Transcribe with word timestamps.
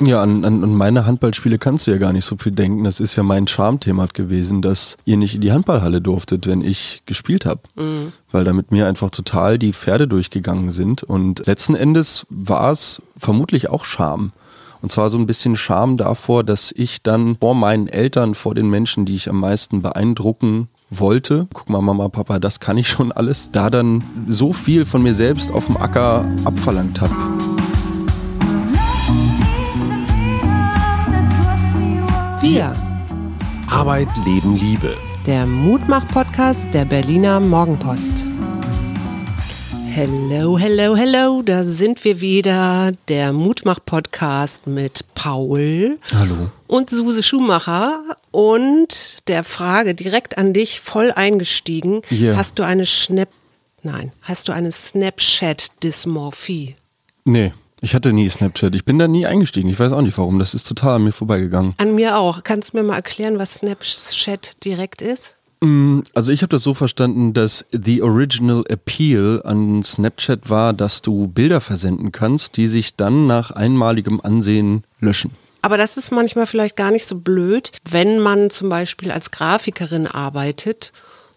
Ja, 0.00 0.22
an, 0.22 0.44
an, 0.44 0.62
an 0.62 0.74
meine 0.74 1.06
Handballspiele 1.06 1.58
kannst 1.58 1.86
du 1.86 1.90
ja 1.90 1.98
gar 1.98 2.12
nicht 2.12 2.24
so 2.24 2.36
viel 2.36 2.52
denken. 2.52 2.84
Das 2.84 3.00
ist 3.00 3.16
ja 3.16 3.22
mein 3.22 3.46
Charmthema 3.46 4.06
gewesen, 4.12 4.60
dass 4.60 4.96
ihr 5.04 5.16
nicht 5.16 5.34
in 5.34 5.40
die 5.40 5.52
Handballhalle 5.52 6.00
durftet, 6.00 6.46
wenn 6.46 6.60
ich 6.60 7.02
gespielt 7.06 7.46
habe. 7.46 7.62
Mhm. 7.76 8.12
Weil 8.30 8.44
da 8.44 8.52
mit 8.52 8.72
mir 8.72 8.86
einfach 8.86 9.10
total 9.10 9.58
die 9.58 9.72
Pferde 9.72 10.06
durchgegangen 10.06 10.70
sind. 10.70 11.02
Und 11.02 11.46
letzten 11.46 11.74
Endes 11.74 12.26
war 12.28 12.72
es 12.72 13.00
vermutlich 13.16 13.70
auch 13.70 13.84
Scham. 13.84 14.32
Und 14.82 14.92
zwar 14.92 15.08
so 15.08 15.18
ein 15.18 15.26
bisschen 15.26 15.56
Scham 15.56 15.96
davor, 15.96 16.44
dass 16.44 16.72
ich 16.76 17.02
dann 17.02 17.36
vor 17.40 17.54
meinen 17.54 17.88
Eltern, 17.88 18.34
vor 18.34 18.54
den 18.54 18.68
Menschen, 18.68 19.06
die 19.06 19.16
ich 19.16 19.30
am 19.30 19.40
meisten 19.40 19.80
beeindrucken 19.80 20.68
wollte, 20.90 21.48
guck 21.52 21.68
mal 21.70 21.80
Mama, 21.80 22.08
Papa, 22.08 22.38
das 22.38 22.60
kann 22.60 22.78
ich 22.78 22.88
schon 22.88 23.10
alles, 23.10 23.50
da 23.50 23.70
dann 23.70 24.04
so 24.28 24.52
viel 24.52 24.84
von 24.84 25.02
mir 25.02 25.14
selbst 25.14 25.50
auf 25.50 25.66
dem 25.66 25.76
Acker 25.76 26.24
abverlangt 26.44 27.00
habe. 27.00 27.14
Wir. 32.48 32.76
Arbeit, 33.68 34.06
Leben, 34.24 34.56
Liebe. 34.56 34.96
Der 35.26 35.46
Mutmach-Podcast 35.46 36.68
der 36.72 36.84
Berliner 36.84 37.40
Morgenpost. 37.40 38.24
Hello, 39.90 40.56
hello, 40.56 40.94
hello, 40.94 41.42
da 41.42 41.64
sind 41.64 42.04
wir 42.04 42.20
wieder. 42.20 42.92
Der 43.08 43.32
Mutmach-Podcast 43.32 44.68
mit 44.68 45.04
Paul. 45.16 45.98
Hallo. 46.14 46.52
Und 46.68 46.88
Suse 46.88 47.24
Schumacher. 47.24 47.98
Und 48.30 49.18
der 49.26 49.42
Frage 49.42 49.96
direkt 49.96 50.38
an 50.38 50.52
dich, 50.52 50.78
voll 50.78 51.10
eingestiegen. 51.10 52.02
Yeah. 52.12 52.36
Hast 52.36 52.60
du 52.60 52.62
eine 52.62 52.86
Snap, 52.86 53.30
nein, 53.82 54.12
hast 54.22 54.46
du 54.46 54.52
eine 54.52 54.70
Snapchat-Dysmorphie? 54.70 56.76
Nee. 57.24 57.52
Ich 57.86 57.94
hatte 57.94 58.12
nie 58.12 58.28
Snapchat. 58.28 58.74
Ich 58.74 58.84
bin 58.84 58.98
da 58.98 59.06
nie 59.06 59.26
eingestiegen. 59.26 59.68
Ich 59.68 59.78
weiß 59.78 59.92
auch 59.92 60.02
nicht 60.02 60.18
warum. 60.18 60.40
Das 60.40 60.54
ist 60.54 60.66
total 60.66 60.96
an 60.96 61.04
mir 61.04 61.12
vorbeigegangen. 61.12 61.72
An 61.76 61.94
mir 61.94 62.18
auch. 62.18 62.42
Kannst 62.42 62.72
du 62.72 62.78
mir 62.78 62.82
mal 62.82 62.96
erklären, 62.96 63.38
was 63.38 63.54
Snapchat 63.54 64.64
direkt 64.64 65.02
ist? 65.02 65.36
Mm, 65.60 66.00
also 66.12 66.32
ich 66.32 66.42
habe 66.42 66.48
das 66.48 66.64
so 66.64 66.74
verstanden, 66.74 67.32
dass 67.32 67.64
the 67.70 68.02
original 68.02 68.64
appeal 68.68 69.40
an 69.44 69.84
Snapchat 69.84 70.50
war, 70.50 70.72
dass 70.72 71.00
du 71.00 71.28
Bilder 71.28 71.60
versenden 71.60 72.10
kannst, 72.10 72.56
die 72.56 72.66
sich 72.66 72.96
dann 72.96 73.28
nach 73.28 73.52
einmaligem 73.52 74.20
Ansehen 74.20 74.82
löschen. 74.98 75.30
Aber 75.62 75.78
das 75.78 75.96
ist 75.96 76.10
manchmal 76.10 76.48
vielleicht 76.48 76.74
gar 76.74 76.90
nicht 76.90 77.06
so 77.06 77.14
blöd, 77.14 77.70
wenn 77.88 78.18
man 78.18 78.50
zum 78.50 78.68
Beispiel 78.68 79.12
als 79.12 79.30
Grafikerin 79.30 80.08
arbeitet 80.08 80.92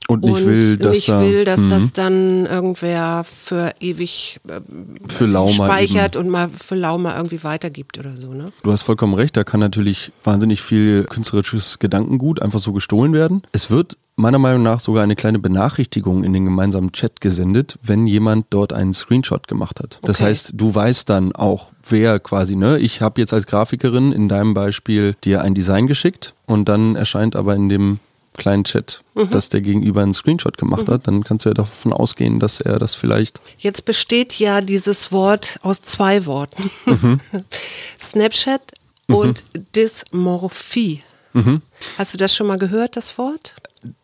und 0.10 0.24
nicht 0.24 0.46
will, 0.46 0.78
dass, 0.78 0.96
nicht 0.96 1.10
da, 1.10 1.22
will, 1.22 1.46
dass 1.46 1.62
mhm. 1.62 1.70
das 1.70 1.94
dann 1.94 2.46
irgendwer 2.48 3.24
für 3.46 3.74
ewig 3.80 4.40
äh, 4.48 4.60
Für 5.08 5.28
Lauma 5.28 5.66
speichert 5.66 6.16
eben. 6.16 6.26
und 6.26 6.32
mal 6.32 6.50
für 6.50 6.76
Lauma 6.76 7.16
irgendwie 7.16 7.44
weitergibt 7.44 8.00
oder 8.00 8.16
so, 8.16 8.34
ne? 8.34 8.52
Du 8.64 8.72
hast 8.72 8.82
vollkommen 8.82 9.14
recht, 9.14 9.38
da 9.38 9.44
kann 9.44 9.60
natürlich 9.60 10.12
wahnsinnig 10.24 10.62
viel 10.62 11.04
künstlerisches 11.04 11.78
Gedankengut 11.78 12.42
einfach 12.42 12.60
so 12.60 12.74
gestohlen 12.74 13.14
werden. 13.14 13.44
Es 13.52 13.70
wird 13.70 13.98
meiner 14.16 14.40
Meinung 14.40 14.64
nach 14.64 14.80
sogar 14.80 15.04
eine 15.04 15.16
kleine 15.16 15.40
Benachrichtigung 15.40 16.24
in 16.24 16.34
den 16.34 16.44
gemeinsamen 16.44 16.92
Chat 16.92 17.22
gesendet, 17.22 17.78
wenn 17.84 18.06
jemand 18.08 18.48
dort 18.50 18.74
einen 18.74 18.94
Screenshot 18.94 19.48
gemacht 19.48 19.80
hat. 19.80 20.00
Das 20.02 20.20
Okay. 20.20 20.30
heißt, 20.30 20.54
du 20.56 20.74
weißt 20.74 21.08
dann 21.10 21.34
auch, 21.34 21.72
wer 21.88 22.20
quasi, 22.20 22.56
ne, 22.56 22.80
ich 22.80 23.02
habe 23.02 23.22
jetzt 23.22 23.34
als 23.34 23.48
Grafikerin 23.48 24.12
in 24.12 24.28
deinem 24.28 24.54
Beispiel 24.54 25.16
dir 25.24 25.42
ein 25.42 25.54
Design 25.54 25.88
geschickt 25.88 26.34
und 26.48 26.68
dann 26.68 26.96
erscheint 26.96 27.36
aber 27.36 27.56
in 27.56 27.70
dem 27.70 28.00
kleinen 28.40 28.64
Chat, 28.64 29.04
Mhm. 29.14 29.30
dass 29.30 29.50
der 29.50 29.62
Gegenüber 29.62 30.02
einen 30.02 30.16
Screenshot 30.16 30.58
gemacht 30.58 30.90
hat, 30.90 31.08
dann 31.08 31.24
kannst 31.24 31.46
du 31.46 31.50
ja 31.50 31.54
davon 31.54 31.94
ausgehen, 31.94 32.40
dass 32.40 32.60
er 32.62 32.80
das 32.80 32.96
vielleicht 32.96 33.40
Jetzt 33.60 33.86
besteht 33.86 34.40
ja 34.40 34.62
dieses 34.62 35.12
Wort 35.12 35.60
aus 35.62 35.82
zwei 35.84 36.26
Worten. 36.26 36.72
Mhm. 36.88 37.20
Snapchat 38.00 38.62
und 39.08 39.44
Dysmorphie. 39.76 41.04
Mhm. 41.34 41.62
Hast 41.98 42.14
du 42.14 42.18
das 42.18 42.36
schon 42.36 42.48
mal 42.48 42.58
gehört, 42.58 42.96
das 42.98 43.18
Wort? 43.18 43.56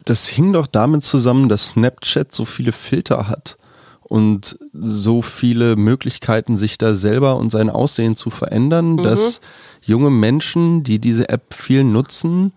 das 0.05 0.27
hing 0.29 0.53
doch 0.53 0.67
damit 0.67 1.03
zusammen, 1.03 1.49
dass 1.49 1.69
Snapchat 1.69 2.33
so 2.33 2.45
viele 2.45 2.71
Filter 2.71 3.27
hat 3.27 3.57
und 4.03 4.57
so 4.71 5.21
viele 5.21 5.75
Möglichkeiten, 5.75 6.55
sich 6.55 6.77
da 6.77 6.93
selber 6.93 7.35
und 7.35 7.49
sein 7.51 7.69
Aussehen 7.69 8.15
zu 8.15 8.29
verändern, 8.29 8.95
dass 8.95 9.41
junge 9.85 10.09
Menschen, 10.09 10.83
die 10.83 10.99
diese 10.99 11.29
App 11.29 11.53
viel 11.53 11.83
nutzen, 11.83 12.53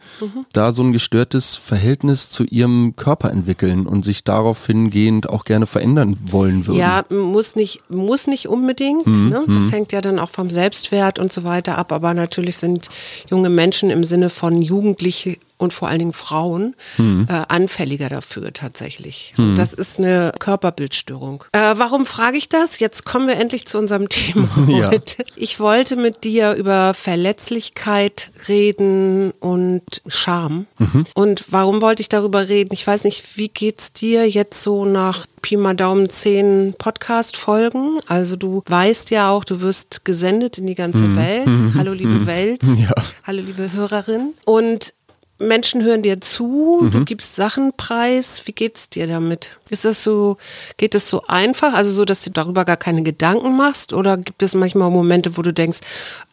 da 0.52 0.72
so 0.72 0.82
ein 0.82 0.92
gestörtes 0.92 1.56
Verhältnis 1.56 2.30
zu 2.30 2.44
ihrem 2.44 2.96
Körper 2.96 3.30
entwickeln 3.30 3.86
und 3.86 4.04
sich 4.04 4.24
darauf 4.24 4.66
hingehend 4.66 5.28
auch 5.28 5.44
gerne 5.44 5.66
verändern 5.66 6.18
wollen 6.24 6.66
würden. 6.66 6.78
Ja, 6.78 7.04
muss 7.10 7.54
nicht, 7.54 7.80
muss 7.90 8.26
nicht 8.26 8.48
unbedingt. 8.48 9.06
Mhm, 9.06 9.28
Ne? 9.28 9.44
Das 9.46 9.70
hängt 9.72 9.92
ja 9.92 10.00
dann 10.00 10.18
auch 10.18 10.30
vom 10.30 10.48
Selbstwert 10.50 11.18
und 11.18 11.32
so 11.32 11.44
weiter 11.44 11.76
ab. 11.76 11.92
Aber 11.92 12.14
natürlich 12.14 12.56
sind 12.56 12.88
junge 13.30 13.50
Menschen 13.50 13.90
im 13.90 14.04
Sinne 14.04 14.30
von 14.30 14.62
Jugendliche 14.62 15.36
und 15.58 15.74
vor 15.74 15.88
allen 15.88 15.98
Dingen 15.98 16.12
Frauen 16.12 16.74
Mhm. 16.96 17.26
äh, 17.28 17.42
anfälliger 17.48 18.08
dafür 18.08 18.52
tatsächlich. 18.52 19.34
Und 19.36 19.56
Das 19.56 19.72
ist 19.74 19.98
eine 19.98 20.32
Körperbildstörung. 20.38 21.44
Äh, 21.52 21.74
warum 21.76 22.06
frage 22.06 22.36
ich 22.38 22.48
das? 22.48 22.78
Jetzt 22.78 23.04
kommen 23.04 23.26
wir 23.28 23.36
endlich 23.36 23.66
zu 23.66 23.78
unserem 23.78 24.08
Thema 24.08 24.48
Ja. 24.68 24.90
heute. 24.90 25.24
Ich 25.36 25.60
wollte 25.60 25.96
mit 25.96 26.24
dir 26.24 26.54
über 26.54 26.94
Verletzlichkeit 26.94 28.30
reden 28.48 29.32
und 29.40 29.82
Scham. 30.06 30.66
Mhm. 30.78 31.04
Und 31.14 31.44
warum 31.48 31.80
wollte 31.80 32.00
ich 32.02 32.08
darüber 32.08 32.48
reden? 32.48 32.72
Ich 32.72 32.86
weiß 32.86 33.04
nicht, 33.04 33.36
wie 33.36 33.48
geht's 33.48 33.92
dir 33.92 34.28
jetzt 34.28 34.62
so 34.62 34.84
nach 34.84 35.26
Pi 35.42 35.56
mal 35.56 35.74
Daumen 35.76 36.10
zehn 36.10 36.74
Podcast-Folgen? 36.78 38.00
Also 38.06 38.36
du 38.36 38.62
weißt 38.66 39.10
ja 39.10 39.30
auch, 39.30 39.44
du 39.44 39.60
wirst 39.60 40.04
gesendet 40.04 40.58
in 40.58 40.66
die 40.66 40.74
ganze 40.74 41.16
Welt. 41.16 41.48
Hallo 41.76 41.92
liebe 41.92 42.26
Welt. 42.26 42.62
Mhm. 42.62 42.76
Ja. 42.88 42.92
Hallo 43.26 43.42
liebe 43.42 43.72
Hörerin. 43.72 44.34
Und 44.44 44.94
Menschen 45.38 45.82
hören 45.84 46.02
dir 46.02 46.20
zu, 46.20 46.80
Mhm. 46.82 46.90
du 46.90 47.04
gibst 47.04 47.36
Sachen 47.36 47.72
preis. 47.76 48.42
Wie 48.44 48.52
geht's 48.52 48.88
dir 48.90 49.06
damit? 49.06 49.56
Ist 49.70 49.84
das 49.84 50.02
so, 50.02 50.36
geht 50.78 50.94
es 50.94 51.08
so 51.08 51.22
einfach, 51.28 51.74
also 51.74 51.90
so, 51.90 52.04
dass 52.04 52.22
du 52.22 52.30
darüber 52.30 52.64
gar 52.64 52.76
keine 52.76 53.02
Gedanken 53.02 53.56
machst? 53.56 53.92
Oder 53.92 54.16
gibt 54.16 54.42
es 54.42 54.54
manchmal 54.54 54.90
Momente, 54.90 55.36
wo 55.36 55.42
du 55.42 55.52
denkst, 55.52 55.78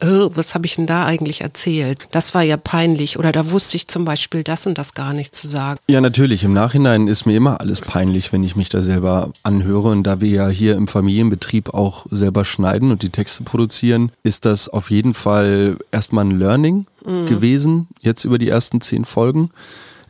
oh, 0.02 0.30
was 0.34 0.56
habe 0.56 0.66
ich 0.66 0.76
denn 0.76 0.88
da 0.88 1.06
eigentlich 1.06 1.42
erzählt? 1.42 2.08
Das 2.12 2.34
war 2.34 2.42
ja 2.44 2.58
peinlich. 2.58 3.20
Oder 3.20 3.32
da 3.32 3.52
wusste 3.52 3.78
ich 3.78 3.88
zum 3.88 4.06
Beispiel 4.06 4.44
das 4.44 4.66
und 4.66 4.78
das 4.78 4.94
gar 4.94 5.14
nicht 5.14 5.36
zu 5.36 5.48
sagen. 5.48 5.80
Ja, 5.88 6.02
natürlich. 6.02 6.44
Im 6.44 6.54
Nachhinein 6.54 7.08
ist 7.08 7.26
mir 7.26 7.36
immer 7.36 7.60
alles 7.62 7.82
peinlich, 7.82 8.32
wenn 8.34 8.44
ich 8.44 8.56
mich 8.56 8.70
da 8.70 8.82
selber 8.82 9.32
anhöre. 9.44 9.90
Und 9.90 10.04
da 10.04 10.22
wir 10.22 10.30
ja 10.30 10.48
hier 10.48 10.76
im 10.76 10.88
Familienbetrieb 10.88 11.74
auch 11.74 12.06
selber 12.10 12.46
schneiden 12.46 12.92
und 12.92 13.02
die 13.04 13.10
Texte 13.10 13.44
produzieren, 13.44 14.12
ist 14.24 14.46
das 14.46 14.70
auf 14.70 14.90
jeden 14.90 15.14
Fall 15.14 15.78
erstmal 15.92 16.26
ein 16.26 16.40
Learning 16.40 16.86
gewesen, 17.06 17.88
jetzt 18.02 18.26
über 18.26 18.38
die 18.38 18.50
ersten 18.50 18.82
zehn 18.82 19.06
Folgen. 19.06 19.52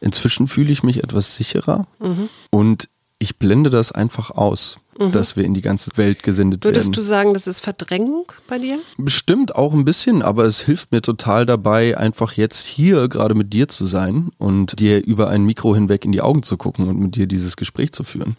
Inzwischen 0.01 0.47
fühle 0.47 0.71
ich 0.71 0.83
mich 0.83 1.03
etwas 1.03 1.35
sicherer 1.35 1.87
und 2.51 2.89
ich 3.19 3.37
blende 3.37 3.69
das 3.69 3.91
einfach 3.91 4.29
aus, 4.31 4.77
dass 5.11 5.35
wir 5.35 5.43
in 5.43 5.53
die 5.53 5.61
ganze 5.61 5.89
Welt 5.95 6.23
gesendet 6.23 6.63
Würdest 6.63 6.87
werden. 6.87 6.93
du 6.93 7.01
sagen, 7.01 7.33
das 7.33 7.47
ist 7.47 7.59
Verdrängung 7.59 8.31
bei 8.47 8.57
dir? 8.57 8.79
Bestimmt 8.97 9.55
auch 9.55 9.73
ein 9.73 9.85
bisschen, 9.85 10.21
aber 10.21 10.45
es 10.45 10.61
hilft 10.61 10.91
mir 10.91 11.01
total 11.01 11.45
dabei, 11.45 11.97
einfach 11.97 12.33
jetzt 12.33 12.65
hier 12.65 13.07
gerade 13.09 13.35
mit 13.35 13.53
dir 13.53 13.67
zu 13.67 13.85
sein 13.85 14.29
und 14.37 14.79
dir 14.79 15.03
über 15.05 15.29
ein 15.29 15.45
Mikro 15.45 15.75
hinweg 15.75 16.05
in 16.05 16.11
die 16.11 16.21
Augen 16.21 16.43
zu 16.43 16.57
gucken 16.57 16.87
und 16.87 16.99
mit 16.99 17.15
dir 17.15 17.27
dieses 17.27 17.57
Gespräch 17.57 17.91
zu 17.91 18.03
führen. 18.03 18.37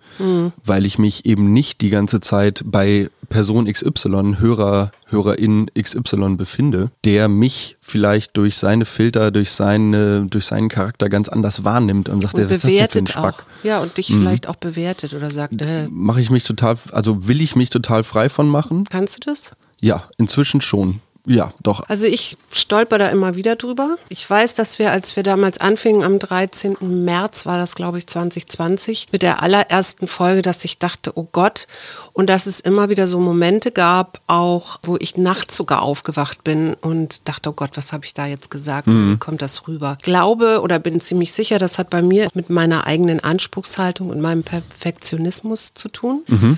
Weil 0.65 0.87
ich 0.87 0.99
mich 0.99 1.27
eben 1.27 1.53
nicht 1.53 1.81
die 1.81 1.91
ganze 1.91 2.21
Zeit 2.21 2.63
bei 2.65 3.11
Person 3.29 3.71
XY, 3.71 4.37
Hörer, 4.39 4.93
Hörerin 5.09 5.67
XY 5.77 6.37
befinde, 6.37 6.91
der 7.05 7.29
mich 7.29 7.77
vielleicht 7.81 8.37
durch 8.37 8.57
seine 8.57 8.85
Filter, 8.85 9.31
durch, 9.31 9.51
seine, 9.51 10.27
durch 10.27 10.47
seinen 10.47 10.69
Charakter 10.69 11.09
ganz 11.09 11.29
anders 11.29 11.65
wahrnimmt 11.65 12.09
und 12.09 12.23
sagt, 12.23 12.35
Und 12.35 12.41
"Ja, 12.43 12.51
was 12.51 12.57
ist 12.57 12.65
das 12.65 12.71
denn 12.71 12.71
für 12.71 12.77
ein 12.77 13.05
bewertet 13.05 13.17
auch. 13.17 13.21
Spack? 13.41 13.47
Ja, 13.65 13.81
und 13.81 13.97
dich 13.97 14.07
vielleicht 14.09 14.49
auch 14.49 14.57
bewertet 14.57 15.15
oder 15.15 15.31
sagt, 15.31 15.61
äh, 15.61 15.89
Mache 15.91 16.21
ich 16.21 16.31
mich 16.31 16.45
total, 16.47 16.79
also 16.93 17.29
will 17.29 17.41
ich 17.41 17.57
mich 17.57 17.71
total 17.71 18.05
frei 18.05 18.29
von 18.29 18.49
machen? 18.49 18.85
kannst 18.85 19.17
du 19.17 19.21
das? 19.31 19.53
Ja, 19.81 20.05
inzwischen 20.17 20.61
schon. 20.61 21.01
Ja, 21.27 21.53
doch. 21.61 21.83
Also 21.89 22.07
ich 22.07 22.39
stolper 22.53 22.99
da 22.99 23.09
immer 23.09 23.35
wieder 23.35 23.57
drüber. 23.57 23.97
Ich 24.09 24.29
weiß, 24.29 24.55
dass 24.55 24.79
wir, 24.79 24.93
als 24.93 25.17
wir 25.17 25.25
damals 25.25 25.59
anfingen, 25.59 26.05
am 26.05 26.21
13. 26.21 26.77
März 26.81 27.47
war 27.47 27.59
das, 27.59 27.75
glaube 27.75 27.99
ich, 27.99 28.07
2020, 28.07 29.09
mit 29.11 29.23
der 29.23 29.43
allerersten 29.43 30.07
Folge, 30.07 30.43
dass 30.43 30.65
ich 30.65 30.79
dachte, 30.79 31.13
oh 31.17 31.27
Gott, 31.31 31.67
und 32.13 32.31
dass 32.31 32.47
es 32.47 32.61
immer 32.61 32.89
wieder 32.91 33.09
so 33.09 33.19
Momente 33.19 33.73
gab, 33.73 34.21
auch 34.29 34.79
wo 34.83 34.97
ich 34.99 35.17
nachts 35.17 35.57
sogar 35.57 35.83
aufgewacht 35.83 36.45
bin 36.45 36.75
und 36.81 37.29
dachte, 37.29 37.51
oh 37.51 37.53
Gott, 37.53 37.71
was 37.75 37.93
habe 37.93 38.07
ich 38.07 38.15
da 38.15 38.27
jetzt 38.27 38.51
gesagt? 38.51 38.87
Wie 38.87 39.17
kommt 39.19 39.43
das 39.43 39.67
rüber? 39.67 39.99
Glaube 40.03 40.61
oder 40.63 40.79
bin 40.79 41.01
ziemlich 41.01 41.33
sicher, 41.33 41.59
das 41.59 41.79
hat 41.79 41.91
bei 41.91 42.03
mir 42.03 42.29
mit 42.35 42.51
meiner 42.51 42.87
eigenen 42.87 43.21
Anspruchshaltung 43.21 44.11
und 44.11 44.21
meinem 44.21 44.45
Perfektionismus 44.45 45.75
zu 45.75 45.89
tun. 45.89 46.23
Äh, 46.29 46.57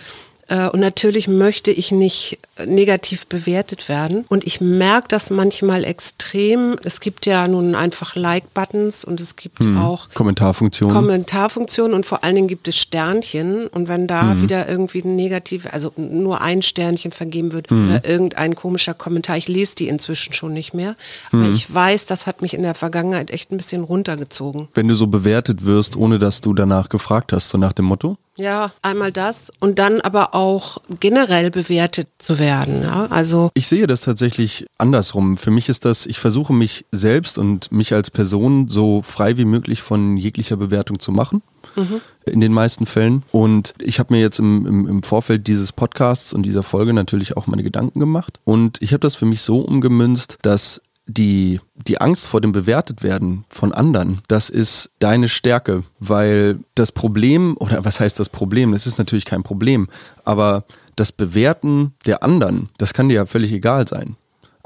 und 0.49 0.81
natürlich 0.81 1.29
möchte 1.29 1.71
ich 1.71 1.93
nicht 1.93 2.39
negativ 2.65 3.27
bewertet 3.27 3.89
werden. 3.89 4.25
Und 4.29 4.47
ich 4.47 4.61
merke 4.61 5.09
das 5.09 5.31
manchmal 5.31 5.85
extrem. 5.85 6.77
Es 6.85 7.01
gibt 7.01 7.27
ja 7.27 7.47
nun 7.47 7.75
einfach 7.75 8.17
Like-Buttons 8.17 9.05
und 9.05 9.21
es 9.21 9.37
gibt 9.37 9.61
hm. 9.61 9.79
auch 9.79 10.09
Kommentarfunktionen. 10.15 10.97
Kommentarfunktionen 10.97 11.95
und 11.95 12.07
vor 12.07 12.25
allen 12.25 12.35
Dingen 12.35 12.49
gibt 12.49 12.67
es 12.67 12.77
Sternchen. 12.77 13.67
Und 13.67 13.89
wenn 13.89 14.07
da 14.07 14.33
hm. 14.33 14.43
wieder 14.43 14.69
irgendwie 14.69 15.03
ein 15.03 15.17
negativ, 15.17 15.67
also 15.71 15.93
nur 15.97 16.41
ein 16.41 16.63
Sternchen 16.63 17.13
vergeben 17.13 17.53
wird 17.53 17.71
hm. 17.71 17.89
oder 17.89 18.09
irgendein 18.09 18.55
komischer 18.55 18.95
Kommentar, 18.95 19.37
ich 19.37 19.49
lese 19.49 19.77
die 19.77 19.89
inzwischen 19.89 20.33
schon 20.33 20.55
nicht 20.55 20.73
mehr. 20.73 20.97
Aber 21.31 21.45
hm. 21.45 21.53
ich 21.53 21.73
weiß, 21.73 22.07
das 22.07 22.27
hat 22.27 22.43
mich 22.43 22.55
in 22.55 22.63
der 22.63 22.75
Vergangenheit 22.75 23.31
echt 23.31 23.53
ein 23.53 23.59
bisschen 23.59 23.85
runtergezogen. 23.85 24.69
Wenn 24.75 24.89
du 24.89 24.95
so 24.95 25.07
bewertet 25.07 25.65
wirst, 25.65 25.97
ohne 25.97 26.19
dass 26.19 26.41
du 26.41 26.55
danach 26.55 26.89
gefragt 26.89 27.33
hast, 27.33 27.51
so 27.51 27.59
nach 27.59 27.73
dem 27.73 27.85
Motto? 27.85 28.17
Ja, 28.39 28.73
einmal 28.83 29.11
das 29.11 29.53
und 29.59 29.81
dann 29.81 30.01
aber 30.01 30.35
auch 30.35 30.79
generell 31.01 31.51
bewertet 31.51 32.09
zu 32.19 32.39
werden. 32.39 32.83
Ja? 32.83 33.07
Also 33.11 33.51
ich 33.55 33.67
sehe 33.67 33.89
das 33.89 34.03
tatsächlich 34.03 34.67
andersrum. 34.79 35.37
Für 35.37 35.51
mich 35.51 35.69
ist 35.69 35.85
das, 35.85 36.07
ich 36.07 36.21
versuche 36.21 36.53
mich 36.53 36.87
selbst 36.93 37.37
und 37.37 37.73
mich 37.73 37.93
als 37.93 38.11
Person 38.11 38.69
so 38.69 39.03
frei 39.03 39.37
wie 39.37 39.45
möglich 39.45 39.83
von 39.83 40.17
jeglicher 40.17 40.57
Bewertung 40.57 41.01
zu 41.01 41.11
machen. 41.11 41.43
Mhm. 41.75 42.01
In 42.27 42.41
den 42.41 42.53
meisten 42.53 42.87
Fällen. 42.87 43.25
Und 43.33 43.75
ich 43.79 43.99
habe 43.99 44.15
mir 44.15 44.21
jetzt 44.21 44.39
im, 44.39 44.67
im, 44.67 44.87
im 44.87 45.03
Vorfeld 45.03 45.47
dieses 45.47 45.73
Podcasts 45.73 46.33
und 46.33 46.45
dieser 46.45 46.63
Folge 46.63 46.93
natürlich 46.93 47.37
auch 47.37 47.47
meine 47.47 47.63
Gedanken 47.63 48.01
gemacht. 48.01 48.39
Und 48.45 48.81
ich 48.81 48.93
habe 48.93 49.01
das 49.01 49.17
für 49.17 49.27
mich 49.27 49.43
so 49.43 49.61
umgemünzt, 49.61 50.39
dass 50.43 50.81
die, 51.09 51.61
die 51.75 52.01
Angst 52.01 52.29
vor 52.29 52.41
dem 52.41 52.53
Bewertetwerden 52.53 53.45
von 53.49 53.73
anderen, 53.73 54.21
das 54.29 54.51
ist 54.51 54.91
deine 54.99 55.29
Stärke, 55.29 55.83
weil 55.99 56.61
das 56.75 56.93
Problem, 56.93 57.57
oder 57.59 57.85
was 57.85 57.99
heißt 57.99 58.21
das 58.21 58.29
Problem? 58.29 58.73
Das 58.73 58.87
ist 58.87 58.99
natürlich 58.99 59.25
kein 59.25 59.43
Problem, 59.43 59.89
aber 60.25 60.65
das 60.97 61.11
Bewerten 61.11 61.95
der 62.07 62.23
anderen, 62.23 62.69
das 62.77 62.93
kann 62.93 63.09
dir 63.09 63.15
ja 63.17 63.27
völlig 63.27 63.53
egal 63.53 63.89
sein. 63.89 64.17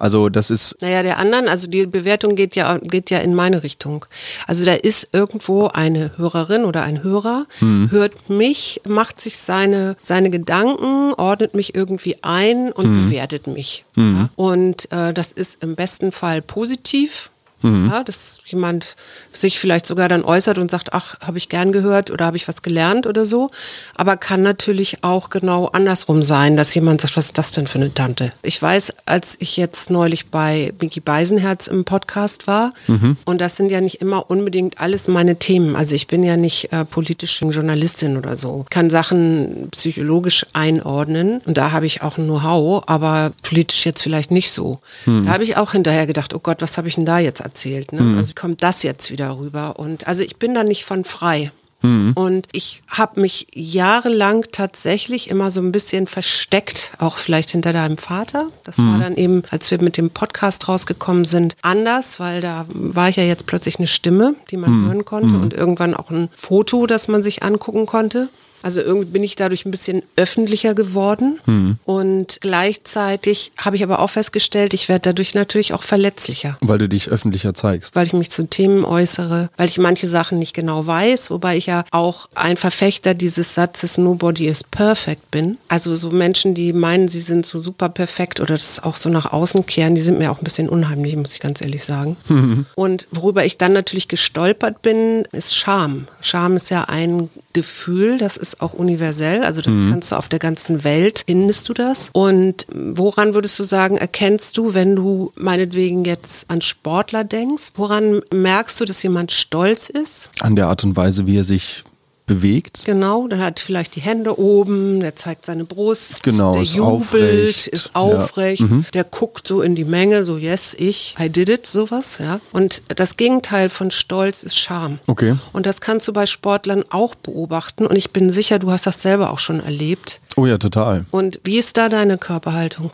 Also 0.02 0.28
das 0.28 0.50
ist. 0.50 0.76
Naja, 0.80 1.04
der 1.04 1.18
anderen, 1.18 1.46
also 1.46 1.68
die 1.68 1.86
Bewertung 1.86 2.34
geht 2.34 2.56
ja, 2.56 2.78
geht 2.78 3.08
ja 3.10 3.18
in 3.18 3.36
meine 3.36 3.62
Richtung. 3.62 4.04
Also 4.48 4.64
da 4.64 4.74
ist 4.74 5.10
irgendwo 5.12 5.68
eine 5.68 6.10
Hörerin 6.16 6.64
oder 6.64 6.82
ein 6.82 7.04
Hörer, 7.04 7.46
hm. 7.60 7.88
hört 7.92 8.28
mich, 8.28 8.80
macht 8.84 9.20
sich 9.20 9.38
seine, 9.38 9.96
seine 10.00 10.30
Gedanken, 10.30 11.14
ordnet 11.14 11.54
mich 11.54 11.76
irgendwie 11.76 12.16
ein 12.22 12.72
und 12.72 12.86
hm. 12.86 13.04
bewertet 13.04 13.46
mich. 13.46 13.84
Hm. 13.94 14.16
Ja? 14.16 14.28
Und 14.34 14.90
äh, 14.90 15.14
das 15.14 15.30
ist 15.30 15.62
im 15.62 15.76
besten 15.76 16.10
Fall 16.10 16.42
positiv 16.42 17.30
Mhm. 17.62 17.90
Ja, 17.90 18.04
dass 18.04 18.38
jemand 18.46 18.96
sich 19.32 19.58
vielleicht 19.58 19.86
sogar 19.86 20.08
dann 20.08 20.24
äußert 20.24 20.58
und 20.58 20.70
sagt, 20.70 20.92
ach, 20.92 21.18
habe 21.20 21.38
ich 21.38 21.48
gern 21.48 21.72
gehört 21.72 22.10
oder 22.10 22.26
habe 22.26 22.36
ich 22.36 22.48
was 22.48 22.62
gelernt 22.62 23.06
oder 23.06 23.26
so. 23.26 23.50
Aber 23.94 24.16
kann 24.16 24.42
natürlich 24.42 25.02
auch 25.02 25.30
genau 25.30 25.66
andersrum 25.66 26.22
sein, 26.22 26.56
dass 26.56 26.74
jemand 26.74 27.00
sagt, 27.00 27.16
was 27.16 27.26
ist 27.26 27.38
das 27.38 27.52
denn 27.52 27.66
für 27.66 27.78
eine 27.78 27.92
Tante? 27.94 28.32
Ich 28.42 28.60
weiß, 28.60 28.94
als 29.06 29.36
ich 29.38 29.56
jetzt 29.56 29.90
neulich 29.90 30.26
bei 30.26 30.72
Mickey 30.80 31.00
Beisenherz 31.00 31.66
im 31.66 31.84
Podcast 31.84 32.46
war, 32.46 32.72
mhm. 32.88 33.16
und 33.24 33.40
das 33.40 33.56
sind 33.56 33.70
ja 33.70 33.80
nicht 33.80 34.00
immer 34.00 34.30
unbedingt 34.30 34.80
alles 34.80 35.08
meine 35.08 35.36
Themen. 35.36 35.76
Also 35.76 35.94
ich 35.94 36.06
bin 36.06 36.22
ja 36.22 36.36
nicht 36.36 36.72
äh, 36.72 36.84
politische 36.84 37.46
Journalistin 37.46 38.16
oder 38.16 38.36
so. 38.36 38.66
Kann 38.70 38.90
Sachen 38.90 39.68
psychologisch 39.70 40.46
einordnen 40.52 41.40
und 41.44 41.56
da 41.56 41.72
habe 41.72 41.86
ich 41.86 42.02
auch 42.02 42.18
ein 42.18 42.24
Know-how, 42.24 42.84
aber 42.86 43.32
politisch 43.42 43.84
jetzt 43.86 44.02
vielleicht 44.02 44.30
nicht 44.30 44.50
so. 44.50 44.80
Mhm. 45.06 45.26
Da 45.26 45.32
habe 45.32 45.44
ich 45.44 45.56
auch 45.56 45.72
hinterher 45.72 46.06
gedacht, 46.06 46.34
oh 46.34 46.38
Gott, 46.38 46.62
was 46.62 46.78
habe 46.78 46.88
ich 46.88 46.94
denn 46.94 47.06
da 47.06 47.18
jetzt 47.18 47.40
erzählt. 47.52 47.92
Ne? 47.92 48.00
Mhm. 48.00 48.18
Also 48.18 48.32
kommt 48.34 48.62
das 48.62 48.82
jetzt 48.82 49.10
wieder 49.10 49.38
rüber. 49.38 49.78
Und 49.78 50.06
also 50.06 50.22
ich 50.22 50.36
bin 50.36 50.54
da 50.54 50.64
nicht 50.64 50.84
von 50.84 51.04
frei. 51.04 51.52
Mhm. 51.82 52.12
Und 52.14 52.46
ich 52.52 52.82
habe 52.88 53.20
mich 53.20 53.48
jahrelang 53.52 54.46
tatsächlich 54.52 55.28
immer 55.28 55.50
so 55.50 55.60
ein 55.60 55.72
bisschen 55.72 56.06
versteckt, 56.06 56.92
auch 56.98 57.16
vielleicht 57.16 57.50
hinter 57.50 57.72
deinem 57.72 57.98
Vater. 57.98 58.48
Das 58.64 58.78
mhm. 58.78 58.92
war 58.92 59.00
dann 59.00 59.16
eben, 59.16 59.42
als 59.50 59.70
wir 59.70 59.82
mit 59.82 59.96
dem 59.96 60.10
Podcast 60.10 60.68
rausgekommen 60.68 61.24
sind, 61.24 61.56
anders, 61.60 62.20
weil 62.20 62.40
da 62.40 62.66
war 62.68 63.08
ich 63.08 63.16
ja 63.16 63.24
jetzt 63.24 63.46
plötzlich 63.46 63.78
eine 63.78 63.88
Stimme, 63.88 64.34
die 64.50 64.56
man 64.56 64.70
mhm. 64.70 64.86
hören 64.86 65.04
konnte 65.04 65.34
mhm. 65.34 65.42
und 65.42 65.54
irgendwann 65.54 65.94
auch 65.94 66.10
ein 66.10 66.28
Foto, 66.36 66.86
das 66.86 67.08
man 67.08 67.22
sich 67.22 67.42
angucken 67.42 67.86
konnte. 67.86 68.28
Also 68.62 68.80
irgendwie 68.80 69.10
bin 69.10 69.24
ich 69.24 69.36
dadurch 69.36 69.64
ein 69.64 69.70
bisschen 69.70 70.02
öffentlicher 70.16 70.74
geworden. 70.74 71.38
Mhm. 71.46 71.78
Und 71.84 72.38
gleichzeitig 72.40 73.52
habe 73.56 73.76
ich 73.76 73.82
aber 73.82 74.00
auch 74.00 74.10
festgestellt, 74.10 74.74
ich 74.74 74.88
werde 74.88 75.10
dadurch 75.10 75.34
natürlich 75.34 75.74
auch 75.74 75.82
verletzlicher. 75.82 76.56
Weil 76.60 76.78
du 76.78 76.88
dich 76.88 77.08
öffentlicher 77.08 77.54
zeigst. 77.54 77.94
Weil 77.94 78.06
ich 78.06 78.12
mich 78.12 78.30
zu 78.30 78.44
Themen 78.44 78.84
äußere, 78.84 79.50
weil 79.56 79.68
ich 79.68 79.78
manche 79.78 80.08
Sachen 80.08 80.38
nicht 80.38 80.54
genau 80.54 80.86
weiß, 80.86 81.30
wobei 81.30 81.56
ich 81.56 81.66
ja 81.66 81.84
auch 81.90 82.28
ein 82.34 82.56
Verfechter 82.56 83.14
dieses 83.14 83.54
Satzes 83.54 83.98
Nobody 83.98 84.46
is 84.46 84.64
perfect 84.64 85.30
bin. 85.30 85.58
Also 85.68 85.96
so 85.96 86.10
Menschen, 86.10 86.54
die 86.54 86.72
meinen, 86.72 87.08
sie 87.08 87.20
sind 87.20 87.46
so 87.46 87.60
super 87.60 87.88
perfekt 87.88 88.40
oder 88.40 88.54
das 88.54 88.82
auch 88.82 88.96
so 88.96 89.08
nach 89.08 89.32
außen 89.32 89.66
kehren, 89.66 89.94
die 89.94 90.02
sind 90.02 90.18
mir 90.18 90.30
auch 90.30 90.38
ein 90.38 90.44
bisschen 90.44 90.68
unheimlich, 90.68 91.16
muss 91.16 91.34
ich 91.34 91.40
ganz 91.40 91.60
ehrlich 91.60 91.84
sagen. 91.84 92.16
Mhm. 92.28 92.66
Und 92.74 93.06
worüber 93.10 93.44
ich 93.44 93.58
dann 93.58 93.72
natürlich 93.72 94.08
gestolpert 94.08 94.82
bin, 94.82 95.24
ist 95.32 95.56
Scham. 95.56 96.06
Scham 96.20 96.56
ist 96.56 96.70
ja 96.70 96.84
ein 96.84 97.30
Gefühl, 97.52 98.18
das 98.18 98.36
ist 98.36 98.51
auch 98.60 98.72
universell, 98.72 99.44
also 99.44 99.60
das 99.60 99.76
mhm. 99.76 99.90
kannst 99.90 100.12
du 100.12 100.16
auf 100.16 100.28
der 100.28 100.38
ganzen 100.38 100.84
Welt, 100.84 101.22
findest 101.26 101.68
du 101.68 101.74
das. 101.74 102.10
Und 102.12 102.66
woran 102.72 103.34
würdest 103.34 103.58
du 103.58 103.64
sagen, 103.64 103.96
erkennst 103.96 104.56
du, 104.56 104.74
wenn 104.74 104.96
du 104.96 105.32
meinetwegen 105.36 106.04
jetzt 106.04 106.50
an 106.50 106.60
Sportler 106.60 107.24
denkst, 107.24 107.72
woran 107.76 108.22
merkst 108.32 108.80
du, 108.80 108.84
dass 108.84 109.02
jemand 109.02 109.32
stolz 109.32 109.88
ist? 109.88 110.30
An 110.40 110.56
der 110.56 110.68
Art 110.68 110.84
und 110.84 110.96
Weise, 110.96 111.26
wie 111.26 111.38
er 111.38 111.44
sich 111.44 111.84
bewegt. 112.26 112.82
Genau, 112.84 113.26
dann 113.28 113.40
hat 113.40 113.60
vielleicht 113.60 113.96
die 113.96 114.00
Hände 114.00 114.38
oben, 114.38 115.00
der 115.00 115.16
zeigt 115.16 115.46
seine 115.46 115.64
Brust, 115.64 116.22
genau, 116.22 116.54
der 116.54 116.62
ist 116.62 116.74
jubelt, 116.74 117.02
aufrecht. 117.02 117.66
ist 117.68 117.94
aufrecht, 117.94 118.60
ja. 118.60 118.66
mhm. 118.66 118.86
der 118.94 119.04
guckt 119.04 119.46
so 119.46 119.62
in 119.62 119.74
die 119.74 119.84
Menge, 119.84 120.24
so 120.24 120.36
yes, 120.36 120.74
ich, 120.78 121.14
I 121.18 121.28
did 121.28 121.48
it, 121.48 121.66
sowas, 121.66 122.18
ja. 122.18 122.40
Und 122.52 122.82
das 122.94 123.16
Gegenteil 123.16 123.68
von 123.68 123.90
Stolz 123.90 124.42
ist 124.42 124.58
Scham. 124.58 124.98
Okay. 125.06 125.36
Und 125.52 125.66
das 125.66 125.80
kannst 125.80 126.06
du 126.08 126.12
bei 126.12 126.26
Sportlern 126.26 126.84
auch 126.90 127.14
beobachten 127.14 127.86
und 127.86 127.96
ich 127.96 128.10
bin 128.10 128.30
sicher, 128.30 128.58
du 128.58 128.70
hast 128.70 128.86
das 128.86 129.02
selber 129.02 129.30
auch 129.30 129.38
schon 129.38 129.60
erlebt. 129.60 130.20
Oh 130.36 130.46
ja, 130.46 130.58
total. 130.58 131.04
Und 131.10 131.40
wie 131.44 131.58
ist 131.58 131.76
da 131.76 131.88
deine 131.88 132.18
Körperhaltung? 132.18 132.90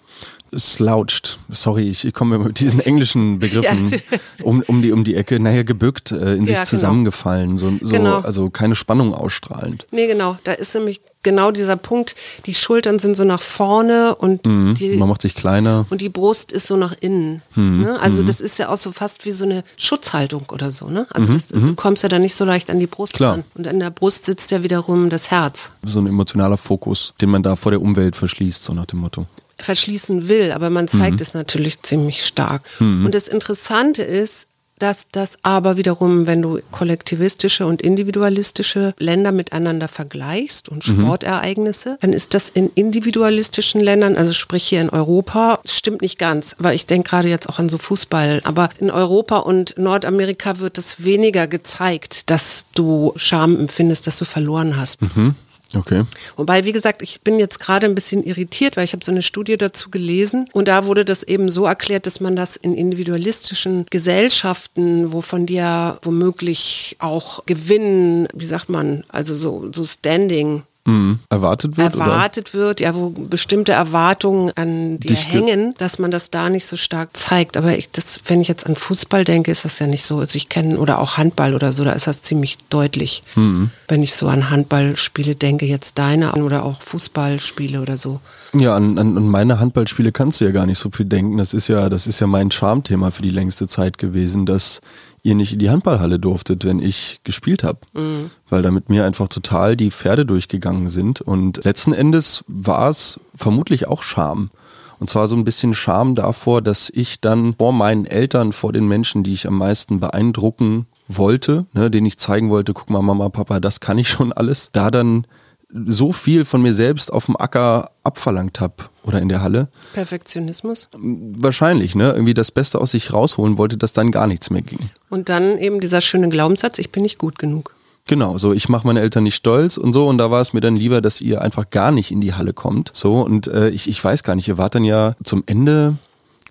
Slouched. 0.56 1.38
Sorry, 1.50 1.88
ich, 1.88 2.04
ich 2.04 2.14
komme 2.14 2.38
mit 2.38 2.60
diesen 2.60 2.80
englischen 2.80 3.38
Begriffen 3.40 3.90
ja. 3.90 4.18
um, 4.42 4.62
um, 4.66 4.82
die, 4.82 4.92
um 4.92 5.04
die 5.04 5.14
Ecke. 5.14 5.40
Naja, 5.40 5.62
gebückt, 5.62 6.12
äh, 6.12 6.34
in 6.34 6.46
sich 6.46 6.50
ja, 6.50 6.62
genau. 6.62 6.64
zusammengefallen, 6.64 7.58
so, 7.58 7.72
so 7.80 7.94
genau. 7.94 8.20
also 8.20 8.50
keine 8.50 8.76
Spannung 8.76 9.14
ausstrahlend. 9.14 9.86
Nee, 9.90 10.06
genau. 10.06 10.38
Da 10.44 10.52
ist 10.52 10.74
nämlich 10.74 11.00
genau 11.22 11.50
dieser 11.50 11.76
Punkt, 11.76 12.14
die 12.46 12.54
Schultern 12.54 12.98
sind 12.98 13.16
so 13.16 13.24
nach 13.24 13.42
vorne 13.42 14.14
und 14.14 14.46
mhm. 14.46 14.74
die, 14.74 14.96
man 14.96 15.08
macht 15.08 15.22
sich 15.22 15.34
kleiner. 15.34 15.86
Und 15.90 16.00
die 16.00 16.08
Brust 16.08 16.52
ist 16.52 16.66
so 16.66 16.76
nach 16.76 16.94
innen. 17.00 17.42
Mhm. 17.54 17.82
Ne? 17.82 18.00
Also 18.00 18.22
mhm. 18.22 18.26
das 18.26 18.40
ist 18.40 18.58
ja 18.58 18.68
auch 18.68 18.76
so 18.76 18.92
fast 18.92 19.24
wie 19.24 19.32
so 19.32 19.44
eine 19.44 19.64
Schutzhaltung 19.76 20.46
oder 20.50 20.70
so. 20.70 20.88
Ne? 20.88 21.06
Also 21.10 21.28
mhm. 21.28 21.32
das, 21.34 21.48
du 21.48 21.58
mhm. 21.58 21.76
kommst 21.76 22.02
ja 22.02 22.08
dann 22.08 22.22
nicht 22.22 22.34
so 22.34 22.44
leicht 22.44 22.70
an 22.70 22.80
die 22.80 22.86
Brust 22.86 23.14
Klar. 23.14 23.32
ran. 23.32 23.44
Und 23.54 23.66
an 23.66 23.80
der 23.80 23.90
Brust 23.90 24.24
sitzt 24.24 24.50
ja 24.50 24.62
wiederum 24.62 25.10
das 25.10 25.30
Herz. 25.30 25.70
So 25.84 26.00
ein 26.00 26.06
emotionaler 26.06 26.56
Fokus, 26.56 27.12
den 27.20 27.30
man 27.30 27.42
da 27.42 27.56
vor 27.56 27.72
der 27.72 27.82
Umwelt 27.82 28.16
verschließt, 28.16 28.64
so 28.64 28.72
nach 28.72 28.86
dem 28.86 29.00
Motto 29.00 29.26
verschließen 29.60 30.28
will, 30.28 30.52
aber 30.52 30.70
man 30.70 30.88
zeigt 30.88 31.16
mhm. 31.16 31.22
es 31.22 31.34
natürlich 31.34 31.82
ziemlich 31.82 32.26
stark. 32.26 32.62
Mhm. 32.78 33.06
Und 33.06 33.14
das 33.14 33.28
Interessante 33.28 34.02
ist, 34.02 34.46
dass 34.78 35.06
das 35.10 35.38
aber 35.42 35.76
wiederum, 35.76 36.26
wenn 36.26 36.42
du 36.42 36.60
kollektivistische 36.70 37.66
und 37.66 37.82
individualistische 37.82 38.94
Länder 38.98 39.32
miteinander 39.32 39.88
vergleichst 39.88 40.68
und 40.68 40.86
mhm. 40.86 41.00
Sportereignisse, 41.00 41.90
mhm. 41.90 41.96
dann 42.00 42.12
ist 42.12 42.34
das 42.34 42.48
in 42.48 42.70
individualistischen 42.74 43.80
Ländern, 43.80 44.16
also 44.16 44.32
sprich 44.32 44.64
hier 44.64 44.80
in 44.80 44.90
Europa, 44.90 45.60
stimmt 45.64 46.02
nicht 46.02 46.18
ganz, 46.18 46.56
weil 46.58 46.74
ich 46.74 46.86
denke 46.86 47.10
gerade 47.10 47.28
jetzt 47.28 47.48
auch 47.48 47.58
an 47.58 47.68
so 47.68 47.78
Fußball, 47.78 48.40
aber 48.44 48.70
in 48.78 48.90
Europa 48.90 49.38
und 49.38 49.76
Nordamerika 49.78 50.58
wird 50.58 50.78
es 50.78 51.04
weniger 51.04 51.46
gezeigt, 51.46 52.30
dass 52.30 52.66
du 52.74 53.12
Scham 53.16 53.58
empfindest, 53.58 54.06
dass 54.06 54.18
du 54.18 54.24
verloren 54.24 54.76
hast. 54.76 55.02
Mhm. 55.02 55.34
Okay. 55.74 56.04
Wobei, 56.36 56.64
wie 56.64 56.72
gesagt, 56.72 57.02
ich 57.02 57.20
bin 57.20 57.38
jetzt 57.38 57.60
gerade 57.60 57.86
ein 57.86 57.94
bisschen 57.94 58.24
irritiert, 58.24 58.76
weil 58.76 58.84
ich 58.84 58.94
habe 58.94 59.04
so 59.04 59.12
eine 59.12 59.22
Studie 59.22 59.58
dazu 59.58 59.90
gelesen 59.90 60.48
und 60.52 60.66
da 60.66 60.86
wurde 60.86 61.04
das 61.04 61.22
eben 61.22 61.50
so 61.50 61.66
erklärt, 61.66 62.06
dass 62.06 62.20
man 62.20 62.36
das 62.36 62.56
in 62.56 62.74
individualistischen 62.74 63.84
Gesellschaften, 63.90 65.12
wovon 65.12 65.44
die 65.44 65.54
ja 65.54 65.98
womöglich 66.02 66.96
auch 67.00 67.44
gewinnen, 67.44 68.28
wie 68.32 68.46
sagt 68.46 68.70
man, 68.70 69.04
also 69.08 69.34
so, 69.34 69.70
so 69.72 69.84
Standing 69.84 70.62
Mhm. 70.88 71.18
Erwartet 71.28 71.76
wird? 71.76 71.94
Erwartet 71.94 72.54
oder? 72.54 72.60
wird, 72.64 72.80
ja, 72.80 72.94
wo 72.94 73.10
bestimmte 73.10 73.72
Erwartungen 73.72 74.50
an 74.56 74.98
dir 74.98 75.16
hängen, 75.16 75.74
dass 75.76 75.98
man 75.98 76.10
das 76.10 76.30
da 76.30 76.48
nicht 76.48 76.66
so 76.66 76.76
stark 76.76 77.14
zeigt. 77.14 77.58
Aber 77.58 77.76
ich, 77.76 77.90
das, 77.90 78.20
wenn 78.26 78.40
ich 78.40 78.48
jetzt 78.48 78.66
an 78.66 78.74
Fußball 78.74 79.24
denke, 79.24 79.50
ist 79.50 79.66
das 79.66 79.78
ja 79.78 79.86
nicht 79.86 80.02
so. 80.02 80.18
Also 80.18 80.36
ich 80.36 80.48
kenne, 80.48 80.78
oder 80.78 80.98
auch 80.98 81.18
Handball 81.18 81.54
oder 81.54 81.74
so, 81.74 81.84
da 81.84 81.92
ist 81.92 82.06
das 82.06 82.22
ziemlich 82.22 82.56
deutlich. 82.70 83.22
Mhm. 83.36 83.70
Wenn 83.86 84.02
ich 84.02 84.14
so 84.14 84.28
an 84.28 84.48
Handballspiele 84.48 85.34
denke, 85.34 85.66
jetzt 85.66 85.98
deine 85.98 86.32
oder 86.32 86.64
auch 86.64 86.80
Fußballspiele 86.80 87.82
oder 87.82 87.98
so. 87.98 88.20
Ja, 88.54 88.74
an, 88.74 88.98
an, 88.98 89.16
an 89.18 89.28
meine 89.28 89.60
Handballspiele 89.60 90.10
kannst 90.10 90.40
du 90.40 90.46
ja 90.46 90.52
gar 90.52 90.64
nicht 90.64 90.78
so 90.78 90.90
viel 90.90 91.04
denken. 91.04 91.36
Das 91.36 91.52
ist 91.52 91.68
ja, 91.68 91.90
das 91.90 92.06
ist 92.06 92.20
ja 92.20 92.26
mein 92.26 92.50
Charmthema 92.50 93.10
für 93.10 93.22
die 93.22 93.30
längste 93.30 93.66
Zeit 93.66 93.98
gewesen, 93.98 94.46
dass 94.46 94.80
ihr 95.28 95.34
nicht 95.34 95.52
in 95.52 95.58
die 95.58 95.70
Handballhalle 95.70 96.18
durftet, 96.18 96.64
wenn 96.64 96.80
ich 96.80 97.20
gespielt 97.22 97.62
habe. 97.62 97.80
Mhm. 97.92 98.30
Weil 98.48 98.62
da 98.62 98.70
mit 98.70 98.88
mir 98.88 99.04
einfach 99.04 99.28
total 99.28 99.76
die 99.76 99.90
Pferde 99.90 100.24
durchgegangen 100.24 100.88
sind. 100.88 101.20
Und 101.20 101.64
letzten 101.64 101.92
Endes 101.92 102.44
war 102.48 102.88
es 102.88 103.20
vermutlich 103.34 103.86
auch 103.86 104.02
Scham. 104.02 104.50
Und 104.98 105.08
zwar 105.08 105.28
so 105.28 105.36
ein 105.36 105.44
bisschen 105.44 105.74
Scham 105.74 106.14
davor, 106.14 106.62
dass 106.62 106.90
ich 106.90 107.20
dann 107.20 107.54
vor 107.56 107.72
meinen 107.72 108.04
Eltern, 108.04 108.52
vor 108.52 108.72
den 108.72 108.88
Menschen, 108.88 109.22
die 109.22 109.32
ich 109.32 109.46
am 109.46 109.58
meisten 109.58 110.00
beeindrucken 110.00 110.86
wollte, 111.06 111.66
ne, 111.72 111.90
denen 111.90 112.06
ich 112.06 112.18
zeigen 112.18 112.50
wollte, 112.50 112.74
guck 112.74 112.90
mal, 112.90 113.02
Mama, 113.02 113.28
Papa, 113.28 113.60
das 113.60 113.80
kann 113.80 113.98
ich 113.98 114.08
schon 114.08 114.32
alles, 114.32 114.70
da 114.72 114.90
dann 114.90 115.26
so 115.70 116.12
viel 116.12 116.44
von 116.44 116.62
mir 116.62 116.74
selbst 116.74 117.12
auf 117.12 117.26
dem 117.26 117.36
Acker 117.36 117.90
abverlangt 118.02 118.60
habe 118.60 118.74
oder 119.02 119.20
in 119.20 119.28
der 119.28 119.42
Halle. 119.42 119.68
Perfektionismus? 119.92 120.88
Wahrscheinlich, 120.92 121.94
ne? 121.94 122.12
Irgendwie 122.12 122.34
das 122.34 122.50
Beste 122.50 122.80
aus 122.80 122.92
sich 122.92 123.12
rausholen 123.12 123.58
wollte, 123.58 123.76
dass 123.76 123.92
dann 123.92 124.10
gar 124.10 124.26
nichts 124.26 124.50
mehr 124.50 124.62
ging. 124.62 124.90
Und 125.10 125.28
dann 125.28 125.58
eben 125.58 125.80
dieser 125.80 126.00
schöne 126.00 126.28
Glaubenssatz, 126.28 126.78
ich 126.78 126.90
bin 126.90 127.02
nicht 127.02 127.18
gut 127.18 127.38
genug. 127.38 127.74
Genau, 128.06 128.38
so 128.38 128.54
ich 128.54 128.70
mache 128.70 128.86
meine 128.86 129.00
Eltern 129.00 129.24
nicht 129.24 129.34
stolz 129.34 129.76
und 129.76 129.92
so 129.92 130.06
und 130.06 130.16
da 130.16 130.30
war 130.30 130.40
es 130.40 130.54
mir 130.54 130.60
dann 130.60 130.76
lieber, 130.76 131.02
dass 131.02 131.20
ihr 131.20 131.42
einfach 131.42 131.68
gar 131.68 131.92
nicht 131.92 132.10
in 132.10 132.22
die 132.22 132.32
Halle 132.32 132.54
kommt. 132.54 132.90
So 132.94 133.20
und 133.20 133.48
äh, 133.48 133.68
ich, 133.68 133.86
ich 133.86 134.02
weiß 134.02 134.22
gar 134.22 134.34
nicht, 134.34 134.48
ihr 134.48 134.56
wart 134.56 134.74
dann 134.74 134.84
ja 134.84 135.14
zum 135.22 135.42
Ende 135.44 135.98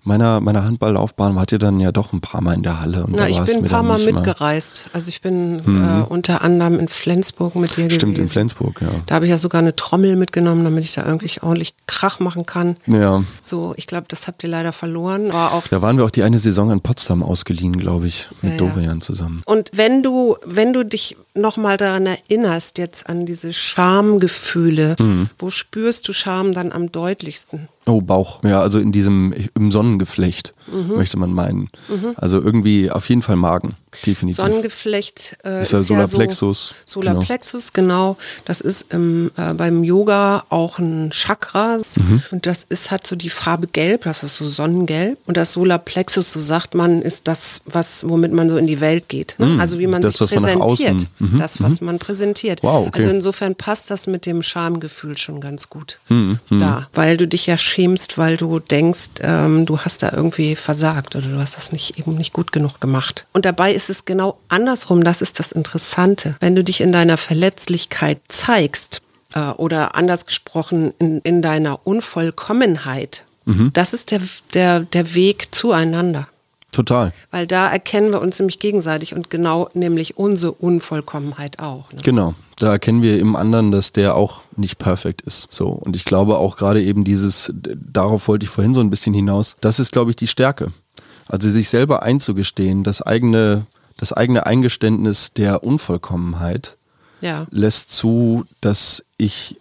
meiner, 0.08 0.40
meiner 0.40 0.64
Handballlaufbahn 0.64 1.36
wart 1.36 1.52
ihr 1.52 1.58
dann 1.58 1.78
ja 1.78 1.92
doch 1.92 2.12
ein 2.12 2.20
paar 2.20 2.40
Mal 2.40 2.54
in 2.54 2.62
der 2.62 2.80
Halle. 2.80 3.04
Und 3.04 3.14
Na, 3.14 3.28
ich 3.28 3.38
bin 3.38 3.58
ein 3.58 3.64
paar 3.64 3.82
Mal 3.84 4.00
mitgereist. 4.00 4.86
Mal. 4.86 4.94
Also 4.94 5.10
ich 5.10 5.20
bin 5.20 5.62
mhm. 5.64 5.84
äh, 5.84 6.02
unter 6.08 6.42
anderem 6.42 6.80
in 6.80 6.88
Flensburg 6.88 7.54
mit 7.54 7.76
dir 7.76 7.90
Stimmt, 7.90 8.14
gewesen. 8.14 8.22
in 8.22 8.28
Flensburg, 8.28 8.80
ja. 8.80 8.88
Da 9.06 9.14
habe 9.14 9.26
ich 9.26 9.30
ja 9.30 9.38
sogar 9.38 9.60
eine 9.60 9.76
Trommel 9.76 10.16
mitgenommen, 10.16 10.64
damit 10.64 10.84
ich 10.84 10.94
da 10.94 11.06
irgendwie 11.06 11.30
ordentlich 11.42 11.74
Krach 11.86 12.18
machen 12.18 12.46
kann. 12.46 12.76
Ja. 12.86 13.22
So, 13.42 13.74
ich 13.76 13.86
glaube, 13.86 14.06
das 14.08 14.26
habt 14.26 14.42
ihr 14.42 14.50
leider 14.50 14.72
verloren. 14.72 15.32
War 15.32 15.52
auch 15.52 15.68
da 15.68 15.82
waren 15.82 15.98
wir 15.98 16.04
auch 16.04 16.10
die 16.10 16.22
eine 16.22 16.38
Saison 16.38 16.70
in 16.70 16.80
Potsdam 16.80 17.22
ausgeliehen, 17.22 17.78
glaube 17.78 18.06
ich, 18.06 18.28
mit 18.40 18.52
ja, 18.52 18.58
Dorian 18.58 19.02
zusammen. 19.02 19.42
Und 19.44 19.70
wenn 19.74 20.02
du, 20.02 20.36
wenn 20.44 20.72
du 20.72 20.84
dich 20.84 21.16
nochmal 21.34 21.76
daran 21.76 22.06
erinnerst, 22.06 22.78
jetzt 22.78 23.08
an 23.08 23.26
diese 23.26 23.52
Schamgefühle, 23.52 24.96
mhm. 24.98 25.28
wo 25.38 25.50
spürst 25.50 26.08
du 26.08 26.12
Scham 26.14 26.54
dann 26.54 26.72
am 26.72 26.90
deutlichsten? 26.90 27.68
Oh, 27.88 28.02
Bauch. 28.02 28.42
Ja, 28.44 28.60
also 28.60 28.78
in 28.78 28.92
diesem, 28.92 29.32
im 29.54 29.72
Sonnengeflecht, 29.72 30.52
mhm. 30.70 30.96
möchte 30.96 31.18
man 31.18 31.32
meinen. 31.32 31.70
Mhm. 31.88 32.12
Also 32.16 32.40
irgendwie 32.40 32.90
auf 32.90 33.08
jeden 33.08 33.22
Fall 33.22 33.36
Magen, 33.36 33.76
definitiv. 34.04 34.36
Sonnengeflecht 34.36 35.36
äh, 35.44 35.62
ist, 35.62 35.72
ja 35.72 35.82
Solarplexus. 35.82 36.70
Ja 36.70 36.76
so 36.84 37.00
Solarplexus, 37.00 37.72
genau. 37.72 38.14
genau. 38.14 38.16
Das 38.44 38.60
ist 38.60 38.92
im, 38.92 39.30
äh, 39.36 39.54
beim 39.54 39.84
Yoga 39.84 40.44
auch 40.48 40.78
ein 40.78 41.10
Chakra. 41.10 41.78
Mhm. 41.96 42.22
Und 42.30 42.46
das 42.46 42.64
ist, 42.68 42.90
hat 42.90 43.06
so 43.06 43.16
die 43.16 43.30
Farbe 43.30 43.66
Gelb, 43.66 44.04
das 44.04 44.22
ist 44.22 44.36
so 44.36 44.46
Sonnengelb. 44.46 45.18
Und 45.26 45.36
das 45.36 45.52
Solarplexus, 45.52 46.32
so 46.32 46.40
sagt 46.40 46.74
man, 46.74 47.02
ist 47.02 47.28
das, 47.28 47.62
was, 47.66 48.08
womit 48.08 48.32
man 48.32 48.48
so 48.48 48.56
in 48.56 48.66
die 48.66 48.80
Welt 48.80 49.08
geht. 49.08 49.36
Ne? 49.38 49.46
Mhm. 49.46 49.60
Also 49.60 49.78
wie 49.78 49.86
man 49.86 50.02
das, 50.02 50.18
sich 50.18 50.30
präsentiert. 50.30 51.06
Man 51.18 51.32
mhm. 51.32 51.38
Das, 51.38 51.62
was 51.62 51.80
mhm. 51.80 51.86
man 51.86 51.98
präsentiert. 51.98 52.62
Wow, 52.62 52.88
okay. 52.88 52.98
Also 52.98 53.10
insofern 53.10 53.54
passt 53.54 53.90
das 53.90 54.06
mit 54.06 54.26
dem 54.26 54.42
Schamgefühl 54.42 55.16
schon 55.16 55.40
ganz 55.40 55.68
gut 55.68 55.98
da. 56.58 56.88
Weil 56.92 57.16
du 57.16 57.26
dich 57.26 57.46
ja 57.46 57.58
schämst, 57.58 58.18
weil 58.18 58.36
du 58.36 58.58
denkst, 58.58 59.08
ähm, 59.20 59.66
du 59.66 59.78
hast 59.80 60.02
da 60.02 60.12
irgendwie 60.12 60.56
versagt 60.56 61.16
oder 61.16 61.26
du 61.26 61.38
hast 61.38 61.56
das 61.56 61.72
nicht 61.72 61.98
eben 61.98 62.16
nicht 62.16 62.32
gut 62.32 62.52
genug 62.52 62.80
gemacht. 62.80 63.26
Und 63.32 63.44
dabei 63.44 63.72
ist 63.72 63.87
es 63.90 64.04
genau 64.04 64.38
andersrum. 64.48 65.04
Das 65.04 65.20
ist 65.22 65.38
das 65.38 65.52
Interessante. 65.52 66.36
Wenn 66.40 66.54
du 66.54 66.64
dich 66.64 66.80
in 66.80 66.92
deiner 66.92 67.16
Verletzlichkeit 67.16 68.18
zeigst 68.28 69.00
äh, 69.34 69.50
oder 69.50 69.94
anders 69.94 70.26
gesprochen 70.26 70.92
in, 70.98 71.20
in 71.20 71.42
deiner 71.42 71.86
Unvollkommenheit, 71.86 73.24
mhm. 73.44 73.70
das 73.72 73.92
ist 73.92 74.10
der, 74.10 74.20
der, 74.54 74.80
der 74.80 75.14
Weg 75.14 75.54
zueinander. 75.54 76.28
Total. 76.70 77.12
Weil 77.30 77.46
da 77.46 77.68
erkennen 77.68 78.12
wir 78.12 78.20
uns 78.20 78.38
nämlich 78.38 78.58
gegenseitig 78.58 79.14
und 79.14 79.30
genau 79.30 79.68
nämlich 79.72 80.18
unsere 80.18 80.52
Unvollkommenheit 80.52 81.60
auch. 81.60 81.90
Ne? 81.92 82.00
Genau. 82.04 82.34
Da 82.58 82.72
erkennen 82.72 83.02
wir 83.02 83.18
im 83.18 83.36
anderen, 83.36 83.70
dass 83.70 83.92
der 83.92 84.16
auch 84.16 84.42
nicht 84.56 84.78
perfekt 84.78 85.22
ist. 85.22 85.46
So. 85.50 85.68
Und 85.68 85.96
ich 85.96 86.04
glaube 86.04 86.38
auch 86.38 86.56
gerade 86.56 86.82
eben 86.82 87.04
dieses, 87.04 87.52
darauf 87.54 88.28
wollte 88.28 88.44
ich 88.44 88.50
vorhin 88.50 88.74
so 88.74 88.80
ein 88.80 88.90
bisschen 88.90 89.14
hinaus, 89.14 89.56
das 89.60 89.78
ist, 89.78 89.92
glaube 89.92 90.10
ich, 90.10 90.16
die 90.16 90.26
Stärke. 90.26 90.72
Also 91.28 91.48
sich 91.48 91.68
selber 91.68 92.02
einzugestehen, 92.02 92.84
das 92.84 93.02
eigene, 93.02 93.66
das 93.98 94.14
eigene 94.14 94.46
Eingeständnis 94.46 95.34
der 95.34 95.62
Unvollkommenheit 95.62 96.78
ja. 97.20 97.46
lässt 97.50 97.90
zu, 97.90 98.46
dass 98.62 99.04
ich 99.18 99.60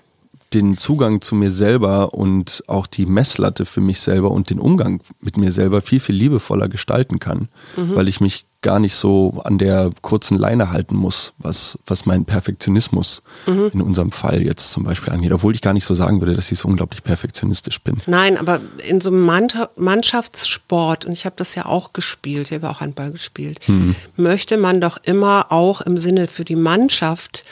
den 0.54 0.78
Zugang 0.78 1.22
zu 1.22 1.36
mir 1.36 1.52
selber 1.52 2.14
und 2.14 2.64
auch 2.68 2.88
die 2.88 3.06
Messlatte 3.06 3.66
für 3.66 3.82
mich 3.82 4.00
selber 4.00 4.32
und 4.32 4.50
den 4.50 4.60
Umgang 4.60 5.02
mit 5.20 5.38
mir 5.38 5.52
selber 5.52 5.82
viel, 5.82 6.00
viel 6.00 6.16
liebevoller 6.16 6.70
gestalten 6.70 7.20
kann, 7.20 7.50
mhm. 7.76 7.96
weil 7.96 8.08
ich 8.08 8.22
mich 8.22 8.46
gar 8.62 8.80
nicht 8.80 8.96
so 8.96 9.40
an 9.44 9.58
der 9.58 9.92
kurzen 10.02 10.38
Leine 10.38 10.72
halten 10.72 10.96
muss, 10.96 11.34
was, 11.38 11.78
was 11.86 12.06
mein 12.06 12.26
Perfektionismus 12.26 13.22
mhm. 13.46 13.70
in 13.74 13.82
unserem 13.82 14.12
Fall 14.12 14.42
jetzt 14.42 14.72
zum 14.72 14.84
Beispiel 14.84 15.14
angeht. 15.14 15.32
Obwohl 15.32 15.54
ich 15.54 15.62
gar 15.62 15.74
nicht 15.74 15.86
so 15.86 15.94
sagen 15.94 16.22
würde, 16.22 16.34
dass 16.34 16.52
ich 16.52 16.60
so 16.60 16.68
unglaublich 16.68 17.04
perfektionistisch 17.04 17.82
bin. 17.82 17.98
Nein, 18.08 18.38
aber 18.38 18.60
in 18.86 19.00
so 19.00 19.10
einem 19.10 19.30
Mannschaftssport, 19.76 21.06
und 21.06 21.12
ich 21.12 21.26
habe 21.26 21.36
das 21.38 21.56
ja 21.56 21.66
auch 21.66 21.94
gespielt, 21.94 22.50
ich 22.50 22.56
habe 22.58 22.70
auch 22.70 22.82
Handball 22.82 23.12
gespielt, 23.12 23.60
mhm. 23.68 23.96
möchte 24.16 24.58
man 24.58 24.82
doch 24.82 24.98
immer 25.04 25.52
auch 25.52 25.82
im 25.82 25.98
Sinne 25.98 26.28
für 26.28 26.44
die 26.44 26.56
Mannschaft 26.56 27.46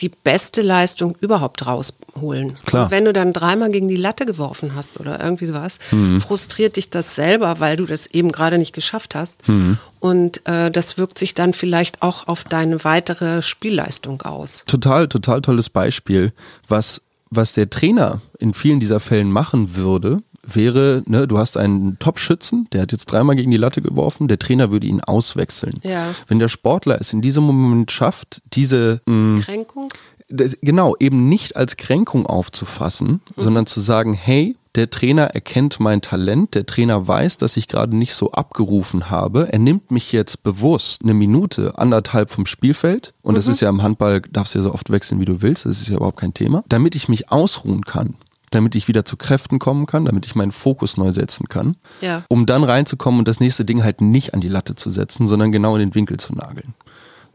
die 0.00 0.10
beste 0.10 0.60
Leistung 0.60 1.16
überhaupt 1.20 1.66
rausholen. 1.66 2.58
Klar. 2.66 2.84
Und 2.84 2.90
wenn 2.90 3.06
du 3.06 3.12
dann 3.12 3.32
dreimal 3.32 3.70
gegen 3.70 3.88
die 3.88 3.96
Latte 3.96 4.26
geworfen 4.26 4.74
hast 4.74 5.00
oder 5.00 5.22
irgendwie 5.22 5.46
sowas, 5.46 5.78
mhm. 5.90 6.20
frustriert 6.20 6.76
dich 6.76 6.90
das 6.90 7.14
selber, 7.14 7.60
weil 7.60 7.76
du 7.76 7.86
das 7.86 8.06
eben 8.06 8.30
gerade 8.30 8.58
nicht 8.58 8.74
geschafft 8.74 9.14
hast. 9.14 9.48
Mhm. 9.48 9.78
Und 9.98 10.46
äh, 10.46 10.70
das 10.70 10.98
wirkt 10.98 11.18
sich 11.18 11.34
dann 11.34 11.54
vielleicht 11.54 12.02
auch 12.02 12.28
auf 12.28 12.44
deine 12.44 12.84
weitere 12.84 13.40
Spielleistung 13.40 14.22
aus. 14.22 14.64
Total, 14.66 15.08
total 15.08 15.40
tolles 15.40 15.70
Beispiel. 15.70 16.32
Was, 16.68 17.00
was 17.30 17.54
der 17.54 17.70
Trainer 17.70 18.20
in 18.38 18.52
vielen 18.52 18.80
dieser 18.80 19.00
Fällen 19.00 19.30
machen 19.30 19.76
würde, 19.76 20.20
wäre, 20.46 21.02
ne, 21.06 21.26
du 21.26 21.38
hast 21.38 21.56
einen 21.56 21.98
Top-Schützen, 21.98 22.68
der 22.72 22.82
hat 22.82 22.92
jetzt 22.92 23.06
dreimal 23.06 23.36
gegen 23.36 23.50
die 23.50 23.56
Latte 23.56 23.82
geworfen, 23.82 24.28
der 24.28 24.38
Trainer 24.38 24.70
würde 24.70 24.86
ihn 24.86 25.00
auswechseln. 25.00 25.80
Ja. 25.82 26.14
Wenn 26.28 26.38
der 26.38 26.48
Sportler 26.48 27.00
es 27.00 27.12
in 27.12 27.22
diesem 27.22 27.44
Moment 27.44 27.90
schafft, 27.90 28.42
diese 28.52 29.00
mh, 29.06 29.14
mm, 29.14 29.40
Kränkung? 29.40 29.88
Das, 30.28 30.56
genau, 30.60 30.96
eben 30.98 31.28
nicht 31.28 31.56
als 31.56 31.76
Kränkung 31.76 32.26
aufzufassen, 32.26 33.08
mhm. 33.08 33.20
sondern 33.36 33.66
zu 33.66 33.80
sagen, 33.80 34.12
hey, 34.12 34.56
der 34.74 34.90
Trainer 34.90 35.28
erkennt 35.28 35.80
mein 35.80 36.02
Talent, 36.02 36.54
der 36.54 36.66
Trainer 36.66 37.08
weiß, 37.08 37.38
dass 37.38 37.56
ich 37.56 37.66
gerade 37.66 37.96
nicht 37.96 38.12
so 38.14 38.32
abgerufen 38.32 39.08
habe. 39.08 39.50
Er 39.50 39.58
nimmt 39.58 39.90
mich 39.90 40.12
jetzt 40.12 40.42
bewusst 40.42 41.02
eine 41.02 41.14
Minute, 41.14 41.78
anderthalb 41.78 42.30
vom 42.30 42.44
Spielfeld. 42.44 43.14
Und 43.22 43.32
mhm. 43.32 43.36
das 43.36 43.48
ist 43.48 43.60
ja 43.60 43.70
im 43.70 43.82
Handball, 43.82 44.20
darfst 44.20 44.54
du 44.54 44.58
ja 44.58 44.64
so 44.64 44.74
oft 44.74 44.90
wechseln, 44.90 45.18
wie 45.18 45.24
du 45.24 45.40
willst. 45.40 45.64
Das 45.64 45.80
ist 45.80 45.88
ja 45.88 45.96
überhaupt 45.96 46.20
kein 46.20 46.34
Thema. 46.34 46.62
Damit 46.68 46.94
ich 46.94 47.08
mich 47.08 47.32
ausruhen 47.32 47.84
kann 47.84 48.16
damit 48.56 48.74
ich 48.74 48.88
wieder 48.88 49.04
zu 49.04 49.16
Kräften 49.16 49.58
kommen 49.58 49.86
kann, 49.86 50.04
damit 50.04 50.26
ich 50.26 50.34
meinen 50.34 50.52
Fokus 50.52 50.96
neu 50.96 51.12
setzen 51.12 51.48
kann, 51.48 51.76
ja. 52.00 52.24
um 52.28 52.46
dann 52.46 52.64
reinzukommen 52.64 53.20
und 53.20 53.28
das 53.28 53.38
nächste 53.38 53.64
Ding 53.64 53.84
halt 53.84 54.00
nicht 54.00 54.34
an 54.34 54.40
die 54.40 54.48
Latte 54.48 54.74
zu 54.74 54.90
setzen, 54.90 55.28
sondern 55.28 55.52
genau 55.52 55.76
in 55.76 55.80
den 55.80 55.94
Winkel 55.94 56.16
zu 56.18 56.34
nageln. 56.34 56.74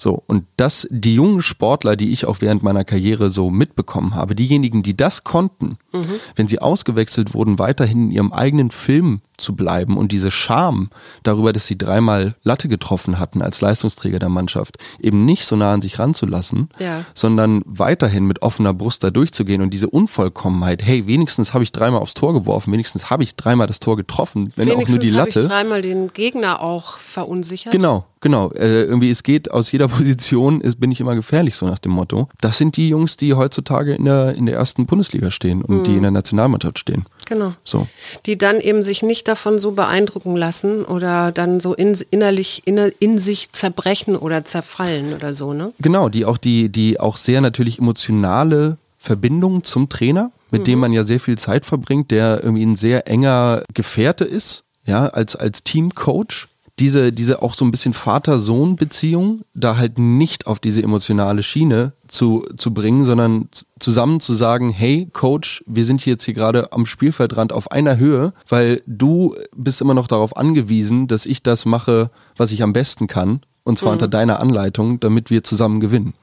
So, 0.01 0.23
und 0.25 0.45
das, 0.57 0.87
die 0.89 1.13
jungen 1.13 1.43
Sportler, 1.43 1.95
die 1.95 2.11
ich 2.11 2.25
auch 2.25 2.37
während 2.41 2.63
meiner 2.63 2.83
Karriere 2.83 3.29
so 3.29 3.51
mitbekommen 3.51 4.15
habe, 4.15 4.33
diejenigen, 4.33 4.81
die 4.81 4.97
das 4.97 5.23
konnten, 5.23 5.77
mhm. 5.93 6.19
wenn 6.35 6.47
sie 6.47 6.57
ausgewechselt 6.57 7.35
wurden, 7.35 7.59
weiterhin 7.59 8.05
in 8.05 8.11
ihrem 8.11 8.33
eigenen 8.33 8.71
Film 8.71 9.21
zu 9.41 9.55
bleiben 9.55 9.97
und 9.97 10.11
diese 10.11 10.31
Scham 10.31 10.89
darüber, 11.23 11.51
dass 11.53 11.65
sie 11.65 11.77
dreimal 11.77 12.35
Latte 12.43 12.67
getroffen 12.67 13.19
hatten 13.19 13.41
als 13.41 13.61
Leistungsträger 13.61 14.19
der 14.19 14.29
Mannschaft, 14.29 14.77
eben 14.99 15.25
nicht 15.25 15.45
so 15.45 15.55
nah 15.55 15.73
an 15.73 15.81
sich 15.81 15.99
ranzulassen, 15.99 16.69
ja. 16.79 17.03
sondern 17.13 17.61
weiterhin 17.65 18.25
mit 18.25 18.41
offener 18.41 18.73
Brust 18.73 19.03
da 19.03 19.09
durchzugehen 19.11 19.61
und 19.61 19.73
diese 19.73 19.89
Unvollkommenheit, 19.89 20.83
hey, 20.83 21.07
wenigstens 21.07 21.53
habe 21.53 21.63
ich 21.63 21.71
dreimal 21.71 22.01
aufs 22.01 22.13
Tor 22.13 22.33
geworfen, 22.33 22.71
wenigstens 22.71 23.09
habe 23.09 23.23
ich 23.23 23.35
dreimal 23.35 23.67
das 23.67 23.79
Tor 23.79 23.97
getroffen, 23.97 24.53
wenn 24.55 24.67
wenigstens 24.67 24.87
auch 24.87 24.89
nur 24.89 24.99
die 24.99 25.09
Latte. 25.09 25.41
Ich 25.41 25.47
dreimal 25.47 25.81
den 25.81 26.13
Gegner 26.13 26.61
auch 26.61 26.97
verunsichert. 26.99 27.73
Genau, 27.73 28.05
Genau, 28.21 28.51
äh, 28.51 28.83
irgendwie 28.83 29.09
es 29.09 29.23
geht 29.23 29.49
aus 29.49 29.71
jeder 29.71 29.87
Position, 29.87 30.61
ist, 30.61 30.79
bin 30.79 30.91
ich 30.91 31.01
immer 31.01 31.15
gefährlich, 31.15 31.55
so 31.55 31.65
nach 31.65 31.79
dem 31.79 31.91
Motto. 31.91 32.29
Das 32.39 32.57
sind 32.57 32.77
die 32.77 32.87
Jungs, 32.87 33.17
die 33.17 33.33
heutzutage 33.33 33.95
in 33.95 34.05
der, 34.05 34.35
in 34.35 34.45
der 34.45 34.55
ersten 34.55 34.85
Bundesliga 34.85 35.31
stehen 35.31 35.63
und 35.63 35.79
mhm. 35.79 35.83
die 35.83 35.95
in 35.95 36.03
der 36.03 36.11
Nationalmannschaft 36.11 36.77
stehen. 36.77 37.05
Genau. 37.25 37.53
So. 37.63 37.87
Die 38.27 38.37
dann 38.37 38.59
eben 38.59 38.83
sich 38.83 39.01
nicht 39.01 39.27
davon 39.31 39.59
so 39.59 39.71
beeindrucken 39.71 40.35
lassen 40.35 40.83
oder 40.85 41.31
dann 41.31 41.59
so 41.59 41.73
in, 41.73 41.97
innerlich 42.11 42.61
in, 42.65 42.77
in 42.99 43.17
sich 43.17 43.51
zerbrechen 43.51 44.15
oder 44.15 44.45
zerfallen 44.45 45.13
oder 45.13 45.33
so, 45.33 45.53
ne? 45.53 45.73
Genau, 45.79 46.09
die 46.09 46.25
auch 46.25 46.37
die, 46.37 46.69
die 46.69 46.99
auch 46.99 47.17
sehr 47.17 47.41
natürlich 47.41 47.79
emotionale 47.79 48.77
Verbindung 48.97 49.63
zum 49.63 49.89
Trainer, 49.89 50.31
mit 50.51 50.61
mhm. 50.61 50.65
dem 50.65 50.79
man 50.79 50.93
ja 50.93 51.03
sehr 51.03 51.19
viel 51.19 51.37
Zeit 51.37 51.65
verbringt, 51.65 52.11
der 52.11 52.43
irgendwie 52.43 52.63
ein 52.63 52.75
sehr 52.75 53.07
enger 53.07 53.63
Gefährte 53.73 54.25
ist, 54.25 54.63
ja, 54.85 55.07
als, 55.07 55.35
als 55.35 55.63
Teamcoach 55.63 56.47
diese, 56.79 57.11
diese 57.11 57.41
auch 57.41 57.53
so 57.53 57.63
ein 57.63 57.71
bisschen 57.71 57.93
Vater-Sohn-Beziehung 57.93 59.41
da 59.53 59.77
halt 59.77 59.99
nicht 59.99 60.47
auf 60.47 60.59
diese 60.59 60.81
emotionale 60.81 61.43
Schiene 61.43 61.93
zu, 62.11 62.45
zu 62.57 62.73
bringen, 62.73 63.05
sondern 63.05 63.47
zusammen 63.79 64.19
zu 64.19 64.33
sagen, 64.33 64.69
hey 64.69 65.07
Coach, 65.11 65.63
wir 65.65 65.85
sind 65.85 66.05
jetzt 66.05 66.25
hier 66.25 66.33
gerade 66.33 66.71
am 66.73 66.85
Spielfeldrand 66.85 67.53
auf 67.53 67.71
einer 67.71 67.97
Höhe, 67.97 68.33
weil 68.49 68.83
du 68.85 69.35
bist 69.55 69.81
immer 69.81 69.93
noch 69.93 70.07
darauf 70.07 70.35
angewiesen, 70.35 71.07
dass 71.07 71.25
ich 71.25 71.41
das 71.41 71.65
mache, 71.65 72.11
was 72.35 72.51
ich 72.51 72.63
am 72.63 72.73
besten 72.73 73.07
kann 73.07 73.41
und 73.63 73.77
zwar 73.77 73.91
unter 73.93 74.07
deiner 74.07 74.39
Anleitung, 74.39 74.99
damit 74.99 75.29
wir 75.29 75.43
zusammen 75.43 75.79
gewinnen. 75.79 76.13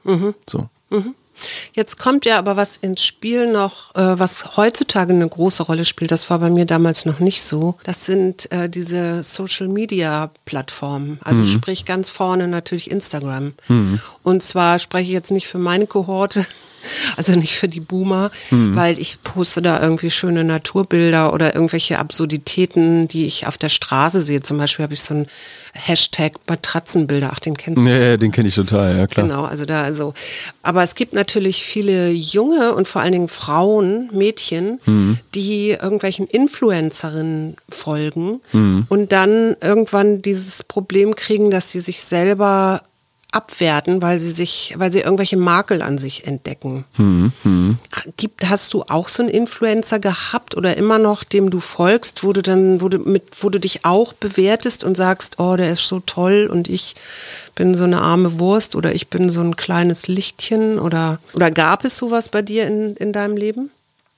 So. 0.47 0.69
Jetzt 1.73 1.97
kommt 1.97 2.25
ja 2.25 2.37
aber 2.37 2.55
was 2.55 2.77
ins 2.77 3.03
Spiel 3.03 3.51
noch, 3.51 3.95
äh, 3.95 4.19
was 4.19 4.57
heutzutage 4.57 5.13
eine 5.13 5.27
große 5.27 5.63
Rolle 5.63 5.85
spielt. 5.85 6.11
Das 6.11 6.29
war 6.29 6.39
bei 6.39 6.49
mir 6.49 6.65
damals 6.65 7.05
noch 7.05 7.19
nicht 7.19 7.43
so. 7.43 7.75
Das 7.83 8.05
sind 8.05 8.51
äh, 8.51 8.69
diese 8.69 9.23
Social-Media-Plattformen. 9.23 11.19
Also 11.23 11.41
sprich 11.45 11.85
ganz 11.85 12.09
vorne 12.09 12.47
natürlich 12.47 12.91
Instagram. 12.91 13.53
Und 14.23 14.43
zwar 14.43 14.79
spreche 14.79 15.07
ich 15.07 15.13
jetzt 15.13 15.31
nicht 15.31 15.47
für 15.47 15.57
meine 15.57 15.87
Kohorte, 15.87 16.45
also 17.17 17.35
nicht 17.35 17.55
für 17.55 17.67
die 17.67 17.79
Boomer, 17.79 18.31
weil 18.51 18.99
ich 18.99 19.21
poste 19.23 19.61
da 19.61 19.81
irgendwie 19.81 20.09
schöne 20.09 20.43
Naturbilder 20.43 21.33
oder 21.33 21.53
irgendwelche 21.53 21.99
Absurditäten, 21.99 23.07
die 23.07 23.25
ich 23.25 23.47
auf 23.47 23.57
der 23.57 23.69
Straße 23.69 24.21
sehe. 24.21 24.41
Zum 24.41 24.57
Beispiel 24.57 24.83
habe 24.83 24.93
ich 24.93 25.01
so 25.01 25.13
einen 25.13 25.27
Hashtag 25.73 26.33
Matratzenbilder. 26.47 27.31
Ach, 27.33 27.39
den 27.39 27.55
kennst 27.55 27.83
du. 27.83 27.87
Ja, 27.89 28.17
den 28.17 28.31
kenne 28.31 28.47
ich 28.47 28.55
total, 28.55 28.97
ja 28.97 29.07
klar. 29.07 29.27
Genau, 29.27 29.45
also 29.45 29.65
da 29.65 29.83
also. 29.83 30.13
Aber 30.63 30.83
es 30.83 30.95
gibt 30.95 31.13
natürlich 31.13 31.63
viele 31.63 32.09
junge 32.11 32.73
und 32.73 32.87
vor 32.87 33.01
allen 33.01 33.13
Dingen 33.13 33.27
Frauen, 33.27 34.09
Mädchen, 34.11 34.79
die 35.35 35.71
irgendwelchen 35.71 36.27
Influencerinnen 36.27 37.55
folgen 37.69 38.41
und 38.89 39.11
dann 39.11 39.55
irgendwann 39.61 40.21
dieses 40.21 40.63
Problem 40.63 41.15
kriegen, 41.15 41.51
dass 41.51 41.71
sie 41.71 41.81
sich 41.81 42.01
selber 42.01 42.81
abwerten, 43.31 44.01
weil 44.01 44.19
sie 44.19 44.31
sich, 44.31 44.73
weil 44.77 44.91
sie 44.91 45.01
irgendwelche 45.01 45.37
Makel 45.37 45.81
an 45.81 45.99
sich 45.99 46.25
entdecken. 46.25 46.85
Gibt, 48.17 48.49
hast 48.49 48.73
du 48.73 48.83
auch 48.83 49.07
so 49.07 49.21
einen 49.21 49.31
Influencer 49.31 49.99
gehabt 49.99 50.57
oder 50.57 50.75
immer 50.77 50.97
noch, 50.97 51.23
dem 51.23 51.51
du 51.51 51.59
folgst, 51.59 52.23
wo 52.23 52.33
du 52.33 52.41
dann, 52.41 52.81
wo 52.81 52.89
du 52.89 52.97
mit, 52.97 53.23
wo 53.41 53.49
du 53.49 53.59
dich 53.59 53.85
auch 53.85 54.13
bewertest 54.13 54.83
und 54.83 54.97
sagst, 54.97 55.39
oh, 55.39 55.55
der 55.55 55.71
ist 55.71 55.87
so 55.87 55.99
toll 55.99 56.49
und 56.51 56.67
ich 56.67 56.95
bin 57.53 57.75
so 57.75 57.83
eine 57.83 58.01
arme 58.01 58.39
Wurst 58.39 58.75
oder 58.75 58.95
ich 58.95 59.09
bin 59.09 59.29
so 59.29 59.41
ein 59.41 59.55
kleines 59.55 60.07
Lichtchen 60.07 60.79
oder, 60.79 61.19
oder 61.33 61.51
gab 61.51 61.85
es 61.85 61.97
sowas 61.97 62.29
bei 62.29 62.41
dir 62.41 62.65
in, 62.65 62.95
in 62.95 63.13
deinem 63.13 63.37
Leben? 63.37 63.69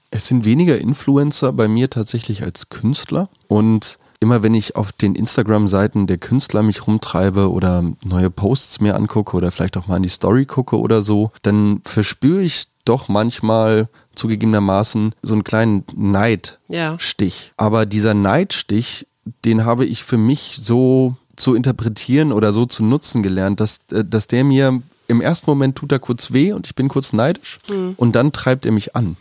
Es 0.10 0.28
sind 0.28 0.46
weniger 0.46 0.78
Influencer 0.78 1.54
bei 1.54 1.68
mir 1.68 1.90
tatsächlich 1.90 2.44
als 2.44 2.70
Künstler. 2.70 3.30
Und 3.48 3.98
immer 4.22 4.44
wenn 4.44 4.54
ich 4.54 4.76
auf 4.76 4.92
den 4.94 5.16
Instagram-Seiten 5.16 6.08
der 6.08 6.20
Künstler 6.20 6.64
mich 6.64 6.88
rumtreibe 6.88 7.52
oder 7.52 7.84
neue 8.04 8.30
Posts 8.30 8.80
mir 8.80 8.96
angucke 8.96 9.36
oder 9.36 9.52
vielleicht 9.52 9.76
auch 9.76 9.88
mal 9.88 9.98
in 9.98 10.04
die 10.04 10.10
Story 10.10 10.46
gucke 10.46 10.80
oder 10.80 11.02
so, 11.02 11.32
dann 11.42 11.82
verspüre 11.84 12.42
ich 12.42 12.68
doch 12.86 13.10
manchmal 13.10 13.90
zugegebenermaßen 14.16 15.14
so 15.24 15.34
einen 15.34 15.44
kleinen 15.44 15.84
Neidstich. 15.96 17.48
Ja. 17.48 17.54
Aber 17.58 17.86
dieser 17.86 18.14
Neidstich, 18.14 19.08
den 19.44 19.66
habe 19.66 19.86
ich 19.86 20.04
für 20.04 20.18
mich 20.18 20.60
so 20.62 21.16
zu 21.36 21.56
interpretieren 21.56 22.32
oder 22.32 22.54
so 22.54 22.66
zu 22.66 22.84
nutzen 22.84 23.24
gelernt, 23.24 23.60
dass, 23.60 23.80
äh, 23.92 24.06
dass 24.06 24.28
der 24.28 24.44
mir 24.44 24.82
im 25.08 25.20
ersten 25.20 25.50
Moment 25.50 25.76
tut 25.76 25.92
er 25.92 26.00
kurz 26.00 26.32
weh 26.32 26.54
und 26.54 26.68
ich 26.68 26.76
bin 26.76 26.88
kurz 26.88 27.12
neidisch 27.12 27.60
und 27.98 28.16
dann 28.16 28.32
treibt 28.32 28.66
er 28.66 28.72
mich 28.72 28.96
an. 28.96 29.18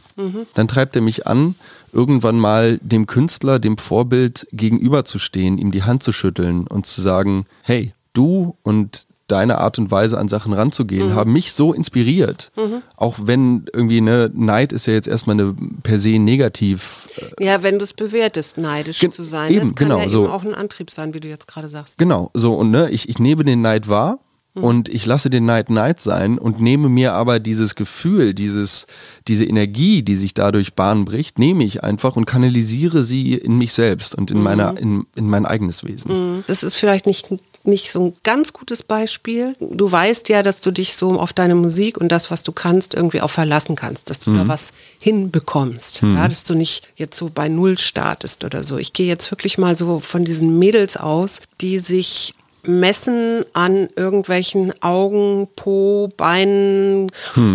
Dann 0.55 0.69
treibt 0.69 0.95
er 0.95 1.03
mich 1.03 1.27
an, 1.27 1.57
irgendwann 1.93 2.39
mal 2.39 2.79
dem 2.83 3.07
Künstler, 3.07 3.59
dem 3.59 3.79
Vorbild 3.79 4.47
gegenüberzustehen, 4.53 5.59
ihm 5.59 5.71
die 5.71 5.83
Hand 5.83 6.03
zu 6.03 6.13
schütteln 6.13 6.67
und 6.67 6.87
zu 6.87 7.01
sagen, 7.01 7.47
hey, 7.63 7.93
du 8.13 8.57
und 8.63 9.07
deine 9.31 9.59
Art 9.59 9.79
und 9.79 9.91
Weise 9.91 10.19
an 10.19 10.29
Sachen 10.29 10.53
ranzugehen, 10.53 11.15
haben 11.15 11.33
mich 11.33 11.53
so 11.53 11.73
inspiriert. 11.73 12.51
Auch 12.97 13.17
wenn 13.23 13.65
irgendwie 13.73 14.01
ne 14.01 14.31
Neid 14.35 14.73
ist 14.73 14.87
ja 14.87 14.93
jetzt 14.93 15.09
erstmal 15.09 15.39
eine 15.39 15.55
per 15.83 15.99
se 15.99 16.19
negativ. 16.19 17.09
Ja, 17.39 17.63
wenn 17.63 17.79
du 17.79 17.85
es 17.85 17.93
bewertest, 17.93 18.59
neidisch 18.59 18.99
zu 18.99 19.23
sein. 19.23 19.53
eben, 19.53 19.69
das 19.69 19.75
kann 19.77 19.89
genau, 19.89 20.01
ja 20.01 20.09
so. 20.09 20.25
eben 20.25 20.33
auch 20.33 20.43
ein 20.43 20.55
Antrieb 20.55 20.91
sein, 20.91 21.15
wie 21.15 21.21
du 21.21 21.29
jetzt 21.29 21.47
gerade 21.47 21.69
sagst. 21.69 21.99
Genau, 21.99 22.31
so 22.35 22.55
und 22.55 22.71
ne, 22.71 22.91
ich, 22.91 23.09
ich 23.09 23.19
nehme 23.19 23.45
den 23.45 23.63
Neid 23.63 23.89
wahr 23.89 24.19
und 24.55 24.89
ich 24.89 25.07
lasse 25.07 25.31
den 25.31 25.45
Neid 25.45 25.71
Neid 25.71 26.01
sein 26.01 26.39
und 26.39 26.61
nehme 26.61 26.89
mir 26.89 27.13
aber 27.13 27.39
dieses 27.39 27.77
Gefühl, 27.77 28.35
dieses, 28.35 28.87
diese 29.29 29.45
Energie, 29.45 30.03
die 30.03 30.17
sich 30.17 30.35
dadurch 30.35 30.75
Bahn 30.75 31.05
bricht, 31.05 31.39
nehme 31.39 31.63
ich 31.63 31.85
einfach 31.85 32.17
und 32.17 32.25
kanalisiere 32.25 33.05
sie 33.05 33.35
in 33.35 33.59
mich 33.59 33.73
selbst 33.73 34.15
und 34.17 34.31
in 34.31 34.43
meiner, 34.43 34.77
in, 34.77 35.07
in 35.15 35.29
mein 35.29 35.47
eigenes 35.47 35.85
Wesen. 35.85 36.43
Das 36.49 36.65
ist 36.65 36.75
vielleicht 36.75 37.07
nicht, 37.07 37.29
nicht 37.63 37.93
so 37.93 38.07
ein 38.07 38.13
ganz 38.25 38.53
gutes 38.53 38.83
Beispiel. 38.83 39.55
Du 39.61 39.91
weißt 39.91 40.29
ja, 40.29 40.43
dass 40.43 40.61
du 40.61 40.73
dich 40.73 40.95
so 40.95 41.21
auf 41.21 41.33
deine 41.33 41.55
Musik 41.55 41.99
und 41.99 42.11
das, 42.11 42.33
was 42.33 42.43
du 42.43 42.51
kannst, 42.51 42.95
irgendwie 42.95 43.21
auch 43.21 43.31
verlassen 43.31 43.77
kannst, 43.77 44.11
dass 44.11 44.19
du 44.19 44.35
da 44.35 44.49
was 44.49 44.73
hinbekommst. 45.01 46.03
Ja, 46.03 46.27
dass 46.27 46.43
du 46.43 46.55
nicht 46.55 46.89
jetzt 46.97 47.17
so 47.17 47.31
bei 47.33 47.49
Null 47.49 47.79
startest 47.79 48.43
oder 48.43 48.65
so. 48.65 48.79
Ich 48.79 48.93
gehe 48.95 49.07
jetzt 49.07 49.31
wirklich 49.31 49.59
mal 49.59 49.77
so 49.77 50.01
von 50.01 50.25
diesen 50.25 50.59
Mädels 50.59 50.97
aus, 50.97 51.41
die 51.61 51.79
sich 51.79 52.35
messen 52.63 53.45
an 53.53 53.89
irgendwelchen 53.97 54.73
Augen, 54.83 55.49
Po, 55.57 56.09
Beinen 56.17 57.11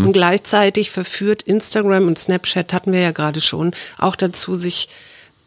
und 0.05 0.13
gleichzeitig 0.13 0.91
verführt 0.91 1.43
Instagram 1.43 2.07
und 2.07 2.19
Snapchat 2.19 2.73
hatten 2.73 2.91
wir 2.91 3.01
ja 3.01 3.11
gerade 3.11 3.41
schon 3.41 3.73
auch 3.97 4.15
dazu, 4.15 4.55
sich 4.55 4.89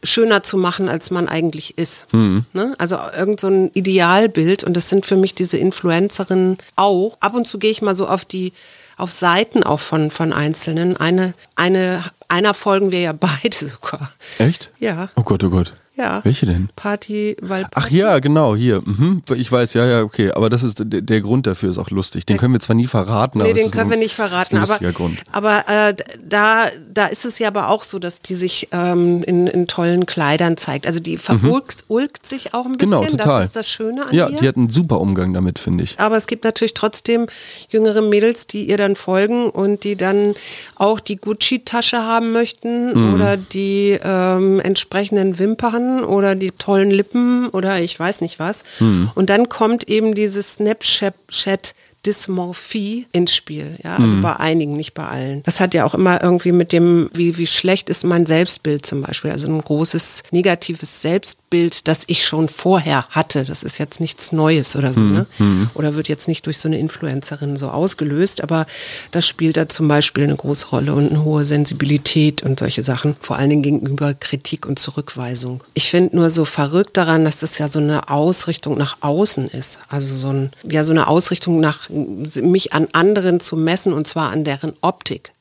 schöner 0.04 0.42
zu 0.42 0.56
machen, 0.56 0.88
als 0.88 1.10
man 1.10 1.28
eigentlich 1.28 1.76
ist. 1.76 2.06
Ne? 2.52 2.74
Also 2.78 2.98
irgend 3.16 3.40
so 3.40 3.48
ein 3.48 3.70
Idealbild 3.74 4.62
und 4.64 4.76
das 4.76 4.88
sind 4.88 5.06
für 5.06 5.16
mich 5.16 5.34
diese 5.34 5.58
Influencerinnen 5.58 6.58
auch. 6.76 7.16
Ab 7.20 7.34
und 7.34 7.46
zu 7.46 7.58
gehe 7.58 7.70
ich 7.70 7.82
mal 7.82 7.96
so 7.96 8.06
auf 8.06 8.24
die 8.24 8.52
auf 8.96 9.12
Seiten 9.12 9.62
auch 9.62 9.80
von, 9.80 10.10
von 10.10 10.32
Einzelnen. 10.32 10.96
Eine, 10.96 11.34
eine, 11.54 12.04
einer 12.28 12.52
folgen 12.52 12.90
wir 12.92 13.00
ja 13.00 13.12
beide 13.18 13.56
sogar. 13.56 14.12
Echt? 14.38 14.70
Ja. 14.78 15.08
Oh 15.16 15.22
Gott, 15.22 15.42
oh 15.44 15.50
Gott. 15.50 15.72
Ja. 15.98 16.20
Welche 16.24 16.46
denn? 16.46 16.68
Party, 16.76 17.36
weil 17.42 17.66
Ach 17.74 17.90
ja, 17.90 18.20
genau, 18.20 18.54
hier. 18.54 18.82
Mhm. 18.84 19.22
Ich 19.34 19.50
weiß, 19.50 19.74
ja, 19.74 19.84
ja, 19.84 20.02
okay. 20.02 20.30
Aber 20.30 20.48
das 20.48 20.62
ist 20.62 20.78
der, 20.84 21.00
der 21.00 21.20
Grund 21.20 21.46
dafür 21.48 21.70
ist 21.70 21.78
auch 21.78 21.90
lustig. 21.90 22.24
Den 22.24 22.36
können 22.38 22.52
wir 22.54 22.60
zwar 22.60 22.76
nie 22.76 22.86
verraten, 22.86 23.38
Nee, 23.38 23.44
aber 23.44 23.50
es 23.52 23.56
den 23.58 23.66
ist 23.66 23.72
können 23.72 23.84
ein, 23.84 23.90
wir 23.90 23.96
nicht 23.98 24.12
ist 24.12 24.14
verraten. 24.14 24.56
ein 24.58 24.62
Aber, 24.62 24.78
Grund. 24.92 25.18
aber 25.32 25.68
äh, 25.68 25.94
da, 26.26 26.66
da 26.94 27.06
ist 27.06 27.24
es 27.24 27.38
ja 27.40 27.48
aber 27.48 27.68
auch 27.68 27.82
so, 27.82 27.98
dass 27.98 28.20
die 28.22 28.36
sich 28.36 28.68
ähm, 28.70 29.22
in, 29.24 29.48
in 29.48 29.66
tollen 29.66 30.06
Kleidern 30.06 30.56
zeigt. 30.56 30.86
Also 30.86 31.00
die 31.00 31.16
verulgt 31.16 31.82
ulgt 31.88 32.24
sich 32.26 32.54
auch 32.54 32.64
ein 32.66 32.72
bisschen. 32.72 32.90
Genau, 32.92 33.04
total. 33.04 33.38
Das 33.38 33.44
ist 33.46 33.56
das 33.56 33.68
Schöne 33.68 34.06
an 34.06 34.14
Ja, 34.14 34.28
ihr. 34.28 34.36
die 34.36 34.46
hat 34.48 34.56
einen 34.56 34.70
super 34.70 35.00
Umgang 35.00 35.34
damit, 35.34 35.58
finde 35.58 35.82
ich. 35.82 35.98
Aber 35.98 36.16
es 36.16 36.26
gibt 36.28 36.44
natürlich 36.44 36.74
trotzdem 36.74 37.26
jüngere 37.70 38.02
Mädels, 38.02 38.46
die 38.46 38.68
ihr 38.68 38.76
dann 38.76 38.94
folgen 38.94 39.50
und 39.50 39.82
die 39.82 39.96
dann 39.96 40.34
auch 40.76 41.00
die 41.00 41.16
Gucci-Tasche 41.16 41.98
haben 41.98 42.30
möchten 42.30 42.92
Mhm. 43.08 43.14
oder 43.14 43.36
die 43.36 43.98
ähm, 44.02 44.60
entsprechenden 44.60 45.38
Wimpern 45.40 45.87
oder 46.04 46.34
die 46.34 46.52
tollen 46.52 46.90
Lippen 46.90 47.48
oder 47.48 47.80
ich 47.80 47.98
weiß 47.98 48.20
nicht 48.20 48.38
was. 48.38 48.64
Mhm. 48.80 49.10
Und 49.14 49.30
dann 49.30 49.48
kommt 49.48 49.88
eben 49.88 50.14
dieses 50.14 50.54
Snapchat. 50.54 51.74
Dysmorphie 52.06 53.06
ins 53.12 53.34
Spiel, 53.34 53.76
ja, 53.82 53.96
also 53.96 54.16
Mhm. 54.16 54.22
bei 54.22 54.36
einigen, 54.36 54.76
nicht 54.76 54.94
bei 54.94 55.06
allen. 55.06 55.42
Das 55.44 55.60
hat 55.60 55.74
ja 55.74 55.84
auch 55.84 55.94
immer 55.94 56.22
irgendwie 56.22 56.52
mit 56.52 56.72
dem, 56.72 57.10
wie, 57.12 57.36
wie 57.38 57.46
schlecht 57.46 57.90
ist 57.90 58.04
mein 58.04 58.26
Selbstbild 58.26 58.84
zum 58.86 59.02
Beispiel, 59.02 59.30
also 59.30 59.46
ein 59.48 59.60
großes 59.60 60.22
negatives 60.30 61.02
Selbstbild, 61.02 61.86
das 61.88 62.00
ich 62.06 62.24
schon 62.24 62.48
vorher 62.48 63.06
hatte. 63.10 63.44
Das 63.44 63.62
ist 63.62 63.78
jetzt 63.78 64.00
nichts 64.00 64.32
Neues 64.32 64.76
oder 64.76 64.92
so, 64.94 65.02
ne? 65.02 65.26
Oder 65.74 65.94
wird 65.94 66.08
jetzt 66.08 66.28
nicht 66.28 66.46
durch 66.46 66.58
so 66.58 66.68
eine 66.68 66.78
Influencerin 66.78 67.56
so 67.56 67.68
ausgelöst, 67.68 68.42
aber 68.42 68.66
das 69.10 69.26
spielt 69.26 69.56
da 69.56 69.68
zum 69.68 69.88
Beispiel 69.88 70.24
eine 70.24 70.36
große 70.36 70.66
Rolle 70.68 70.94
und 70.94 71.10
eine 71.10 71.24
hohe 71.24 71.44
Sensibilität 71.44 72.42
und 72.42 72.58
solche 72.58 72.82
Sachen, 72.82 73.16
vor 73.20 73.36
allen 73.36 73.50
Dingen 73.50 73.62
gegenüber 73.62 74.14
Kritik 74.14 74.66
und 74.66 74.78
Zurückweisung. 74.78 75.62
Ich 75.74 75.90
finde 75.90 76.16
nur 76.16 76.30
so 76.30 76.44
verrückt 76.44 76.96
daran, 76.96 77.24
dass 77.24 77.40
das 77.40 77.58
ja 77.58 77.68
so 77.68 77.78
eine 77.78 78.08
Ausrichtung 78.08 78.76
nach 78.78 78.98
außen 79.00 79.48
ist. 79.48 79.78
Also 79.88 80.14
so 80.16 80.28
ein, 80.28 80.50
ja, 80.62 80.84
so 80.84 80.92
eine 80.92 81.06
Ausrichtung 81.08 81.60
nach 81.60 81.87
mich 81.88 82.72
an 82.72 82.88
anderen 82.92 83.40
zu 83.40 83.56
messen 83.56 83.92
und 83.92 84.06
zwar 84.06 84.30
an 84.30 84.44
deren 84.44 84.74
Optik. 84.80 85.32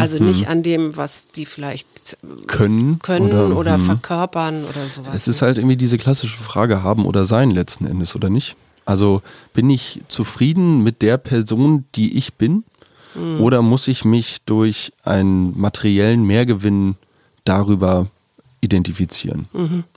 also 0.00 0.18
nicht 0.18 0.48
an 0.48 0.62
dem, 0.62 0.96
was 0.96 1.28
die 1.28 1.46
vielleicht 1.46 2.16
Können, 2.48 2.98
können 3.00 3.26
oder, 3.26 3.56
oder, 3.56 3.74
hm. 3.74 3.84
verkörpern 3.84 4.64
oder 4.64 4.88
sowas. 4.88 5.14
Es 5.14 5.28
ist 5.28 5.42
halt 5.42 5.58
irgendwie 5.58 5.76
diese 5.76 5.98
klassische 5.98 6.36
Frage, 6.36 6.82
haben 6.82 7.06
oder 7.06 7.24
sein 7.24 7.50
letzten 7.50 7.86
Endes, 7.86 8.16
oder 8.16 8.28
nicht? 8.28 8.56
Also 8.84 9.22
bin 9.52 9.70
ich 9.70 10.00
zufrieden 10.08 10.82
mit 10.82 11.02
der 11.02 11.16
Person, 11.16 11.84
die 11.94 12.16
ich 12.16 12.34
bin? 12.34 12.64
Hm. 13.14 13.40
Oder 13.40 13.62
muss 13.62 13.86
ich 13.86 14.04
mich 14.04 14.42
durch 14.46 14.92
einen 15.04 15.58
materiellen 15.58 16.24
Mehrgewinn 16.24 16.96
darüber 17.44 18.08
identifizieren? 18.60 19.48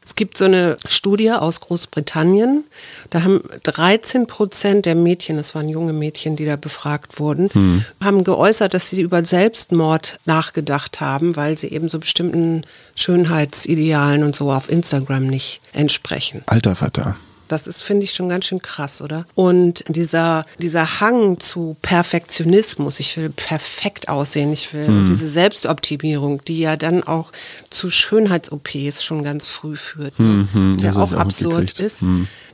Es 0.06 0.16
gibt 0.16 0.38
so 0.38 0.46
eine 0.46 0.78
Studie 0.88 1.32
aus 1.32 1.60
Großbritannien. 1.60 2.64
Da 3.10 3.24
haben 3.24 3.42
13 3.64 4.28
Prozent 4.28 4.86
der 4.86 4.96
Mädchen, 4.96 5.38
das 5.38 5.54
waren 5.54 5.70
junge 5.70 5.94
Mädchen, 5.94 6.36
die 6.36 6.46
da 6.46 6.56
befragt 6.56 7.20
wurden, 7.20 7.84
haben 8.02 8.24
geäußert, 8.24 8.74
dass 8.74 8.90
sie 8.90 9.02
über 9.02 9.26
Selbstmord 9.26 10.20
nachgedacht 10.26 11.02
haben, 11.02 11.36
weil 11.36 11.58
sie 11.58 11.68
eben 11.68 11.90
so 11.90 12.00
bestimmten 12.00 12.66
Schönheitsidealen 12.96 14.24
und 14.24 14.36
so 14.36 14.52
auf 14.52 14.70
Instagram 14.70 15.28
nicht 15.28 15.62
entsprechen. 15.74 16.42
Alter 16.46 16.76
Vater. 16.76 17.18
Das 17.48 17.68
ist, 17.68 17.82
finde 17.82 18.04
ich, 18.06 18.14
schon 18.14 18.30
ganz 18.30 18.46
schön 18.46 18.62
krass, 18.62 19.02
oder? 19.02 19.26
Und 19.36 19.84
dieser, 19.88 20.46
dieser 20.60 21.00
Hang 21.02 21.40
zu 21.40 21.76
Perfektionismus, 21.82 23.00
ich 23.00 23.16
will 23.18 23.30
perfekt 23.30 24.10
aussehen, 24.10 24.54
ich 24.54 24.74
will 24.74 24.88
Mhm. 24.88 25.06
diese 25.08 25.30
Selbstoptimierung, 25.30 26.42
die 26.46 26.60
ja 26.60 26.78
dann 26.78 27.04
auch 27.04 27.32
zu 27.70 27.90
Schönheits-OPs 27.90 29.04
schon 29.04 29.24
ganz 29.24 29.48
früh 29.48 29.76
führt, 29.76 30.20
ne? 30.20 30.48
Mhm, 30.54 30.76
was 30.76 30.84
ja 30.84 30.92
auch 30.94 31.12
auch 31.14 31.14
absurd 31.14 31.80
ist. 31.80 32.02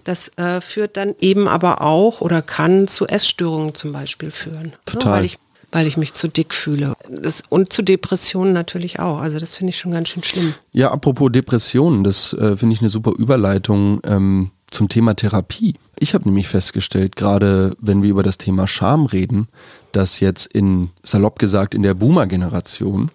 Das 0.03 0.31
äh, 0.37 0.61
führt 0.61 0.97
dann 0.97 1.13
eben 1.19 1.47
aber 1.47 1.81
auch 1.81 2.21
oder 2.21 2.41
kann 2.41 2.87
zu 2.87 3.05
Essstörungen 3.07 3.75
zum 3.75 3.91
Beispiel 3.91 4.31
führen. 4.31 4.73
Total. 4.85 5.11
Ja, 5.11 5.17
weil 5.17 5.25
ich 5.25 5.37
weil 5.71 5.85
ich 5.85 5.97
mich 5.97 6.13
zu 6.15 6.27
dick 6.27 6.55
fühle. 6.55 6.95
Das, 7.11 7.43
und 7.47 7.71
zu 7.71 7.83
Depressionen 7.83 8.53
natürlich 8.53 8.99
auch. 8.99 9.19
Also 9.19 9.37
das 9.39 9.53
finde 9.53 9.69
ich 9.69 9.77
schon 9.77 9.91
ganz 9.91 10.09
schön 10.09 10.23
schlimm. 10.23 10.55
Ja, 10.71 10.89
apropos 10.89 11.31
Depressionen, 11.31 12.03
das 12.03 12.33
äh, 12.33 12.57
finde 12.57 12.73
ich 12.73 12.81
eine 12.81 12.89
super 12.89 13.11
Überleitung 13.15 14.01
ähm, 14.03 14.49
zum 14.71 14.89
Thema 14.89 15.15
Therapie. 15.15 15.75
Ich 15.97 16.13
habe 16.13 16.25
nämlich 16.25 16.47
festgestellt, 16.47 17.15
gerade 17.15 17.75
wenn 17.79 18.01
wir 18.01 18.09
über 18.09 18.23
das 18.23 18.37
Thema 18.37 18.67
Scham 18.67 19.05
reden, 19.05 19.47
dass 19.91 20.19
jetzt 20.19 20.45
in, 20.47 20.89
salopp 21.03 21.39
gesagt, 21.39 21.75
in 21.75 21.83
der 21.83 21.93
Boomer-Generation 21.93 23.11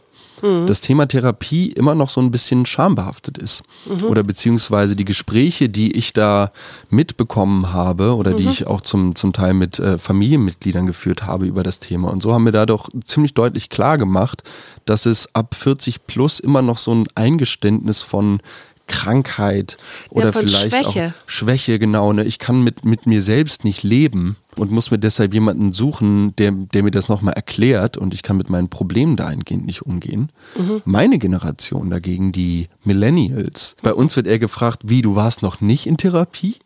das 0.66 0.82
Thema 0.82 1.06
Therapie 1.06 1.68
immer 1.72 1.94
noch 1.94 2.10
so 2.10 2.20
ein 2.20 2.30
bisschen 2.30 2.66
schambehaftet 2.66 3.38
ist. 3.38 3.62
Oder 4.02 4.22
beziehungsweise 4.22 4.94
die 4.94 5.06
Gespräche, 5.06 5.70
die 5.70 5.92
ich 5.92 6.12
da 6.12 6.50
mitbekommen 6.90 7.72
habe 7.72 8.14
oder 8.14 8.34
die 8.34 8.48
ich 8.48 8.66
auch 8.66 8.82
zum, 8.82 9.14
zum 9.14 9.32
Teil 9.32 9.54
mit 9.54 9.78
äh, 9.78 9.96
Familienmitgliedern 9.96 10.86
geführt 10.86 11.26
habe 11.26 11.46
über 11.46 11.62
das 11.62 11.80
Thema. 11.80 12.10
Und 12.10 12.22
so 12.22 12.34
haben 12.34 12.44
wir 12.44 12.52
da 12.52 12.66
doch 12.66 12.90
ziemlich 13.04 13.32
deutlich 13.32 13.70
klar 13.70 13.96
gemacht, 13.96 14.42
dass 14.84 15.06
es 15.06 15.34
ab 15.34 15.54
40 15.54 16.06
plus 16.06 16.40
immer 16.40 16.60
noch 16.60 16.76
so 16.76 16.92
ein 16.92 17.06
Eingeständnis 17.14 18.02
von 18.02 18.40
Krankheit 18.86 19.76
oder 20.10 20.32
von 20.32 20.46
vielleicht 20.46 20.70
Schwäche. 20.74 21.14
auch 21.16 21.28
Schwäche, 21.30 21.78
genau. 21.78 22.12
Ne? 22.12 22.24
Ich 22.24 22.38
kann 22.38 22.62
mit, 22.62 22.84
mit 22.84 23.06
mir 23.06 23.22
selbst 23.22 23.64
nicht 23.64 23.82
leben 23.82 24.36
und 24.58 24.70
muss 24.70 24.90
mir 24.90 24.98
deshalb 24.98 25.34
jemanden 25.34 25.72
suchen, 25.72 26.34
der, 26.36 26.52
der 26.52 26.82
mir 26.82 26.90
das 26.90 27.08
nochmal 27.08 27.34
erklärt 27.34 27.96
und 27.96 28.14
ich 28.14 28.22
kann 28.22 28.36
mit 28.36 28.50
meinen 28.50 28.68
Problemen 28.68 29.16
dahingehend 29.16 29.66
nicht 29.66 29.82
umgehen. 29.82 30.30
Meine 30.84 31.18
Generation 31.18 31.90
dagegen, 31.90 32.32
die 32.32 32.68
Millennials, 32.84 33.76
bei 33.82 33.92
uns 33.92 34.16
wird 34.16 34.26
eher 34.26 34.38
gefragt, 34.38 34.82
wie, 34.84 35.02
du 35.02 35.16
warst 35.16 35.42
noch 35.42 35.60
nicht 35.60 35.86
in 35.86 35.96
Therapie? 35.96 36.56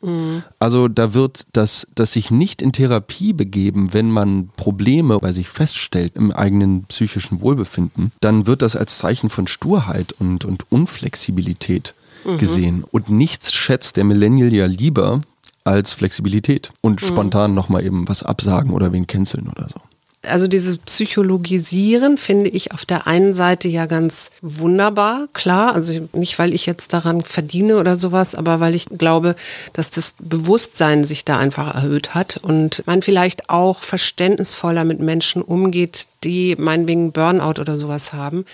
Also 0.58 0.88
da 0.88 1.14
wird 1.14 1.42
das, 1.52 1.86
das 1.94 2.12
sich 2.12 2.30
nicht 2.30 2.62
in 2.62 2.72
Therapie 2.72 3.32
begeben, 3.32 3.92
wenn 3.92 4.10
man 4.10 4.50
Probleme 4.56 5.18
bei 5.18 5.32
sich 5.32 5.48
feststellt 5.48 6.12
im 6.16 6.32
eigenen 6.32 6.84
psychischen 6.84 7.40
Wohlbefinden, 7.40 8.12
dann 8.20 8.46
wird 8.46 8.62
das 8.62 8.76
als 8.76 8.98
Zeichen 8.98 9.30
von 9.30 9.46
Sturheit 9.46 10.12
und, 10.12 10.44
und 10.44 10.70
Unflexibilität 10.70 11.94
gesehen. 12.36 12.84
Und 12.90 13.08
nichts 13.08 13.52
schätzt 13.52 13.96
der 13.96 14.04
Millennial 14.04 14.52
ja 14.52 14.66
lieber 14.66 15.20
als 15.68 15.92
Flexibilität 15.92 16.72
und 16.80 17.00
spontan 17.00 17.54
nochmal 17.54 17.84
eben 17.84 18.08
was 18.08 18.22
absagen 18.22 18.72
oder 18.72 18.92
wen 18.92 19.06
canceln 19.06 19.48
oder 19.48 19.68
so. 19.68 19.80
Also 20.22 20.48
dieses 20.48 20.78
Psychologisieren 20.78 22.18
finde 22.18 22.50
ich 22.50 22.72
auf 22.72 22.84
der 22.84 23.06
einen 23.06 23.34
Seite 23.34 23.68
ja 23.68 23.86
ganz 23.86 24.30
wunderbar, 24.42 25.28
klar. 25.32 25.74
Also 25.74 26.08
nicht, 26.12 26.38
weil 26.38 26.52
ich 26.54 26.66
jetzt 26.66 26.92
daran 26.92 27.22
verdiene 27.22 27.76
oder 27.78 27.96
sowas, 27.96 28.34
aber 28.34 28.60
weil 28.60 28.74
ich 28.74 28.86
glaube, 28.86 29.36
dass 29.72 29.90
das 29.90 30.16
Bewusstsein 30.18 31.04
sich 31.04 31.24
da 31.24 31.38
einfach 31.38 31.74
erhöht 31.74 32.14
hat 32.14 32.36
und 32.36 32.82
man 32.86 33.02
vielleicht 33.02 33.48
auch 33.48 33.82
verständnisvoller 33.82 34.84
mit 34.84 35.00
Menschen 35.00 35.40
umgeht, 35.40 36.06
die 36.24 36.56
meinetwegen 36.58 37.12
Burnout 37.12 37.60
oder 37.60 37.76
sowas 37.76 38.12
haben. 38.12 38.44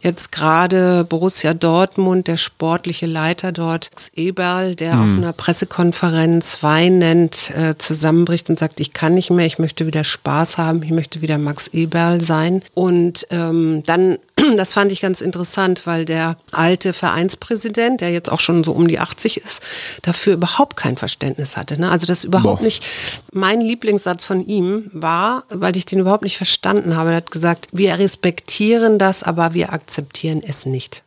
Jetzt 0.00 0.32
gerade 0.32 1.04
Borussia 1.04 1.54
Dortmund, 1.54 2.26
der 2.26 2.36
sportliche 2.36 3.06
Leiter 3.06 3.52
dort, 3.52 3.90
Eberl, 4.14 4.74
der 4.74 4.94
auf 4.94 5.06
einer 5.06 5.32
Pressekonferenz 5.32 6.58
weinend 6.62 7.52
äh, 7.56 7.78
zusammenbricht 7.78 8.50
und 8.50 8.58
sagt, 8.58 8.80
ich 8.80 8.92
kann 8.92 9.14
nicht 9.14 9.30
mehr, 9.30 9.46
ich 9.46 9.60
möchte 9.60 9.86
wieder 9.86 10.02
Spaß 10.02 10.58
haben, 10.58 10.82
ich 10.82 10.90
möchte 10.90 11.21
wieder 11.22 11.38
Max 11.38 11.68
Eberl 11.68 12.20
sein. 12.20 12.62
Und 12.74 13.26
ähm, 13.30 13.82
dann, 13.86 14.18
das 14.56 14.72
fand 14.74 14.92
ich 14.92 15.00
ganz 15.00 15.20
interessant, 15.20 15.86
weil 15.86 16.04
der 16.04 16.36
alte 16.50 16.92
Vereinspräsident, 16.92 18.00
der 18.00 18.10
jetzt 18.10 18.30
auch 18.30 18.40
schon 18.40 18.64
so 18.64 18.72
um 18.72 18.88
die 18.88 18.98
80 18.98 19.38
ist, 19.38 19.62
dafür 20.02 20.34
überhaupt 20.34 20.76
kein 20.76 20.96
Verständnis 20.96 21.56
hatte. 21.56 21.80
Ne? 21.80 21.90
Also 21.90 22.06
das 22.06 22.24
überhaupt 22.24 22.58
Boah. 22.58 22.64
nicht. 22.64 22.84
Mein 23.32 23.60
Lieblingssatz 23.60 24.24
von 24.24 24.44
ihm 24.46 24.90
war, 24.92 25.44
weil 25.48 25.76
ich 25.76 25.86
den 25.86 26.00
überhaupt 26.00 26.24
nicht 26.24 26.36
verstanden 26.36 26.96
habe, 26.96 27.10
er 27.10 27.16
hat 27.16 27.30
gesagt, 27.30 27.68
wir 27.72 27.98
respektieren 27.98 28.98
das, 28.98 29.22
aber 29.22 29.54
wir 29.54 29.72
akzeptieren 29.72 30.42
es 30.46 30.66
nicht. 30.66 31.02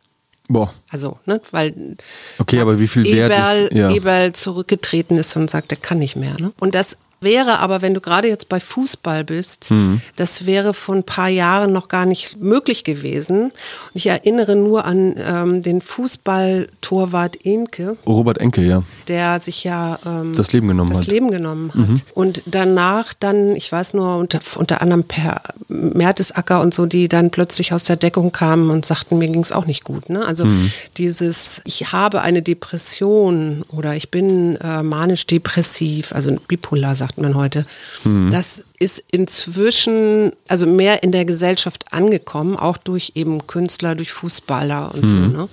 Boah. 0.48 0.72
Also, 0.90 1.18
ne, 1.26 1.40
weil 1.50 1.96
Okay, 2.38 2.60
aber 2.60 2.78
wie 2.78 2.86
viel 2.86 3.04
wert 3.04 3.32
Eberl, 3.32 3.62
ist- 3.66 3.72
ja. 3.72 3.90
Eberl 3.90 4.32
zurückgetreten 4.32 5.18
ist 5.18 5.34
und 5.36 5.50
sagt, 5.50 5.72
er 5.72 5.76
kann 5.78 5.98
nicht 5.98 6.14
mehr. 6.14 6.36
Ne? 6.40 6.52
Und 6.60 6.74
das 6.76 6.96
wäre 7.20 7.58
aber, 7.60 7.82
wenn 7.82 7.94
du 7.94 8.00
gerade 8.00 8.28
jetzt 8.28 8.48
bei 8.48 8.60
Fußball 8.60 9.24
bist, 9.24 9.70
Mhm. 9.70 10.00
das 10.16 10.46
wäre 10.46 10.74
vor 10.74 10.94
ein 10.94 11.02
paar 11.02 11.28
Jahren 11.28 11.72
noch 11.72 11.88
gar 11.88 12.06
nicht 12.06 12.36
möglich 12.40 12.84
gewesen. 12.84 13.44
Und 13.46 13.52
ich 13.94 14.06
erinnere 14.06 14.54
nur 14.54 14.84
an 14.84 15.14
ähm, 15.18 15.62
den 15.62 15.80
Fußballtorwart 15.82 17.44
Enke, 17.44 17.96
Robert 18.06 18.38
Enke, 18.38 18.62
ja. 18.62 18.82
der 19.08 19.40
sich 19.40 19.64
ja 19.64 19.98
ähm, 20.06 20.34
Das 20.36 20.52
Leben 20.52 20.68
genommen 20.68 20.90
das 20.90 21.00
hat. 21.00 21.06
Mhm. 21.08 21.12
Leben 21.12 21.30
genommen 21.30 21.72
hat. 21.74 22.04
Und 22.14 22.42
danach 22.46 23.12
dann, 23.14 23.56
ich 23.56 23.70
weiß 23.70 23.94
nur, 23.94 24.16
unter, 24.16 24.40
unter 24.56 24.82
anderem 24.82 25.04
per 25.04 25.40
Mertesacker 25.68 26.60
und 26.60 26.74
so, 26.74 26.86
die 26.86 27.08
dann 27.08 27.30
plötzlich 27.30 27.72
aus 27.72 27.84
der 27.84 27.96
Deckung 27.96 28.32
kamen 28.32 28.70
und 28.70 28.84
sagten, 28.86 29.18
mir 29.18 29.28
ging 29.28 29.42
es 29.42 29.52
auch 29.52 29.66
nicht 29.66 29.84
gut. 29.84 30.08
Ne? 30.10 30.24
Also 30.24 30.44
Mhm. 30.44 30.70
dieses, 30.96 31.60
ich 31.64 31.92
habe 31.92 32.20
eine 32.22 32.42
Depression 32.42 33.64
oder 33.70 33.94
ich 33.96 34.10
bin 34.10 34.56
äh, 34.56 34.82
manisch-depressiv, 34.82 36.12
also 36.12 36.36
bipolar 36.48 36.94
sagt 37.06 37.18
man 37.20 37.34
heute, 37.36 37.66
Mhm. 38.04 38.30
das 38.32 38.62
ist 38.78 39.02
inzwischen 39.12 40.32
also 40.48 40.66
mehr 40.66 41.02
in 41.02 41.12
der 41.12 41.24
Gesellschaft 41.24 41.92
angekommen, 41.92 42.56
auch 42.56 42.76
durch 42.76 43.12
eben 43.14 43.46
Künstler, 43.46 43.94
durch 43.94 44.12
Fußballer 44.12 44.92
und 44.92 45.06
so. 45.06 45.14
Ne? 45.14 45.48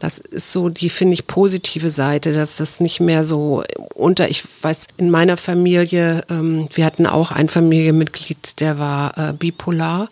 Das 0.00 0.18
ist 0.18 0.52
so 0.52 0.68
die, 0.68 0.90
finde 0.90 1.14
ich, 1.14 1.26
positive 1.26 1.90
Seite, 1.90 2.32
dass 2.32 2.56
das 2.56 2.80
nicht 2.80 3.00
mehr 3.00 3.22
so 3.24 3.62
unter, 3.94 4.28
ich 4.28 4.42
weiß, 4.62 4.88
in 4.96 5.10
meiner 5.10 5.36
Familie, 5.36 6.24
ähm, 6.28 6.68
wir 6.74 6.84
hatten 6.84 7.06
auch 7.06 7.30
ein 7.30 7.48
Familienmitglied, 7.48 8.60
der 8.60 8.78
war 8.78 9.16
äh, 9.16 9.32
bipolar. 9.32 10.08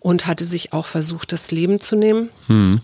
Und 0.00 0.26
hatte 0.26 0.44
sich 0.44 0.72
auch 0.72 0.86
versucht, 0.86 1.32
das 1.32 1.50
Leben 1.50 1.80
zu 1.80 1.96
nehmen. 1.96 2.30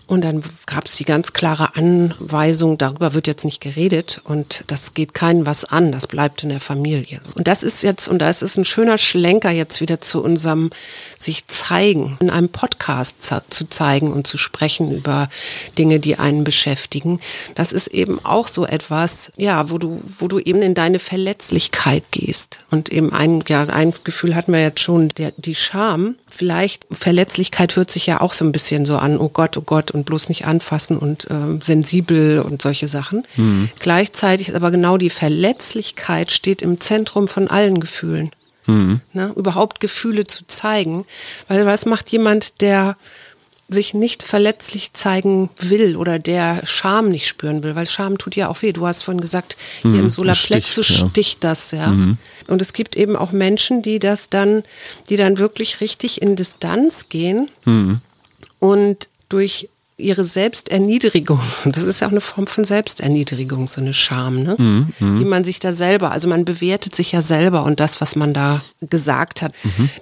Und 0.05 0.23
dann 0.23 0.43
gab 0.67 0.85
es 0.85 0.95
die 0.97 1.05
ganz 1.05 1.33
klare 1.33 1.75
Anweisung, 1.75 2.77
darüber 2.77 3.13
wird 3.13 3.25
jetzt 3.25 3.45
nicht 3.45 3.61
geredet 3.61 4.21
und 4.25 4.63
das 4.67 4.93
geht 4.93 5.15
keinen 5.15 5.45
was 5.47 5.65
an, 5.65 5.91
das 5.91 6.05
bleibt 6.05 6.43
in 6.43 6.49
der 6.49 6.59
Familie. 6.59 7.19
Und 7.33 7.47
das 7.47 7.63
ist 7.63 7.81
jetzt, 7.81 8.07
und 8.07 8.19
da 8.19 8.29
ist 8.29 8.43
es 8.43 8.57
ein 8.57 8.65
schöner 8.65 8.99
Schlenker 8.99 9.49
jetzt 9.49 9.81
wieder 9.81 10.01
zu 10.01 10.21
unserem 10.23 10.69
sich 11.17 11.47
zeigen, 11.47 12.17
in 12.19 12.29
einem 12.29 12.49
Podcast 12.49 13.33
zu 13.49 13.69
zeigen 13.69 14.11
und 14.13 14.27
zu 14.27 14.37
sprechen 14.37 14.91
über 14.91 15.29
Dinge, 15.79 15.99
die 15.99 16.19
einen 16.19 16.43
beschäftigen. 16.43 17.19
Das 17.55 17.71
ist 17.71 17.87
eben 17.87 18.23
auch 18.23 18.47
so 18.47 18.67
etwas, 18.67 19.31
ja, 19.35 19.69
wo 19.71 19.79
du, 19.79 20.01
wo 20.19 20.27
du 20.27 20.37
eben 20.37 20.61
in 20.61 20.75
deine 20.75 20.99
Verletzlichkeit 20.99 22.03
gehst. 22.11 22.59
Und 22.69 22.89
eben 22.89 23.13
ein, 23.13 23.43
ja, 23.47 23.63
ein 23.63 23.93
Gefühl 24.03 24.35
hatten 24.35 24.51
wir 24.51 24.61
jetzt 24.61 24.81
schon, 24.81 25.09
der, 25.09 25.33
die 25.37 25.55
Scham. 25.55 26.15
Vielleicht, 26.35 26.85
Verletzlichkeit 26.91 27.75
hört 27.77 27.89
sich 27.89 28.05
ja 28.05 28.19
auch 28.19 28.33
so 28.33 28.43
ein 28.43 28.51
bisschen 28.51 28.85
so 28.85 28.97
an, 28.97 29.17
oh 29.17 29.29
Gott, 29.29 29.55
oh 29.57 29.61
Gott, 29.61 29.91
und 29.91 30.05
bloß 30.05 30.27
nicht 30.27 30.45
anfassen 30.45 30.97
und 30.97 31.27
ähm, 31.29 31.61
sensibel 31.61 32.39
und 32.39 32.61
solche 32.61 32.87
Sachen. 32.89 33.23
Gleichzeitig 33.79 34.49
ist 34.49 34.55
aber 34.55 34.69
genau 34.71 34.97
die 34.97 35.09
Verletzlichkeit 35.09 36.31
steht 36.31 36.61
im 36.61 36.81
Zentrum 36.81 37.27
von 37.27 37.47
allen 37.47 37.79
Gefühlen. 37.79 38.31
Ne? 39.13 39.31
Überhaupt 39.35 39.79
Gefühle 39.79 40.25
zu 40.25 40.45
zeigen. 40.47 41.05
Weil 41.47 41.65
was 41.65 41.85
macht 41.85 42.09
jemand, 42.11 42.61
der 42.61 42.97
sich 43.67 43.93
nicht 43.93 44.21
verletzlich 44.21 44.93
zeigen 44.93 45.49
will 45.57 45.95
oder 45.95 46.19
der 46.19 46.65
Scham 46.65 47.09
nicht 47.09 47.27
spüren 47.27 47.63
will, 47.63 47.75
weil 47.75 47.87
Scham 47.87 48.17
tut 48.17 48.35
ja 48.35 48.47
auch 48.47 48.61
weh. 48.61 48.71
Du 48.71 48.85
hast 48.85 49.01
vorhin 49.01 49.21
gesagt, 49.21 49.57
hier 49.81 49.99
im 49.99 50.09
Solarplexus 50.09 50.85
sticht, 50.85 51.01
ja. 51.01 51.09
sticht 51.09 51.43
das, 51.43 51.71
ja. 51.71 51.87
Und 52.47 52.61
es 52.61 52.73
gibt 52.73 52.95
eben 52.95 53.15
auch 53.15 53.31
Menschen, 53.31 53.81
die 53.81 53.97
das 53.97 54.29
dann, 54.29 54.63
die 55.09 55.17
dann 55.17 55.39
wirklich 55.39 55.81
richtig 55.81 56.21
in 56.21 56.35
Distanz 56.35 57.09
gehen 57.09 57.49
und 58.59 59.09
durch 59.29 59.69
ihre 59.97 60.25
Selbsterniedrigung, 60.25 61.39
das 61.65 61.83
ist 61.83 62.01
ja 62.01 62.07
auch 62.07 62.11
eine 62.11 62.21
Form 62.21 62.47
von 62.47 62.65
Selbsterniedrigung, 62.65 63.67
so 63.67 63.81
eine 63.81 63.93
Scham, 63.93 64.43
ne? 64.43 64.55
die 64.99 65.25
man 65.25 65.43
sich 65.43 65.59
da 65.59 65.73
selber, 65.73 66.11
also 66.11 66.27
man 66.27 66.45
bewertet 66.45 66.95
sich 66.95 67.13
ja 67.13 67.21
selber 67.21 67.63
und 67.63 67.79
das, 67.79 68.01
was 68.01 68.15
man 68.15 68.33
da 68.33 68.61
gesagt 68.81 69.41
hat, 69.41 69.53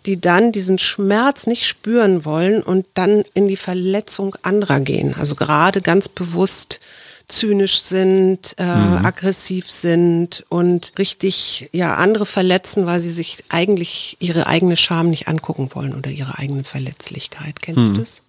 die 0.05 0.19
dann 0.19 0.51
diesen 0.51 0.79
Schmerz 0.79 1.47
nicht 1.47 1.65
spüren 1.67 2.25
wollen 2.25 2.63
und 2.63 2.85
dann 2.93 3.23
in 3.33 3.47
die 3.47 3.57
Verletzung 3.57 4.35
anderer 4.41 4.79
gehen. 4.79 5.15
Also 5.17 5.35
gerade 5.35 5.81
ganz 5.81 6.09
bewusst 6.09 6.79
zynisch 7.27 7.81
sind, 7.81 8.55
äh, 8.57 8.63
aggressiv 8.63 9.69
sind 9.69 10.45
und 10.49 10.93
richtig 10.97 11.69
ja 11.71 11.95
andere 11.95 12.25
verletzen, 12.25 12.85
weil 12.85 13.01
sie 13.01 13.11
sich 13.11 13.43
eigentlich 13.49 14.17
ihre 14.19 14.47
eigene 14.47 14.75
Scham 14.75 15.09
nicht 15.09 15.27
angucken 15.27 15.69
wollen 15.73 15.95
oder 15.95 16.11
ihre 16.11 16.37
eigene 16.37 16.63
Verletzlichkeit. 16.63 17.61
Kennst 17.61 17.89
du 17.89 17.93
das? 17.93 18.22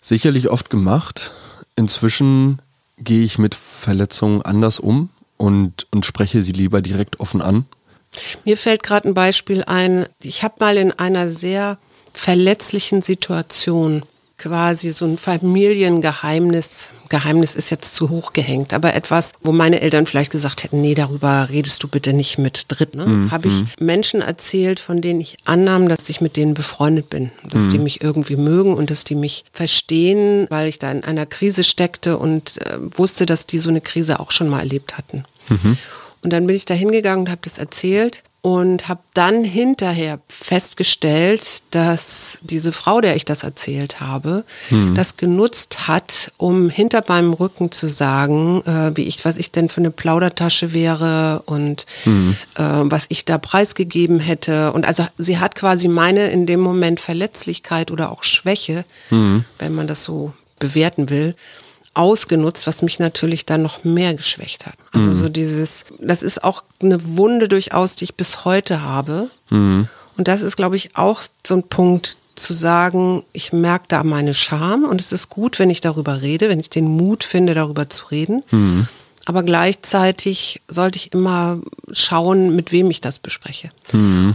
Sicherlich 0.00 0.48
oft 0.48 0.70
gemacht. 0.70 1.32
Inzwischen 1.76 2.60
gehe 2.98 3.22
ich 3.22 3.38
mit 3.38 3.54
Verletzungen 3.54 4.42
anders 4.42 4.80
um 4.80 5.10
und, 5.36 5.86
und 5.90 6.06
spreche 6.06 6.42
sie 6.42 6.52
lieber 6.52 6.82
direkt 6.82 7.20
offen 7.20 7.42
an. 7.42 7.64
Mir 8.44 8.56
fällt 8.56 8.82
gerade 8.82 9.08
ein 9.08 9.14
Beispiel 9.14 9.62
ein. 9.64 10.06
Ich 10.22 10.42
habe 10.42 10.56
mal 10.58 10.76
in 10.76 10.92
einer 10.92 11.30
sehr 11.30 11.78
verletzlichen 12.12 13.02
Situation 13.02 14.02
quasi 14.36 14.92
so 14.92 15.04
ein 15.04 15.18
Familiengeheimnis 15.18 16.90
Geheimnis 17.10 17.54
ist 17.54 17.70
jetzt 17.70 17.94
zu 17.94 18.08
hoch 18.08 18.32
gehängt, 18.32 18.72
aber 18.72 18.94
etwas, 18.94 19.32
wo 19.42 19.52
meine 19.52 19.80
Eltern 19.80 20.06
vielleicht 20.06 20.30
gesagt 20.30 20.64
hätten, 20.64 20.80
nee, 20.80 20.94
darüber 20.94 21.48
redest 21.50 21.82
du 21.82 21.88
bitte 21.88 22.12
nicht 22.12 22.38
mit 22.38 22.66
Dritten, 22.68 22.98
ne? 22.98 23.06
Mhm. 23.06 23.30
habe 23.30 23.48
ich 23.48 23.64
Menschen 23.78 24.22
erzählt, 24.22 24.80
von 24.80 25.00
denen 25.02 25.20
ich 25.20 25.36
annahm, 25.44 25.88
dass 25.88 26.08
ich 26.08 26.20
mit 26.20 26.36
denen 26.36 26.54
befreundet 26.54 27.10
bin, 27.10 27.30
dass 27.44 27.68
die 27.68 27.78
mich 27.78 28.02
irgendwie 28.02 28.36
mögen 28.36 28.74
und 28.74 28.90
dass 28.90 29.04
die 29.04 29.14
mich 29.14 29.44
verstehen, 29.52 30.46
weil 30.48 30.68
ich 30.68 30.78
da 30.78 30.90
in 30.90 31.04
einer 31.04 31.26
Krise 31.26 31.64
steckte 31.64 32.16
und 32.16 32.64
äh, 32.66 32.78
wusste, 32.96 33.26
dass 33.26 33.46
die 33.46 33.58
so 33.58 33.68
eine 33.68 33.80
Krise 33.80 34.20
auch 34.20 34.30
schon 34.30 34.48
mal 34.48 34.60
erlebt 34.60 34.96
hatten. 34.96 35.24
Und 36.22 36.32
dann 36.32 36.46
bin 36.46 36.56
ich 36.56 36.64
da 36.64 36.74
hingegangen 36.74 37.26
und 37.26 37.30
habe 37.30 37.40
das 37.42 37.58
erzählt 37.58 38.22
und 38.42 38.88
habe 38.88 39.00
dann 39.12 39.44
hinterher 39.44 40.18
festgestellt, 40.28 41.62
dass 41.70 42.38
diese 42.42 42.72
Frau, 42.72 43.00
der 43.00 43.16
ich 43.16 43.24
das 43.24 43.42
erzählt 43.42 44.00
habe, 44.00 44.44
das 44.94 45.16
genutzt 45.16 45.88
hat, 45.88 46.32
um 46.38 46.70
hinter 46.70 47.04
meinem 47.06 47.32
Rücken 47.34 47.70
zu 47.70 47.88
sagen, 47.88 48.62
äh, 48.64 48.96
wie 48.96 49.04
ich, 49.04 49.24
was 49.24 49.36
ich 49.36 49.52
denn 49.52 49.68
für 49.68 49.80
eine 49.80 49.90
Plaudertasche 49.90 50.72
wäre 50.72 51.42
und 51.44 51.84
äh, 52.06 52.62
was 52.62 53.06
ich 53.10 53.26
da 53.26 53.36
preisgegeben 53.36 54.20
hätte. 54.20 54.72
Und 54.72 54.86
also 54.86 55.06
sie 55.18 55.38
hat 55.38 55.54
quasi 55.54 55.88
meine 55.88 56.28
in 56.30 56.46
dem 56.46 56.60
Moment 56.60 57.00
Verletzlichkeit 57.00 57.90
oder 57.90 58.10
auch 58.10 58.24
Schwäche, 58.24 58.84
wenn 59.58 59.74
man 59.74 59.86
das 59.86 60.02
so 60.02 60.32
bewerten 60.58 61.10
will, 61.10 61.34
ausgenutzt, 61.94 62.66
was 62.66 62.82
mich 62.82 62.98
natürlich 62.98 63.46
dann 63.46 63.62
noch 63.62 63.84
mehr 63.84 64.14
geschwächt 64.14 64.66
hat. 64.66 64.74
Also 64.92 65.12
so 65.14 65.28
dieses, 65.28 65.84
das 65.98 66.22
ist 66.22 66.44
auch 66.44 66.62
eine 66.80 67.16
Wunde 67.16 67.48
durchaus, 67.48 67.96
die 67.96 68.04
ich 68.04 68.14
bis 68.14 68.44
heute 68.44 68.82
habe. 68.82 69.28
Und 70.16 70.28
das 70.28 70.42
ist, 70.42 70.56
glaube 70.56 70.76
ich, 70.76 70.96
auch 70.96 71.22
so 71.46 71.54
ein 71.54 71.62
Punkt 71.64 72.18
zu 72.36 72.52
sagen, 72.52 73.22
ich 73.32 73.52
merke 73.52 73.86
da 73.88 74.04
meine 74.04 74.34
Scham 74.34 74.84
und 74.84 75.00
es 75.00 75.12
ist 75.12 75.28
gut, 75.30 75.58
wenn 75.58 75.68
ich 75.68 75.80
darüber 75.80 76.22
rede, 76.22 76.48
wenn 76.48 76.60
ich 76.60 76.70
den 76.70 76.86
Mut 76.86 77.24
finde, 77.24 77.54
darüber 77.54 77.90
zu 77.90 78.06
reden. 78.06 78.42
Aber 79.26 79.42
gleichzeitig 79.42 80.62
sollte 80.66 80.96
ich 80.96 81.12
immer 81.12 81.58
schauen, 81.92 82.56
mit 82.56 82.72
wem 82.72 82.90
ich 82.90 83.00
das 83.00 83.18
bespreche. 83.18 83.70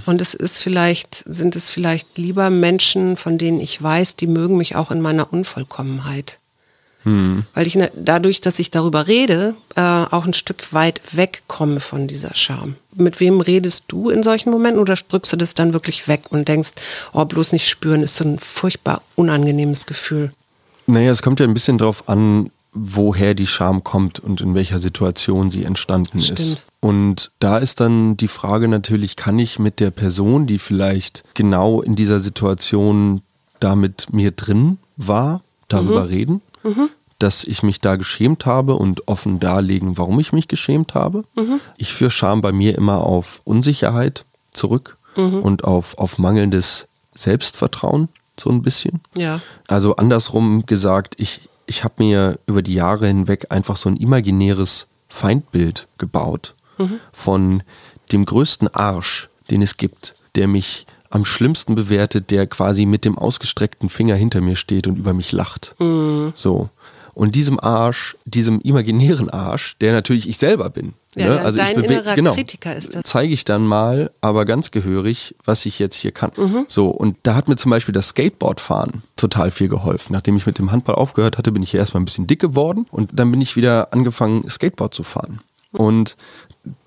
Und 0.06 0.22
es 0.22 0.34
ist 0.34 0.60
vielleicht, 0.62 1.24
sind 1.26 1.56
es 1.56 1.70
vielleicht 1.70 2.18
lieber 2.18 2.50
Menschen, 2.50 3.18
von 3.18 3.38
denen 3.38 3.60
ich 3.60 3.82
weiß, 3.82 4.16
die 4.16 4.28
mögen 4.28 4.58
mich 4.58 4.76
auch 4.76 4.92
in 4.92 5.02
meiner 5.02 5.34
Unvollkommenheit. 5.34 6.38
Weil 7.54 7.68
ich 7.68 7.76
ne, 7.76 7.92
dadurch, 7.96 8.42
dass 8.42 8.60
ich 8.60 8.72
darüber 8.72 9.08
rede, 9.08 9.56
äh, 9.76 9.82
auch 9.82 10.26
ein 10.26 10.34
Stück 10.34 10.74
weit 10.74 11.02
wegkomme 11.12 11.80
von 11.80 12.08
dieser 12.08 12.34
Scham. 12.34 12.76
Mit 12.96 13.20
wem 13.20 13.42
redest 13.42 13.86
du 13.88 14.10
in 14.10 14.24
solchen 14.24 14.50
Momenten 14.50 14.82
oder 14.82 14.96
drückst 14.96 15.34
du 15.34 15.38
das 15.38 15.54
dann 15.54 15.74
wirklich 15.74 16.08
weg 16.08 16.24
und 16.30 16.48
denkst, 16.48 16.72
oh, 17.14 17.24
bloß 17.26 17.52
nicht 17.52 17.68
spüren, 17.68 18.04
ist 18.04 18.16
so 18.16 18.26
ein 18.26 18.40
furchtbar 18.40 19.02
unangenehmes 19.16 19.86
Gefühl. 19.86 20.32
Naja, 20.88 21.12
es 21.12 21.22
kommt 21.22 21.40
ja 21.40 21.46
ein 21.46 21.54
bisschen 21.54 21.78
drauf 21.78 22.10
an, 22.10 22.52
woher 22.76 23.34
die 23.34 23.48
Scham 23.48 23.84
kommt 23.84 24.20
und 24.20 24.42
in 24.42 24.54
welcher 24.54 24.80
Situation 24.80 25.50
sie 25.50 25.64
entstanden 25.64 26.20
ist. 26.20 26.28
Stimmt. 26.28 26.66
Und 26.82 27.32
da 27.40 27.58
ist 27.58 27.80
dann 27.80 28.18
die 28.18 28.28
Frage 28.28 28.68
natürlich, 28.68 29.16
kann 29.16 29.40
ich 29.40 29.60
mit 29.60 29.80
der 29.80 29.92
Person, 29.92 30.46
die 30.46 30.60
vielleicht 30.60 31.24
genau 31.34 31.82
in 31.82 31.96
dieser 31.96 32.20
Situation 32.20 33.22
da 33.60 33.76
mit 33.76 34.14
mir 34.14 34.32
drin 34.32 34.78
war, 34.98 35.42
darüber 35.68 36.10
reden? 36.10 36.42
Dass 37.20 37.44
ich 37.46 37.64
mich 37.64 37.80
da 37.80 37.96
geschämt 37.96 38.46
habe 38.46 38.76
und 38.76 39.08
offen 39.08 39.40
darlegen, 39.40 39.98
warum 39.98 40.20
ich 40.20 40.34
mich 40.34 40.48
geschämt 40.48 40.94
habe. 40.96 41.24
Ich 41.78 41.94
führe 41.94 42.12
Scham 42.12 42.42
bei 42.42 42.52
mir 42.52 42.78
immer 42.78 43.04
auf 43.04 43.42
Unsicherheit 43.46 44.26
zurück 44.52 44.98
und 45.16 45.64
auf, 45.64 45.98
auf 45.98 46.18
mangelndes 46.18 46.88
Selbstvertrauen, 47.14 48.10
so 48.38 48.50
ein 48.50 48.62
bisschen. 48.62 49.00
Ja. 49.16 49.40
Also 49.68 49.96
andersrum 49.96 50.66
gesagt, 50.66 51.16
ich, 51.18 51.48
ich 51.68 51.86
habe 51.86 51.96
mir 52.00 52.38
über 52.48 52.62
die 52.62 52.74
Jahre 52.74 53.08
hinweg 53.08 53.48
einfach 53.50 53.78
so 53.78 53.88
ein 53.88 53.96
imaginäres 53.96 54.88
Feindbild 55.08 55.88
gebaut 55.98 56.56
von 57.14 57.64
dem 58.12 58.26
größten 58.26 58.68
Arsch, 58.74 59.30
den 59.50 59.62
es 59.62 59.78
gibt, 59.78 60.16
der 60.36 60.48
mich 60.48 60.86
am 61.16 61.24
schlimmsten 61.26 61.76
bewertet, 61.76 62.30
der 62.30 62.46
quasi 62.46 62.86
mit 62.86 63.06
dem 63.06 63.18
ausgestreckten 63.18 63.90
Finger 63.90 64.16
hinter 64.16 64.42
mir 64.42 64.56
steht 64.58 64.86
und 64.86 64.98
über 64.98 65.14
mich 65.14 65.32
lacht. 65.32 65.76
So. 66.34 66.70
Und 67.14 67.36
diesem 67.36 67.58
Arsch, 67.62 68.18
diesem 68.26 68.60
imaginären 68.60 69.30
Arsch, 69.30 69.78
der 69.80 69.94
natürlich 69.94 70.28
ich 70.28 70.38
selber 70.38 70.70
bin. 70.70 70.94
Ja, 71.16 71.30
ne? 71.30 71.36
dein- 71.38 71.46
Also 71.46 71.60
ich 71.62 71.66
dein 71.66 71.78
bewe- 71.78 71.84
innerer 71.86 72.16
genau, 72.16 72.34
Kritiker 72.34 72.76
ist 72.76 72.94
das. 72.94 73.04
Zeige 73.06 73.34
ich 73.34 73.46
dann 73.46 73.66
mal, 73.66 74.12
aber 74.20 74.44
ganz 74.44 74.72
gehörig, 74.72 75.34
was 75.46 75.66
ich 75.66 75.80
jetzt 75.80 75.96
hier 75.96 76.12
kann. 76.12 76.32
Mhm. 76.36 76.66
So, 76.68 76.90
und 76.90 77.16
da 77.24 77.36
hat 77.36 77.48
mir 77.48 77.56
zum 77.56 77.70
Beispiel 77.72 77.94
das 77.94 78.10
Skateboardfahren 78.10 79.02
total 79.16 79.52
viel 79.52 79.70
geholfen. 79.70 80.12
Nachdem 80.12 80.36
ich 80.36 80.46
mit 80.46 80.60
dem 80.60 80.74
Handball 80.74 80.96
aufgehört 80.96 81.38
hatte, 81.38 81.54
bin 81.54 81.64
ich 81.64 81.74
erstmal 81.74 82.02
ein 82.02 82.06
bisschen 82.06 82.28
dick 82.28 82.42
geworden 82.42 82.86
und 82.92 83.12
dann 83.14 83.32
bin 83.32 83.40
ich 83.40 83.56
wieder 83.56 83.94
angefangen, 83.94 84.50
Skateboard 84.50 84.94
zu 84.94 85.04
fahren. 85.04 85.40
Und 85.72 86.18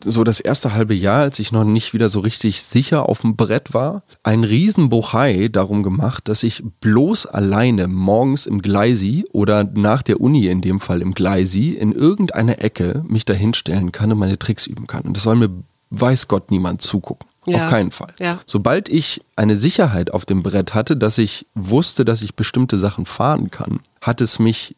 so 0.03 0.25
das 0.25 0.41
erste 0.41 0.73
halbe 0.73 0.95
Jahr, 0.95 1.21
als 1.21 1.38
ich 1.38 1.53
noch 1.53 1.64
nicht 1.64 1.93
wieder 1.93 2.09
so 2.09 2.21
richtig 2.21 2.62
sicher 2.62 3.09
auf 3.09 3.21
dem 3.21 3.37
Brett 3.37 3.75
war, 3.75 4.03
ein 4.23 4.45
Riesenbohai 4.45 5.49
darum 5.49 5.83
gemacht, 5.83 6.29
dass 6.29 6.43
ich 6.43 6.62
bloß 6.81 7.27
alleine 7.27 7.88
morgens 7.88 8.47
im 8.47 8.62
Gleisi 8.62 9.27
oder 9.33 9.64
nach 9.64 10.03
der 10.03 10.21
Uni 10.21 10.47
in 10.47 10.61
dem 10.61 10.81
Fall 10.81 11.03
im 11.03 11.14
Gleisi 11.14 11.71
in 11.71 11.93
irgendeiner 11.93 12.62
Ecke 12.62 13.05
mich 13.09 13.25
da 13.25 13.35
hinstellen 13.35 13.93
kann 13.93 14.12
und 14.12 14.19
meine 14.19 14.38
Tricks 14.38 14.67
üben 14.67 14.87
kann. 14.87 15.03
Und 15.03 15.17
das 15.17 15.25
soll 15.25 15.37
mir 15.37 15.51
weiß 15.91 16.29
Gott 16.29 16.51
niemand 16.51 16.83
zugucken. 16.83 17.27
Ja. 17.47 17.64
Auf 17.64 17.71
keinen 17.71 17.91
Fall. 17.93 18.12
Ja. 18.19 18.41
Sobald 18.45 18.91
ich 18.91 19.23
eine 19.35 19.57
Sicherheit 19.57 20.12
auf 20.12 20.27
dem 20.27 20.43
Brett 20.43 20.75
hatte, 20.75 20.97
dass 20.99 21.17
ich 21.17 21.47
wusste, 21.55 22.05
dass 22.05 22.21
ich 22.21 22.35
bestimmte 22.35 22.77
Sachen 22.77 23.07
fahren 23.07 23.51
kann, 23.51 23.81
hat 24.03 24.21
es 24.21 24.38
mich 24.38 24.77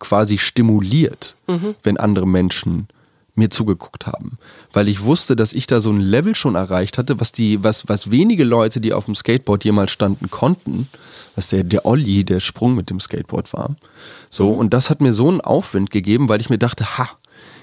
quasi 0.00 0.38
stimuliert, 0.38 1.36
wenn 1.82 1.96
andere 1.96 2.26
Menschen 2.26 2.88
mir 3.38 3.50
zugeguckt 3.50 4.06
haben. 4.06 4.38
Weil 4.72 4.88
ich 4.88 5.02
wusste, 5.02 5.36
dass 5.36 5.52
ich 5.52 5.66
da 5.66 5.80
so 5.80 5.90
ein 5.90 6.00
Level 6.00 6.34
schon 6.34 6.54
erreicht 6.54 6.98
hatte, 6.98 7.20
was 7.20 7.32
die, 7.32 7.62
was, 7.64 7.88
was 7.88 8.10
wenige 8.10 8.44
Leute, 8.44 8.80
die 8.80 8.92
auf 8.92 9.06
dem 9.06 9.14
Skateboard 9.14 9.64
jemals 9.64 9.92
standen, 9.92 10.30
konnten, 10.30 10.88
was 11.34 11.48
der, 11.48 11.64
der 11.64 11.86
Olli, 11.86 12.24
der 12.24 12.40
Sprung 12.40 12.74
mit 12.74 12.90
dem 12.90 13.00
Skateboard 13.00 13.52
war. 13.52 13.76
So, 14.28 14.50
und 14.50 14.74
das 14.74 14.90
hat 14.90 15.00
mir 15.00 15.12
so 15.12 15.28
einen 15.28 15.40
Aufwind 15.40 15.90
gegeben, 15.90 16.28
weil 16.28 16.40
ich 16.40 16.50
mir 16.50 16.58
dachte, 16.58 16.98
ha, 16.98 17.08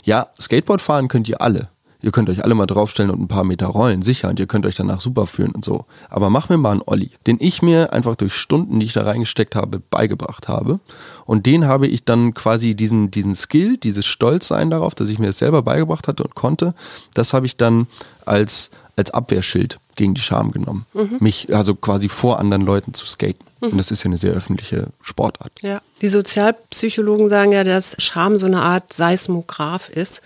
ja, 0.03 0.27
Skateboard 0.39 0.81
fahren 0.81 1.07
könnt 1.07 1.29
ihr 1.29 1.41
alle. 1.41 1.69
Ihr 2.05 2.11
könnt 2.11 2.29
euch 2.29 2.43
alle 2.43 2.53
mal 2.53 2.67
draufstellen 2.67 3.09
und 3.09 3.19
ein 3.19 3.27
paar 3.27 3.43
Meter 3.43 3.65
rollen, 3.65 4.03
sicher, 4.03 4.29
und 4.29 4.39
ihr 4.39 4.45
könnt 4.45 4.67
euch 4.67 4.75
danach 4.75 5.01
super 5.01 5.25
fühlen 5.25 5.53
und 5.53 5.65
so. 5.65 5.85
Aber 6.07 6.29
mach 6.29 6.49
mir 6.49 6.57
mal 6.57 6.73
einen 6.73 6.83
Olli, 6.85 7.09
den 7.25 7.37
ich 7.39 7.63
mir 7.63 7.93
einfach 7.93 8.15
durch 8.15 8.35
Stunden, 8.35 8.79
die 8.79 8.85
ich 8.85 8.93
da 8.93 9.01
reingesteckt 9.01 9.55
habe, 9.55 9.79
beigebracht 9.79 10.47
habe. 10.47 10.79
Und 11.25 11.47
den 11.47 11.65
habe 11.65 11.87
ich 11.87 12.05
dann 12.05 12.35
quasi 12.35 12.75
diesen, 12.75 13.09
diesen 13.09 13.33
Skill, 13.33 13.77
dieses 13.77 14.05
Stolzsein 14.05 14.69
darauf, 14.69 14.93
dass 14.93 15.09
ich 15.09 15.17
mir 15.17 15.25
das 15.25 15.39
selber 15.39 15.63
beigebracht 15.63 16.07
hatte 16.07 16.21
und 16.21 16.35
konnte, 16.35 16.75
das 17.15 17.33
habe 17.33 17.47
ich 17.47 17.57
dann 17.57 17.87
als, 18.23 18.69
als 18.95 19.09
Abwehrschild 19.09 19.79
gegen 19.95 20.13
die 20.13 20.21
Scham 20.21 20.51
genommen. 20.51 20.85
Mich 21.19 21.53
also 21.53 21.75
quasi 21.75 22.09
vor 22.09 22.39
anderen 22.39 22.65
Leuten 22.65 22.93
zu 22.93 23.05
skaten. 23.05 23.45
Und 23.61 23.77
das 23.77 23.89
ist 23.89 24.03
ja 24.03 24.09
eine 24.09 24.17
sehr 24.17 24.33
öffentliche 24.33 24.87
Sportart. 25.01 25.51
Ja. 25.61 25.81
Die 26.01 26.07
Sozialpsychologen 26.07 27.29
sagen 27.29 27.51
ja, 27.51 27.63
dass 27.63 27.95
Scham 27.97 28.37
so 28.37 28.45
eine 28.45 28.61
Art 28.61 28.93
Seismograph 28.93 29.89
ist, 29.89 30.21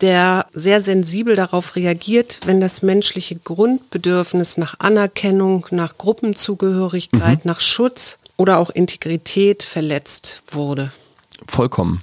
der 0.00 0.46
sehr 0.52 0.80
sensibel 0.80 1.34
darauf 1.34 1.76
reagiert, 1.76 2.40
wenn 2.44 2.60
das 2.60 2.82
menschliche 2.82 3.36
Grundbedürfnis 3.36 4.58
nach 4.58 4.74
Anerkennung, 4.80 5.66
nach 5.70 5.96
Gruppenzugehörigkeit, 5.96 7.44
nach 7.44 7.60
Schutz 7.60 8.18
oder 8.36 8.58
auch 8.58 8.70
Integrität 8.70 9.62
verletzt 9.62 10.42
wurde. 10.50 10.92
Vollkommen. 11.46 12.02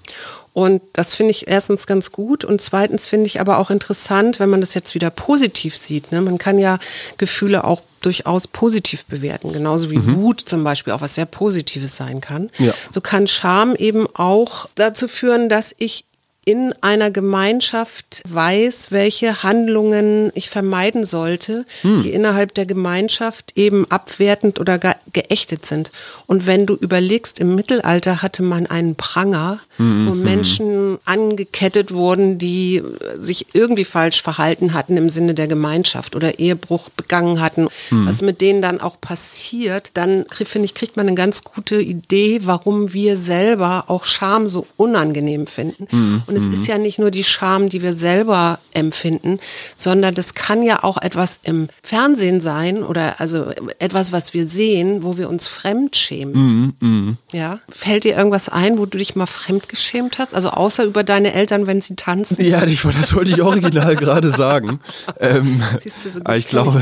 Und 0.55 0.81
das 0.93 1.13
finde 1.15 1.31
ich 1.31 1.49
erstens 1.49 1.85
ganz 1.85 2.13
gut 2.13 2.45
und 2.45 2.61
zweitens 2.61 3.05
finde 3.05 3.25
ich 3.25 3.41
aber 3.41 3.57
auch 3.57 3.69
interessant, 3.69 4.39
wenn 4.39 4.49
man 4.49 4.61
das 4.61 4.73
jetzt 4.73 4.95
wieder 4.95 5.09
positiv 5.09 5.75
sieht. 5.75 6.13
Ne? 6.13 6.21
Man 6.21 6.37
kann 6.37 6.57
ja 6.57 6.79
Gefühle 7.17 7.65
auch 7.65 7.81
durchaus 8.01 8.47
positiv 8.47 9.03
bewerten, 9.03 9.51
genauso 9.51 9.91
wie 9.91 10.15
Wut 10.15 10.39
zum 10.39 10.63
Beispiel 10.63 10.93
auch 10.93 11.01
was 11.01 11.15
sehr 11.15 11.25
Positives 11.25 11.97
sein 11.97 12.21
kann. 12.21 12.49
Ja. 12.57 12.73
So 12.89 13.01
kann 13.01 13.27
Scham 13.27 13.75
eben 13.75 14.07
auch 14.15 14.69
dazu 14.75 15.09
führen, 15.09 15.49
dass 15.49 15.75
ich 15.77 16.05
in 16.45 16.73
einer 16.81 17.09
Gemeinschaft 17.09 18.21
weiß, 18.29 18.91
welche 18.91 19.41
Handlungen 19.41 20.31
ich 20.35 20.49
vermeiden 20.51 21.03
sollte, 21.03 21.65
die 22.03 22.11
innerhalb 22.11 22.53
der 22.53 22.67
Gemeinschaft 22.67 23.53
eben 23.55 23.89
abwertend 23.89 24.59
oder 24.59 24.77
ge 24.77 24.93
geächtet 25.11 25.65
sind. 25.65 25.91
Und 26.27 26.45
wenn 26.45 26.65
du 26.65 26.75
überlegst, 26.75 27.39
im 27.39 27.55
Mittelalter 27.55 28.21
hatte 28.21 28.43
man 28.43 28.65
einen 28.67 28.95
Pranger, 28.95 29.59
wo 29.77 30.13
Menschen 30.13 30.97
angekettet 31.05 31.93
wurden, 31.93 32.37
die 32.37 32.77
äh, 32.77 32.83
sich 33.17 33.47
irgendwie 33.53 33.85
falsch 33.85 34.21
verhalten 34.21 34.73
hatten 34.73 34.97
im 34.97 35.09
Sinne 35.09 35.33
der 35.33 35.47
Gemeinschaft 35.47 36.15
oder 36.15 36.39
Ehebruch 36.39 36.89
begangen 36.89 37.41
hatten, 37.41 37.67
was 37.89 38.21
mit 38.21 38.41
denen 38.41 38.61
dann 38.61 38.81
auch 38.81 38.99
passiert, 39.01 39.91
dann 39.93 40.25
finde 40.29 40.65
ich, 40.65 40.75
kriegt 40.75 40.97
man 40.97 41.07
eine 41.07 41.15
ganz 41.15 41.43
gute 41.43 41.81
Idee, 41.81 42.41
warum 42.43 42.93
wir 42.93 43.17
selber 43.17 43.85
auch 43.87 44.05
Scham 44.05 44.47
so 44.49 44.67
unangenehm 44.77 45.47
finden. 45.47 45.87
Und 46.27 46.34
Und 46.35 46.53
es 46.53 46.59
ist 46.59 46.67
ja 46.67 46.77
nicht 46.77 46.99
nur 46.99 47.11
die 47.11 47.23
Scham, 47.23 47.69
die 47.69 47.81
wir 47.81 47.93
selber 47.93 48.59
empfinden, 48.73 49.39
sondern 49.75 50.15
das 50.15 50.33
kann 50.33 50.63
ja 50.63 50.83
auch 50.83 51.01
etwas 51.01 51.39
im 51.43 51.69
Fernsehen 51.81 52.41
sein 52.41 52.83
oder 52.83 53.19
also 53.19 53.51
etwas, 53.79 54.11
was 54.11 54.33
wir 54.33 54.45
sehen, 54.45 55.03
wo 55.03 55.17
wir 55.17 55.29
uns 55.29 55.47
fremd 55.47 55.95
schämen. 55.95 57.17
Ja. 57.31 57.59
Fällt 57.69 58.03
dir 58.03 58.17
irgendwas 58.17 58.49
ein, 58.49 58.77
wo 58.77 58.85
du 58.85 58.97
dich 58.97 59.15
mal 59.15 59.25
fremd 59.25 59.69
geschämt 59.69 60.19
hast? 60.19 60.35
Also 60.35 60.49
außer 60.49 60.83
über 60.83 61.03
deine 61.03 61.33
Eltern, 61.33 61.67
wenn 61.67 61.81
sie 61.81 61.95
tanzen? 61.95 62.43
Ja, 62.45 62.65
das 62.65 63.15
wollte 63.15 63.31
ich 63.31 63.41
original 63.41 63.95
gerade 63.95 64.29
sagen. 64.29 64.79
Ähm, 65.19 65.61
Siehst 65.81 66.05
du, 66.05 66.11
so 66.11 66.19
ich 66.33 66.47
glaube, 66.47 66.81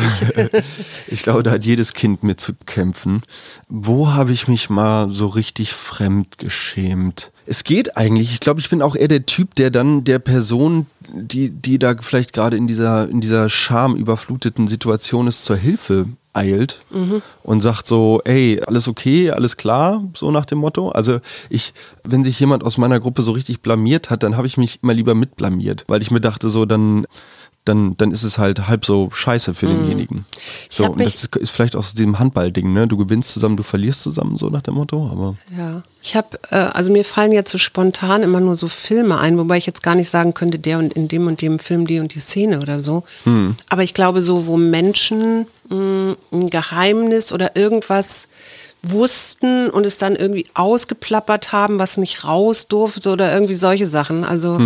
ich 1.07 1.21
glaube, 1.21 1.43
da 1.43 1.51
hat 1.51 1.65
jedes 1.65 1.93
Kind 1.93 2.23
mit 2.23 2.39
zu 2.39 2.53
kämpfen. 2.65 3.21
Wo 3.67 4.13
habe 4.13 4.31
ich 4.31 4.47
mich 4.47 4.69
mal 4.69 5.09
so 5.09 5.27
richtig 5.27 5.73
fremd 5.73 6.37
geschämt? 6.37 7.31
Es 7.45 7.63
geht 7.63 7.97
eigentlich. 7.97 8.31
Ich 8.31 8.39
glaube, 8.39 8.59
ich 8.59 8.69
bin 8.69 8.81
auch 8.81 8.95
eher 8.95 9.07
der 9.07 9.25
Typ, 9.25 9.55
der 9.55 9.69
dann 9.69 10.03
der 10.03 10.19
Person, 10.19 10.87
die, 11.11 11.49
die 11.49 11.79
da 11.79 11.95
vielleicht 11.99 12.33
gerade 12.33 12.57
in 12.57 12.67
dieser, 12.67 13.09
in 13.09 13.21
dieser 13.21 13.49
schamüberfluteten 13.49 14.67
Situation 14.67 15.27
ist, 15.27 15.45
zur 15.45 15.57
Hilfe 15.57 16.05
eilt 16.33 16.79
und 17.43 17.61
sagt 17.61 17.87
so, 17.87 18.21
ey, 18.25 18.59
alles 18.65 18.87
okay, 18.87 19.31
alles 19.31 19.55
klar, 19.55 20.03
so 20.15 20.31
nach 20.31 20.45
dem 20.45 20.57
Motto. 20.57 20.89
Also 20.89 21.19
ich, 21.49 21.73
wenn 22.03 22.23
sich 22.23 22.39
jemand 22.39 22.63
aus 22.63 22.77
meiner 22.77 22.99
Gruppe 22.99 23.21
so 23.21 23.31
richtig 23.31 23.61
blamiert 23.61 24.09
hat, 24.09 24.23
dann 24.23 24.35
habe 24.35 24.47
ich 24.47 24.57
mich 24.57 24.79
immer 24.81 24.93
lieber 24.93 25.13
mitblamiert, 25.15 25.85
weil 25.87 26.01
ich 26.01 26.11
mir 26.11 26.21
dachte 26.21 26.49
so, 26.49 26.65
dann 26.65 27.05
dann, 27.65 27.95
dann 27.97 28.11
ist 28.11 28.23
es 28.23 28.37
halt 28.37 28.67
halb 28.67 28.85
so 28.85 29.09
scheiße 29.11 29.53
für 29.53 29.67
denjenigen. 29.67 30.25
So, 30.69 30.91
und 30.91 30.99
das 30.99 31.29
ist 31.39 31.51
vielleicht 31.51 31.75
aus 31.75 31.93
dem 31.93 32.19
Handballding, 32.19 32.73
ne? 32.73 32.87
Du 32.87 32.97
gewinnst 32.97 33.31
zusammen, 33.31 33.55
du 33.55 33.63
verlierst 33.63 34.01
zusammen, 34.01 34.37
so 34.37 34.49
nach 34.49 34.61
dem 34.61 34.73
Motto, 34.73 35.09
aber. 35.09 35.35
Ja. 35.57 35.83
Ich 36.01 36.17
habe, 36.17 36.37
äh, 36.49 36.55
also 36.55 36.91
mir 36.91 37.05
fallen 37.05 37.31
jetzt 37.31 37.51
so 37.51 37.57
spontan 37.57 38.23
immer 38.23 38.41
nur 38.41 38.57
so 38.57 38.67
Filme 38.67 39.19
ein, 39.19 39.37
wobei 39.37 39.57
ich 39.57 39.65
jetzt 39.65 39.81
gar 39.81 39.95
nicht 39.95 40.09
sagen 40.09 40.33
könnte, 40.33 40.59
der 40.59 40.79
und 40.79 40.91
in 40.93 41.07
dem 41.07 41.27
und 41.27 41.41
dem 41.41 41.59
Film 41.59 41.87
die 41.87 41.99
und 41.99 42.13
die 42.13 42.19
Szene 42.19 42.59
oder 42.59 42.81
so. 42.81 43.03
Aber 43.69 43.83
ich 43.83 43.93
glaube 43.93 44.21
so, 44.21 44.45
wo 44.45 44.57
Menschen 44.57 45.47
mh, 45.69 46.15
ein 46.33 46.49
Geheimnis 46.49 47.31
oder 47.31 47.55
irgendwas 47.55 48.27
wussten 48.81 49.69
und 49.69 49.85
es 49.85 49.97
dann 49.97 50.17
irgendwie 50.17 50.47
ausgeplappert 50.55 51.53
haben, 51.53 51.79
was 51.79 51.95
nicht 51.95 52.25
raus 52.25 52.67
durfte 52.67 53.09
oder 53.09 53.33
irgendwie 53.33 53.55
solche 53.55 53.87
Sachen. 53.87 54.25
Also 54.25 54.59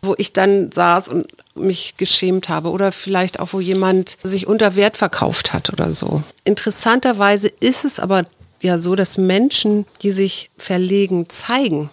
wo 0.00 0.14
ich 0.16 0.32
dann 0.32 0.70
saß 0.70 1.08
und 1.08 1.26
mich 1.58 1.96
geschämt 1.96 2.48
habe 2.48 2.70
oder 2.70 2.92
vielleicht 2.92 3.40
auch, 3.40 3.52
wo 3.52 3.60
jemand 3.60 4.16
sich 4.22 4.46
unter 4.46 4.76
Wert 4.76 4.96
verkauft 4.96 5.52
hat 5.52 5.72
oder 5.72 5.92
so. 5.92 6.22
Interessanterweise 6.44 7.48
ist 7.60 7.84
es 7.84 7.98
aber 7.98 8.24
ja 8.60 8.78
so, 8.78 8.96
dass 8.96 9.18
Menschen, 9.18 9.86
die 10.02 10.12
sich 10.12 10.50
verlegen 10.58 11.28
zeigen, 11.28 11.90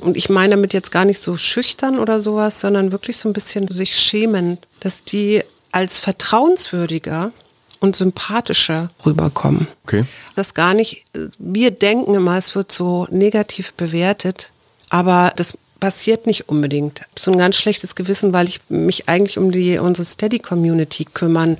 und 0.00 0.16
ich 0.16 0.28
meine 0.28 0.54
damit 0.54 0.74
jetzt 0.74 0.90
gar 0.90 1.04
nicht 1.04 1.20
so 1.20 1.36
schüchtern 1.36 1.98
oder 1.98 2.20
sowas, 2.20 2.60
sondern 2.60 2.92
wirklich 2.92 3.16
so 3.16 3.28
ein 3.28 3.32
bisschen 3.32 3.68
sich 3.68 3.96
schämen, 3.96 4.58
dass 4.80 5.04
die 5.04 5.42
als 5.72 5.98
vertrauenswürdiger 5.98 7.32
und 7.80 7.96
sympathischer 7.96 8.90
rüberkommen. 9.06 9.68
Okay. 9.84 10.04
Das 10.34 10.54
gar 10.54 10.74
nicht, 10.74 11.04
wir 11.38 11.70
denken 11.70 12.14
immer, 12.14 12.36
es 12.36 12.54
wird 12.54 12.72
so 12.72 13.06
negativ 13.10 13.72
bewertet, 13.74 14.50
aber 14.90 15.32
das 15.36 15.54
passiert 15.80 16.26
nicht 16.26 16.48
unbedingt. 16.48 17.02
So 17.18 17.32
ein 17.32 17.38
ganz 17.38 17.56
schlechtes 17.56 17.94
Gewissen, 17.94 18.32
weil 18.32 18.48
ich 18.48 18.60
mich 18.68 19.08
eigentlich 19.08 19.38
um 19.38 19.50
die 19.50 19.78
unsere 19.78 20.04
Steady 20.04 20.38
Community 20.38 21.04
kümmern 21.04 21.58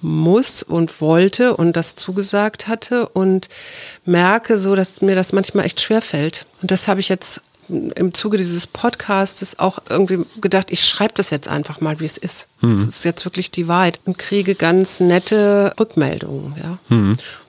muss 0.00 0.62
und 0.62 1.00
wollte 1.00 1.56
und 1.56 1.74
das 1.74 1.96
zugesagt 1.96 2.68
hatte 2.68 3.08
und 3.08 3.48
merke 4.04 4.58
so, 4.58 4.76
dass 4.76 5.00
mir 5.00 5.16
das 5.16 5.32
manchmal 5.32 5.64
echt 5.64 5.80
schwer 5.80 6.02
fällt. 6.02 6.46
Und 6.62 6.70
das 6.70 6.86
habe 6.86 7.00
ich 7.00 7.08
jetzt 7.08 7.40
im 7.68 8.14
Zuge 8.14 8.38
dieses 8.38 8.66
Podcastes 8.66 9.58
auch 9.58 9.80
irgendwie 9.90 10.24
gedacht, 10.40 10.70
ich 10.70 10.84
schreibe 10.86 11.14
das 11.14 11.30
jetzt 11.30 11.48
einfach 11.48 11.80
mal, 11.80 12.00
wie 12.00 12.06
es 12.06 12.16
ist. 12.16 12.46
Das 12.62 12.86
ist 12.86 13.04
jetzt 13.04 13.24
wirklich 13.24 13.50
die 13.50 13.68
Wahrheit 13.68 14.00
und 14.04 14.18
kriege 14.18 14.54
ganz 14.54 15.00
nette 15.00 15.74
Rückmeldungen. 15.78 16.54
Ja. 16.56 16.78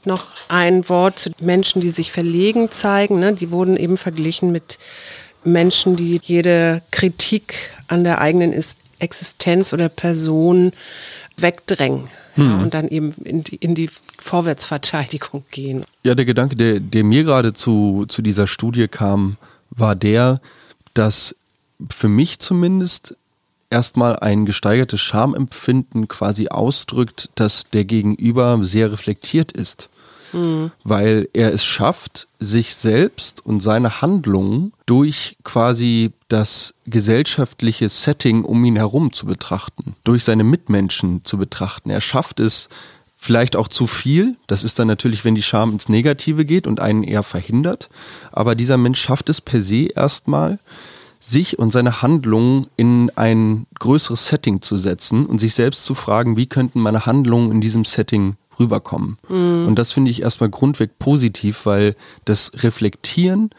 Noch 0.03 0.27
ein 0.47 0.89
Wort 0.89 1.19
zu 1.19 1.31
Menschen, 1.39 1.79
die 1.81 1.91
sich 1.91 2.11
verlegen 2.11 2.71
zeigen. 2.71 3.19
Ne? 3.19 3.33
Die 3.33 3.51
wurden 3.51 3.77
eben 3.77 3.97
verglichen 3.97 4.51
mit 4.51 4.77
Menschen, 5.43 5.95
die 5.95 6.19
jede 6.23 6.81
Kritik 6.91 7.71
an 7.87 8.03
der 8.03 8.21
eigenen 8.21 8.53
Is- 8.53 8.77
Existenz 8.99 9.73
oder 9.73 9.89
Person 9.89 10.73
wegdrängen. 11.37 12.09
Ja, 12.35 12.57
und 12.57 12.73
dann 12.73 12.87
eben 12.87 13.13
in 13.25 13.43
die, 13.43 13.55
in 13.55 13.75
die 13.75 13.89
Vorwärtsverteidigung 14.17 15.43
gehen. 15.51 15.83
Ja, 16.03 16.15
der 16.15 16.23
Gedanke, 16.23 16.55
der, 16.55 16.79
der 16.79 17.03
mir 17.03 17.23
gerade 17.23 17.53
zu, 17.53 18.05
zu 18.07 18.21
dieser 18.21 18.47
Studie 18.47 18.87
kam, 18.87 19.35
war 19.71 19.95
der, 19.95 20.39
dass 20.93 21.35
für 21.89 22.07
mich 22.07 22.39
zumindest 22.39 23.17
erstmal 23.69 24.17
ein 24.19 24.45
gesteigertes 24.45 25.01
Schamempfinden 25.01 26.07
quasi 26.07 26.47
ausdrückt, 26.47 27.29
dass 27.35 27.69
der 27.71 27.83
Gegenüber 27.83 28.59
sehr 28.61 28.91
reflektiert 28.91 29.51
ist. 29.51 29.89
Weil 30.83 31.27
er 31.33 31.53
es 31.53 31.63
schafft, 31.63 32.27
sich 32.39 32.75
selbst 32.75 33.45
und 33.45 33.61
seine 33.61 34.01
Handlungen 34.01 34.73
durch 34.85 35.37
quasi 35.43 36.11
das 36.27 36.73
gesellschaftliche 36.85 37.89
Setting 37.89 38.43
um 38.43 38.63
ihn 38.65 38.75
herum 38.75 39.13
zu 39.13 39.25
betrachten, 39.25 39.95
durch 40.03 40.23
seine 40.23 40.43
Mitmenschen 40.43 41.23
zu 41.23 41.37
betrachten. 41.37 41.89
Er 41.89 42.01
schafft 42.01 42.39
es, 42.39 42.69
Vielleicht 43.21 43.57
auch 43.57 43.67
zu 43.67 43.85
viel. 43.85 44.37
Das 44.47 44.63
ist 44.63 44.79
dann 44.79 44.87
natürlich, 44.87 45.25
wenn 45.25 45.35
die 45.35 45.43
Scham 45.43 45.73
ins 45.73 45.89
Negative 45.89 46.45
geht 46.45 46.67
und 46.67 46.79
einen 46.79 47.03
eher 47.03 47.21
verhindert. 47.21 47.89
Aber 48.31 48.55
dieser 48.55 48.77
Mensch 48.77 49.01
schafft 49.01 49.27
es 49.27 49.41
per 49.41 49.61
se 49.61 49.87
erstmal, 49.93 50.57
sich 51.19 51.59
und 51.59 51.71
seine 51.71 52.01
Handlungen 52.01 52.67
in 52.77 53.11
ein 53.17 53.67
größeres 53.77 54.27
Setting 54.27 54.61
zu 54.61 54.77
setzen 54.77 55.25
und 55.25 55.39
sich 55.39 55.53
selbst 55.53 55.83
zu 55.83 55.95
fragen, 55.95 56.37
wie 56.37 56.47
könnten 56.47 56.79
meine 56.79 57.05
Handlungen 57.05 57.51
in 57.51 57.59
diesem 57.59 57.83
Setting 57.83 58.37
rüberkommen. 58.59 59.17
Und 59.27 59.75
das 59.75 59.91
finde 59.91 60.11
ich 60.11 60.21
erstmal 60.21 60.49
grundweg 60.49 60.99
positiv, 60.99 61.65
weil 61.65 61.95
das 62.25 62.51
Reflektieren 62.55 63.49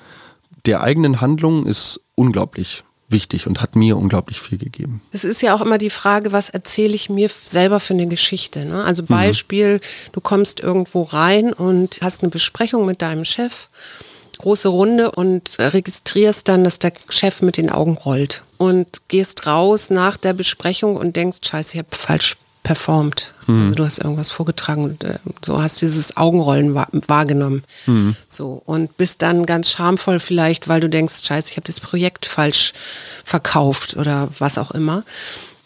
der 0.67 0.83
eigenen 0.83 1.21
Handlungen 1.21 1.67
ist 1.67 2.01
unglaublich 2.15 2.85
wichtig 3.09 3.47
und 3.47 3.61
hat 3.61 3.77
mir 3.77 3.97
unglaublich 3.97 4.41
viel 4.41 4.59
gegeben. 4.59 5.03
Es 5.13 5.25
ist 5.25 5.43
ja 5.43 5.55
auch 5.55 5.61
immer 5.61 5.79
die 5.79 5.91
Frage, 5.91 6.33
was 6.33 6.49
erzähle 6.49 6.95
ich 6.95 7.11
mir 7.11 7.29
selber 7.45 7.81
für 7.81 7.95
eine 7.95 8.07
Geschichte. 8.07 8.65
Ne? 8.65 8.85
Also 8.85 9.03
Beispiel, 9.03 9.81
du 10.13 10.21
kommst 10.21 10.61
irgendwo 10.61 11.03
rein 11.03 11.53
und 11.53 11.99
hast 12.03 12.23
eine 12.23 12.31
Besprechung 12.31 12.87
mit 12.87 13.03
deinem 13.03 13.25
Chef, 13.25 13.69
große 14.39 14.69
Runde 14.69 15.11
und 15.11 15.57
registrierst 15.59 16.49
dann, 16.49 16.63
dass 16.63 16.79
der 16.79 16.93
Chef 17.09 17.43
mit 17.43 17.57
den 17.57 17.71
Augen 17.71 17.99
rollt 17.99 18.43
und 18.59 19.03
gehst 19.09 19.47
raus 19.47 19.91
nach 19.91 20.17
der 20.17 20.33
Besprechung 20.33 20.97
und 20.97 21.17
denkst, 21.17 21.39
scheiße, 21.43 21.75
ich 21.75 21.79
habe 21.79 21.97
falsch 21.97 22.37
performt. 22.63 23.33
Also 23.63 23.75
du 23.75 23.85
hast 23.85 23.99
irgendwas 23.99 24.31
vorgetragen 24.31 24.85
und 24.85 25.03
äh, 25.05 25.19
so 25.45 25.63
hast 25.63 25.81
dieses 25.81 26.17
Augenrollen 26.17 26.75
wahr, 26.75 26.89
wahrgenommen. 26.93 27.65
So 28.29 28.63
und 28.67 28.97
bist 28.99 29.23
dann 29.23 29.47
ganz 29.47 29.71
schamvoll 29.71 30.21
vielleicht, 30.21 30.69
weil 30.69 30.81
du 30.81 30.89
denkst, 30.89 31.25
scheiße, 31.25 31.51
ich 31.51 31.57
habe 31.57 31.67
das 31.67 31.81
Projekt 31.81 32.27
falsch 32.27 32.75
verkauft 33.25 33.97
oder 33.97 34.29
was 34.39 34.59
auch 34.59 34.71
immer. 34.73 35.05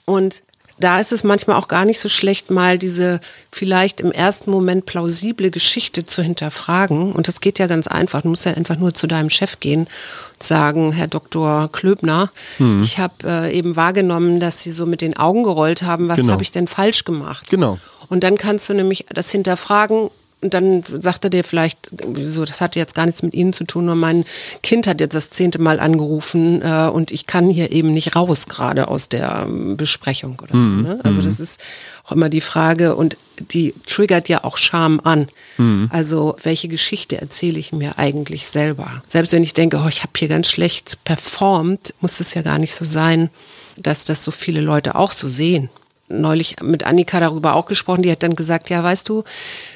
Und 0.05 0.44
da 0.79 0.99
ist 0.99 1.13
es 1.13 1.23
manchmal 1.23 1.57
auch 1.57 1.69
gar 1.69 1.85
nicht 1.85 2.01
so 2.01 2.09
schlecht, 2.09 2.51
mal 2.51 2.79
diese 2.79 3.21
vielleicht 3.53 4.01
im 4.01 4.11
ersten 4.11 4.51
Moment 4.51 4.87
plausible 4.87 5.51
Geschichte 5.51 6.05
zu 6.05 6.23
hinterfragen. 6.23 7.13
Und 7.13 7.29
das 7.29 7.41
geht 7.41 7.59
ja 7.59 7.67
ganz 7.67 7.87
einfach. 7.87 8.23
Du 8.23 8.29
musst 8.29 8.45
ja 8.45 8.55
einfach 8.55 8.77
nur 8.77 8.93
zu 8.93 9.07
deinem 9.07 9.31
Chef 9.31 9.61
gehen 9.61 9.83
und 10.35 10.43
sagen, 10.43 10.93
Herr 10.93 11.07
Dr. 11.09 11.71
Klöbner, 11.71 12.31
ich 12.83 12.99
habe 12.99 13.15
äh, 13.25 13.57
eben 13.57 13.77
wahrgenommen, 13.77 14.41
dass 14.41 14.63
Sie 14.63 14.73
so 14.73 14.85
mit 14.87 15.01
den 15.01 15.17
Augen 15.17 15.45
gerollt 15.45 15.83
haben. 15.83 16.09
Was 16.09 16.19
Genau. 16.19 16.33
habe 16.33 16.43
ich 16.43 16.51
denn 16.53 16.67
falsch 16.69 17.05
gemacht? 17.05 17.49
Genau. 17.51 17.79
Und 18.09 18.25
dann 18.25 18.37
kannst 18.37 18.69
du 18.69 18.75
nämlich 18.75 19.07
das 19.15 19.31
hinterfragen 19.31 20.11
und 20.45 20.53
dann 20.53 20.85
sagt 20.87 21.25
er 21.25 21.31
dir 21.31 21.43
vielleicht, 21.43 21.91
so, 22.23 22.45
das 22.45 22.61
hat 22.61 22.77
jetzt 22.77 22.95
gar 22.95 23.07
nichts 23.07 23.23
mit 23.23 23.33
Ihnen 23.33 23.55
zu 23.55 23.65
tun, 23.65 23.87
nur 23.87 23.95
mein 23.95 24.27
Kind 24.63 24.87
hat 24.87 25.01
jetzt 25.01 25.15
das 25.15 25.31
zehnte 25.31 25.59
Mal 25.59 25.81
angerufen 25.81 26.61
äh, 26.61 26.91
und 26.93 27.11
ich 27.11 27.27
kann 27.27 27.49
hier 27.49 27.73
eben 27.73 27.95
nicht 27.95 28.15
raus 28.15 28.47
gerade 28.47 28.89
aus 28.89 29.09
der 29.09 29.47
ähm, 29.49 29.79
Besprechung 29.79 30.39
oder 30.43 30.53
so. 30.53 30.69
Ne? 30.69 31.01
Also 31.03 31.23
das 31.23 31.41
ist 31.41 31.61
auch 32.05 32.13
immer 32.13 32.29
die 32.29 32.43
Frage 32.43 32.95
und 32.95 33.17
die 33.39 33.73
triggert 33.87 34.29
ja 34.29 34.45
auch 34.45 34.59
Scham 34.59 35.01
an. 35.03 35.29
Also 35.91 36.37
welche 36.43 36.69
Geschichte 36.69 37.21
erzähle 37.21 37.59
ich 37.59 37.73
mir 37.73 37.99
eigentlich 37.99 38.47
selber? 38.47 39.03
Selbst 39.09 39.33
wenn 39.33 39.43
ich 39.43 39.55
denke, 39.55 39.81
oh, 39.83 39.89
ich 39.89 40.03
habe 40.03 40.13
hier 40.17 40.29
ganz 40.29 40.49
schlecht 40.49 40.99
performt, 41.05 41.95
muss 42.01 42.21
es 42.21 42.35
ja 42.35 42.43
gar 42.43 42.59
nicht 42.59 42.75
so 42.75 42.85
sein, 42.85 43.31
dass 43.77 44.05
das 44.05 44.23
so 44.23 44.31
viele 44.31 44.61
Leute 44.61 44.95
auch 44.95 45.13
so 45.13 45.27
sehen 45.27 45.71
neulich 46.21 46.57
mit 46.63 46.85
Annika 46.85 47.21
darüber 47.21 47.55
auch 47.55 47.67
gesprochen, 47.67 48.03
die 48.03 48.11
hat 48.11 48.23
dann 48.23 48.37
gesagt, 48.37 48.71
ja, 48.71 48.83
weißt 48.83 49.09
du, 49.09 49.25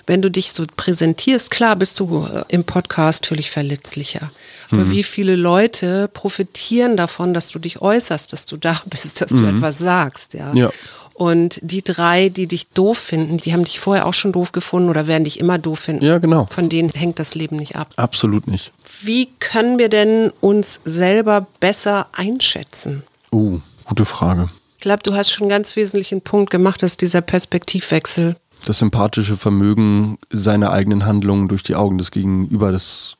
wenn 0.07 0.23
du 0.23 0.31
dich 0.31 0.53
so 0.53 0.65
präsentierst, 0.77 1.51
klar 1.51 1.77
bist 1.77 2.01
du 2.01 2.27
äh, 2.27 2.45
im 2.49 2.65
Podcast 2.65 3.25
natürlich 3.25 3.51
verletzlicher. 3.51 4.31
Aber 4.71 4.91
wie 4.91 5.03
viele 5.03 5.35
Leute 5.35 6.09
profitieren 6.13 6.99
davon, 6.99 7.33
dass 7.33 7.49
du 7.49 7.59
dich 7.59 7.81
äußerst, 7.81 8.33
dass 8.33 8.45
du 8.45 8.59
da 8.59 8.83
bist, 8.87 9.21
dass 9.21 9.31
du 9.31 9.47
etwas 9.47 9.79
sagst, 9.79 10.35
ja. 10.35 10.53
Ja. 10.53 10.71
Und 11.15 11.59
die 11.63 11.83
drei, 11.83 12.29
die 12.29 12.47
dich 12.47 12.69
doof 12.69 12.97
finden, 12.97 13.39
die 13.39 13.53
haben 13.53 13.65
dich 13.65 13.81
vorher 13.81 14.07
auch 14.07 14.15
schon 14.15 14.31
doof 14.31 14.53
gefunden 14.53 14.89
oder 14.89 15.09
werden 15.09 15.25
dich 15.25 15.41
immer 15.41 15.59
doof 15.59 15.81
finden. 15.81 16.05
Ja, 16.05 16.19
genau. 16.19 16.47
Von 16.49 16.69
denen 16.69 16.91
hängt 16.91 17.19
das 17.19 17.35
Leben 17.35 17.57
nicht 17.57 17.75
ab. 17.75 17.89
Absolut 17.97 18.47
nicht. 18.47 18.71
Wie 19.03 19.29
können 19.41 19.79
wir 19.79 19.89
denn 19.89 20.31
uns 20.41 20.81
selber 20.85 21.49
besser 21.59 22.07
einschätzen? 22.13 23.03
Uh, 23.33 23.59
gute 23.85 24.05
Frage. 24.05 24.49
Ich 24.79 24.83
glaube, 24.83 25.03
du 25.03 25.15
hast 25.15 25.33
schon 25.33 25.43
einen 25.43 25.51
ganz 25.51 25.75
wesentlichen 25.75 26.21
Punkt 26.21 26.51
gemacht, 26.51 26.85
dass 26.85 26.97
dieser 26.97 27.21
Perspektivwechsel. 27.21 28.37
Das 28.65 28.79
sympathische 28.79 29.37
Vermögen, 29.37 30.19
seine 30.31 30.71
eigenen 30.71 31.05
Handlungen 31.05 31.49
durch 31.49 31.65
die 31.65 31.75
Augen 31.75 31.99
des 31.99 32.13
Gegenüber, 32.13 32.71
das 32.71 33.17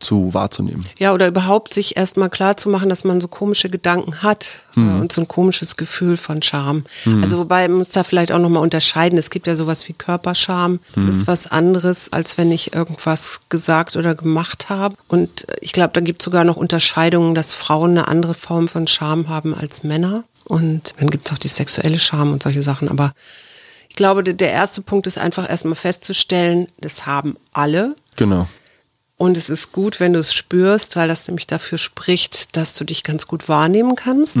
zu 0.00 0.32
wahrzunehmen. 0.32 0.86
Ja, 0.98 1.12
oder 1.12 1.26
überhaupt 1.26 1.74
sich 1.74 1.96
erstmal 1.96 2.30
klar 2.30 2.56
zu 2.56 2.70
machen, 2.70 2.88
dass 2.88 3.04
man 3.04 3.20
so 3.20 3.28
komische 3.28 3.68
Gedanken 3.68 4.22
hat 4.22 4.60
äh, 4.76 4.80
und 4.80 5.12
so 5.12 5.20
ein 5.20 5.28
komisches 5.28 5.76
Gefühl 5.76 6.16
von 6.16 6.40
Scham. 6.40 6.84
Also 7.20 7.36
wobei 7.36 7.66
man 7.68 7.78
muss 7.78 7.90
da 7.90 8.04
vielleicht 8.04 8.30
auch 8.32 8.38
nochmal 8.38 8.62
unterscheiden. 8.62 9.18
Es 9.18 9.28
gibt 9.28 9.46
ja 9.46 9.56
sowas 9.56 9.88
wie 9.88 9.92
Körperscham. 9.92 10.78
Das 10.94 11.04
ist 11.06 11.26
was 11.26 11.48
anderes, 11.48 12.12
als 12.12 12.38
wenn 12.38 12.52
ich 12.52 12.74
irgendwas 12.74 13.40
gesagt 13.48 13.96
oder 13.96 14.14
gemacht 14.14 14.68
habe. 14.70 14.94
Und 15.08 15.46
ich 15.60 15.72
glaube, 15.72 15.90
da 15.94 16.00
gibt 16.00 16.22
es 16.22 16.24
sogar 16.24 16.44
noch 16.44 16.56
Unterscheidungen, 16.56 17.34
dass 17.34 17.52
Frauen 17.52 17.90
eine 17.90 18.08
andere 18.08 18.34
Form 18.34 18.68
von 18.68 18.86
Scham 18.86 19.28
haben 19.28 19.52
als 19.54 19.82
Männer. 19.82 20.24
Und 20.48 20.94
dann 20.98 21.10
gibt 21.10 21.28
es 21.28 21.32
auch 21.34 21.38
die 21.38 21.48
sexuelle 21.48 21.98
Scham 21.98 22.32
und 22.32 22.42
solche 22.42 22.62
Sachen. 22.62 22.88
Aber 22.88 23.12
ich 23.88 23.96
glaube, 23.96 24.22
der- 24.24 24.50
erste 24.52 24.80
Punkt 24.82 25.06
ist 25.06 25.18
einfach 25.18 25.48
erstmal 25.48 25.74
festzustellen, 25.76 26.66
das 26.80 27.06
haben 27.06 27.36
alle. 27.52 27.94
Genau. 28.16 28.48
Und 29.16 29.36
es 29.36 29.48
ist 29.48 29.72
gut, 29.72 29.98
wenn 30.00 30.12
du 30.12 30.20
es 30.20 30.32
spürst, 30.32 30.94
weil 30.96 31.08
das 31.08 31.26
nämlich 31.26 31.46
dafür 31.46 31.76
spricht, 31.78 32.56
dass 32.56 32.74
du 32.74 32.84
dich 32.84 33.02
ganz 33.02 33.26
gut 33.26 33.48
wahrnehmen 33.48 33.96
kannst. 33.96 34.36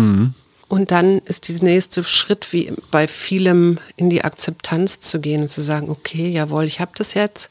Und 0.68 0.90
dann 0.90 1.18
ist 1.24 1.48
der 1.48 1.62
nächste 1.62 2.04
Schritt, 2.04 2.52
wie 2.52 2.72
bei 2.90 3.08
vielem, 3.08 3.78
in 3.96 4.08
die 4.10 4.22
Akzeptanz 4.22 5.00
zu 5.00 5.18
gehen 5.20 5.42
und 5.42 5.48
zu 5.48 5.62
sagen, 5.62 5.88
okay, 5.90 6.30
jawohl, 6.30 6.64
ich 6.64 6.78
habe 6.80 6.92
das 6.96 7.14
jetzt. 7.14 7.50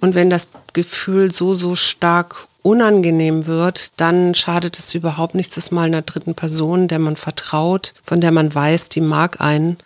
Und 0.00 0.14
wenn 0.14 0.30
das 0.30 0.48
Gefühl 0.72 1.30
so, 1.30 1.54
so 1.54 1.76
stark 1.76 2.47
unangenehm 2.62 3.46
wird, 3.46 4.00
dann 4.00 4.34
schadet 4.34 4.78
es 4.78 4.94
überhaupt 4.94 5.34
nichts, 5.34 5.54
das 5.54 5.70
mal 5.70 5.86
einer 5.86 6.02
dritten 6.02 6.34
Person, 6.34 6.88
der 6.88 6.98
man 6.98 7.16
vertraut, 7.16 7.94
von 8.04 8.20
der 8.20 8.32
man 8.32 8.54
weiß, 8.54 8.88
die 8.88 9.00
mag 9.00 9.40
einen, 9.40 9.76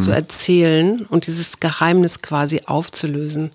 zu 0.00 0.12
erzählen 0.12 1.04
und 1.06 1.26
dieses 1.26 1.58
Geheimnis 1.58 2.22
quasi 2.22 2.62
aufzulösen. 2.66 3.50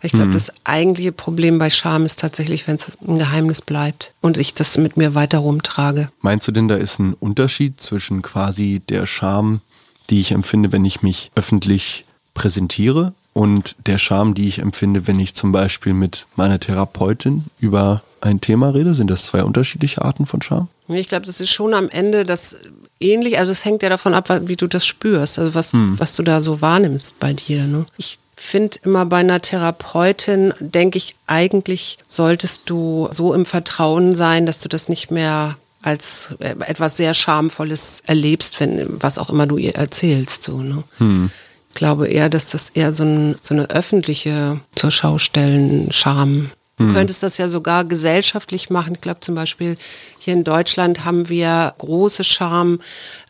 Ich 0.00 0.12
glaube, 0.12 0.32
das 0.32 0.52
eigentliche 0.62 1.10
Problem 1.10 1.58
bei 1.58 1.70
Scham 1.70 2.04
ist 2.06 2.20
tatsächlich, 2.20 2.68
wenn 2.68 2.76
es 2.76 2.92
ein 3.06 3.18
Geheimnis 3.18 3.62
bleibt 3.62 4.12
und 4.20 4.38
ich 4.38 4.54
das 4.54 4.78
mit 4.78 4.96
mir 4.96 5.16
weiter 5.16 5.38
rumtrage. 5.38 6.08
Meinst 6.20 6.46
du 6.46 6.52
denn, 6.52 6.68
da 6.68 6.76
ist 6.76 7.00
ein 7.00 7.14
Unterschied 7.14 7.80
zwischen 7.80 8.22
quasi 8.22 8.80
der 8.88 9.06
Scham, 9.06 9.60
die 10.08 10.20
ich 10.20 10.30
empfinde, 10.30 10.70
wenn 10.70 10.84
ich 10.84 11.02
mich 11.02 11.32
öffentlich 11.34 12.04
präsentiere 12.34 13.12
und 13.36 13.76
der 13.84 13.98
Scham, 13.98 14.32
die 14.32 14.48
ich 14.48 14.60
empfinde, 14.60 15.06
wenn 15.06 15.20
ich 15.20 15.34
zum 15.34 15.52
Beispiel 15.52 15.92
mit 15.92 16.26
meiner 16.36 16.58
Therapeutin 16.58 17.44
über 17.60 18.02
ein 18.22 18.40
Thema 18.40 18.70
rede? 18.70 18.94
Sind 18.94 19.10
das 19.10 19.26
zwei 19.26 19.44
unterschiedliche 19.44 20.00
Arten 20.00 20.24
von 20.24 20.40
Scham? 20.40 20.68
Ich 20.88 21.08
glaube, 21.08 21.26
das 21.26 21.38
ist 21.42 21.50
schon 21.50 21.74
am 21.74 21.90
Ende 21.90 22.24
das 22.24 22.56
ähnlich, 22.98 23.38
also 23.38 23.52
es 23.52 23.66
hängt 23.66 23.82
ja 23.82 23.90
davon 23.90 24.14
ab, 24.14 24.30
wie 24.46 24.56
du 24.56 24.66
das 24.66 24.86
spürst, 24.86 25.38
also 25.38 25.54
was, 25.54 25.72
was 25.74 26.14
du 26.14 26.22
da 26.22 26.40
so 26.40 26.62
wahrnimmst 26.62 27.20
bei 27.20 27.34
dir. 27.34 27.64
Ne? 27.64 27.84
Ich 27.98 28.18
finde 28.36 28.78
immer 28.84 29.04
bei 29.04 29.18
einer 29.18 29.42
Therapeutin, 29.42 30.54
denke 30.58 30.96
ich, 30.96 31.14
eigentlich 31.26 31.98
solltest 32.08 32.62
du 32.70 33.08
so 33.10 33.34
im 33.34 33.44
Vertrauen 33.44 34.14
sein, 34.14 34.46
dass 34.46 34.60
du 34.60 34.70
das 34.70 34.88
nicht 34.88 35.10
mehr 35.10 35.58
als 35.82 36.34
äh, 36.38 36.54
etwas 36.60 36.96
sehr 36.96 37.12
Schamvolles 37.12 38.02
erlebst, 38.06 38.60
wenn 38.60 38.86
was 39.02 39.18
auch 39.18 39.28
immer 39.28 39.46
du 39.46 39.58
ihr 39.58 39.74
erzählst. 39.74 40.42
So, 40.42 40.62
ne? 40.62 40.84
Ich 40.98 41.45
glaube 41.76 42.08
eher, 42.08 42.28
dass 42.28 42.50
das 42.50 42.70
eher 42.70 42.92
so, 42.92 43.04
ein, 43.04 43.36
so 43.40 43.54
eine 43.54 43.70
öffentliche 43.70 44.60
zur 44.74 44.90
Schaustellen 44.90 45.92
Scham. 45.92 46.50
Du 46.78 46.92
könntest 46.92 47.22
das 47.22 47.38
ja 47.38 47.48
sogar 47.48 47.84
gesellschaftlich 47.86 48.68
machen. 48.68 48.96
Ich 48.96 49.00
glaube 49.00 49.20
zum 49.20 49.34
Beispiel 49.34 49.78
hier 50.18 50.34
in 50.34 50.44
Deutschland 50.44 51.06
haben 51.06 51.30
wir 51.30 51.74
große 51.78 52.22
Scham 52.22 52.80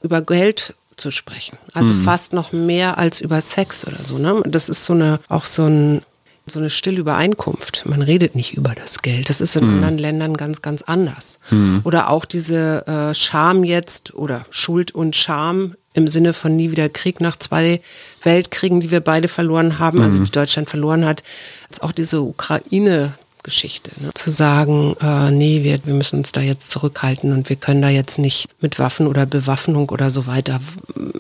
über 0.03 0.21
Geld 0.21 0.75
zu 0.97 1.13
sprechen. 1.13 1.57
Also 1.73 1.95
fast 1.95 2.33
noch 2.33 2.51
mehr 2.53 2.99
als 2.99 3.21
über 3.21 3.41
Sex 3.41 3.87
oder 3.87 4.03
so. 4.03 4.19
Ne? 4.19 4.43
Das 4.47 4.69
ist 4.69 4.85
so 4.85 4.95
eine 4.95 5.21
auch 5.29 5.45
so 5.45 5.65
ein 5.65 6.03
so 6.47 6.61
eine 6.61 6.71
stille 6.71 7.01
Übereinkunft. 7.01 7.87
Man 7.87 8.03
redet 8.03 8.37
nicht 8.37 8.55
über 8.55 8.73
das 8.75 9.03
Geld. 9.03 9.29
Das 9.29 9.41
ist 9.41 9.57
in 9.57 9.65
anderen 9.69 9.99
Ländern 9.99 10.37
ganz, 10.37 10.63
ganz 10.63 10.83
anders. 10.83 11.41
Oder 11.83 12.09
auch 12.09 12.25
diese 12.25 12.87
äh, 12.87 13.15
Scham 13.15 13.65
jetzt 13.65 14.15
oder 14.15 14.47
Schuld 14.51 14.95
und 14.95 15.17
Scham 15.17 15.75
im 15.97 16.09
Sinne 16.09 16.33
von 16.33 16.55
nie 16.55 16.71
wieder 16.71 16.89
Krieg 16.89 17.21
nach 17.21 17.37
zwei 17.37 17.81
Weltkriegen, 18.23 18.81
die 18.81 18.91
wir 18.91 19.01
beide 19.01 19.29
verloren 19.29 19.79
haben, 19.79 20.03
also 20.03 20.19
die 20.19 20.31
Deutschland 20.31 20.69
verloren 20.71 21.05
hat. 21.05 21.25
Als 21.69 21.81
auch 21.81 21.93
diese 21.93 22.21
Ukraine 22.21 23.15
Geschichte. 23.43 23.93
Ne? 24.01 24.11
Zu 24.15 24.29
sagen, 24.29 24.97
äh, 25.01 25.31
nee, 25.31 25.63
wir, 25.63 25.79
wir 25.87 25.95
müssen 25.95 26.19
uns 26.19 26.33
da 26.33 26.41
jetzt 26.41 26.71
zurückhalten 26.73 27.33
und 27.33 27.49
wir 27.49 27.55
können 27.55 27.81
da 27.81 27.89
jetzt 27.89 28.19
nicht 28.19 28.49
mit 28.61 28.81
Waffen 28.81 29.07
oder 29.07 29.25
Bewaffnung 29.25 29.89
oder 29.89 30.11
so 30.11 30.27
weiter, 30.27 30.61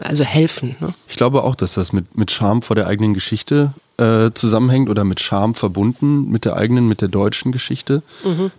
also 0.00 0.24
helfen. 0.24 0.74
Ne? 0.80 0.92
Ich 1.08 1.16
glaube 1.16 1.44
auch, 1.44 1.54
dass 1.54 1.74
das 1.74 1.92
mit, 1.92 2.18
mit 2.18 2.32
Scham 2.32 2.62
vor 2.62 2.74
der 2.74 2.88
eigenen 2.88 3.14
Geschichte 3.14 3.72
äh, 3.96 4.32
zusammenhängt 4.34 4.90
oder 4.90 5.04
mit 5.04 5.20
Scham 5.20 5.54
verbunden 5.54 6.28
mit 6.28 6.44
der 6.44 6.56
eigenen, 6.56 6.88
mit 6.88 7.00
der 7.00 7.08
deutschen 7.08 7.52
Geschichte, 7.52 8.02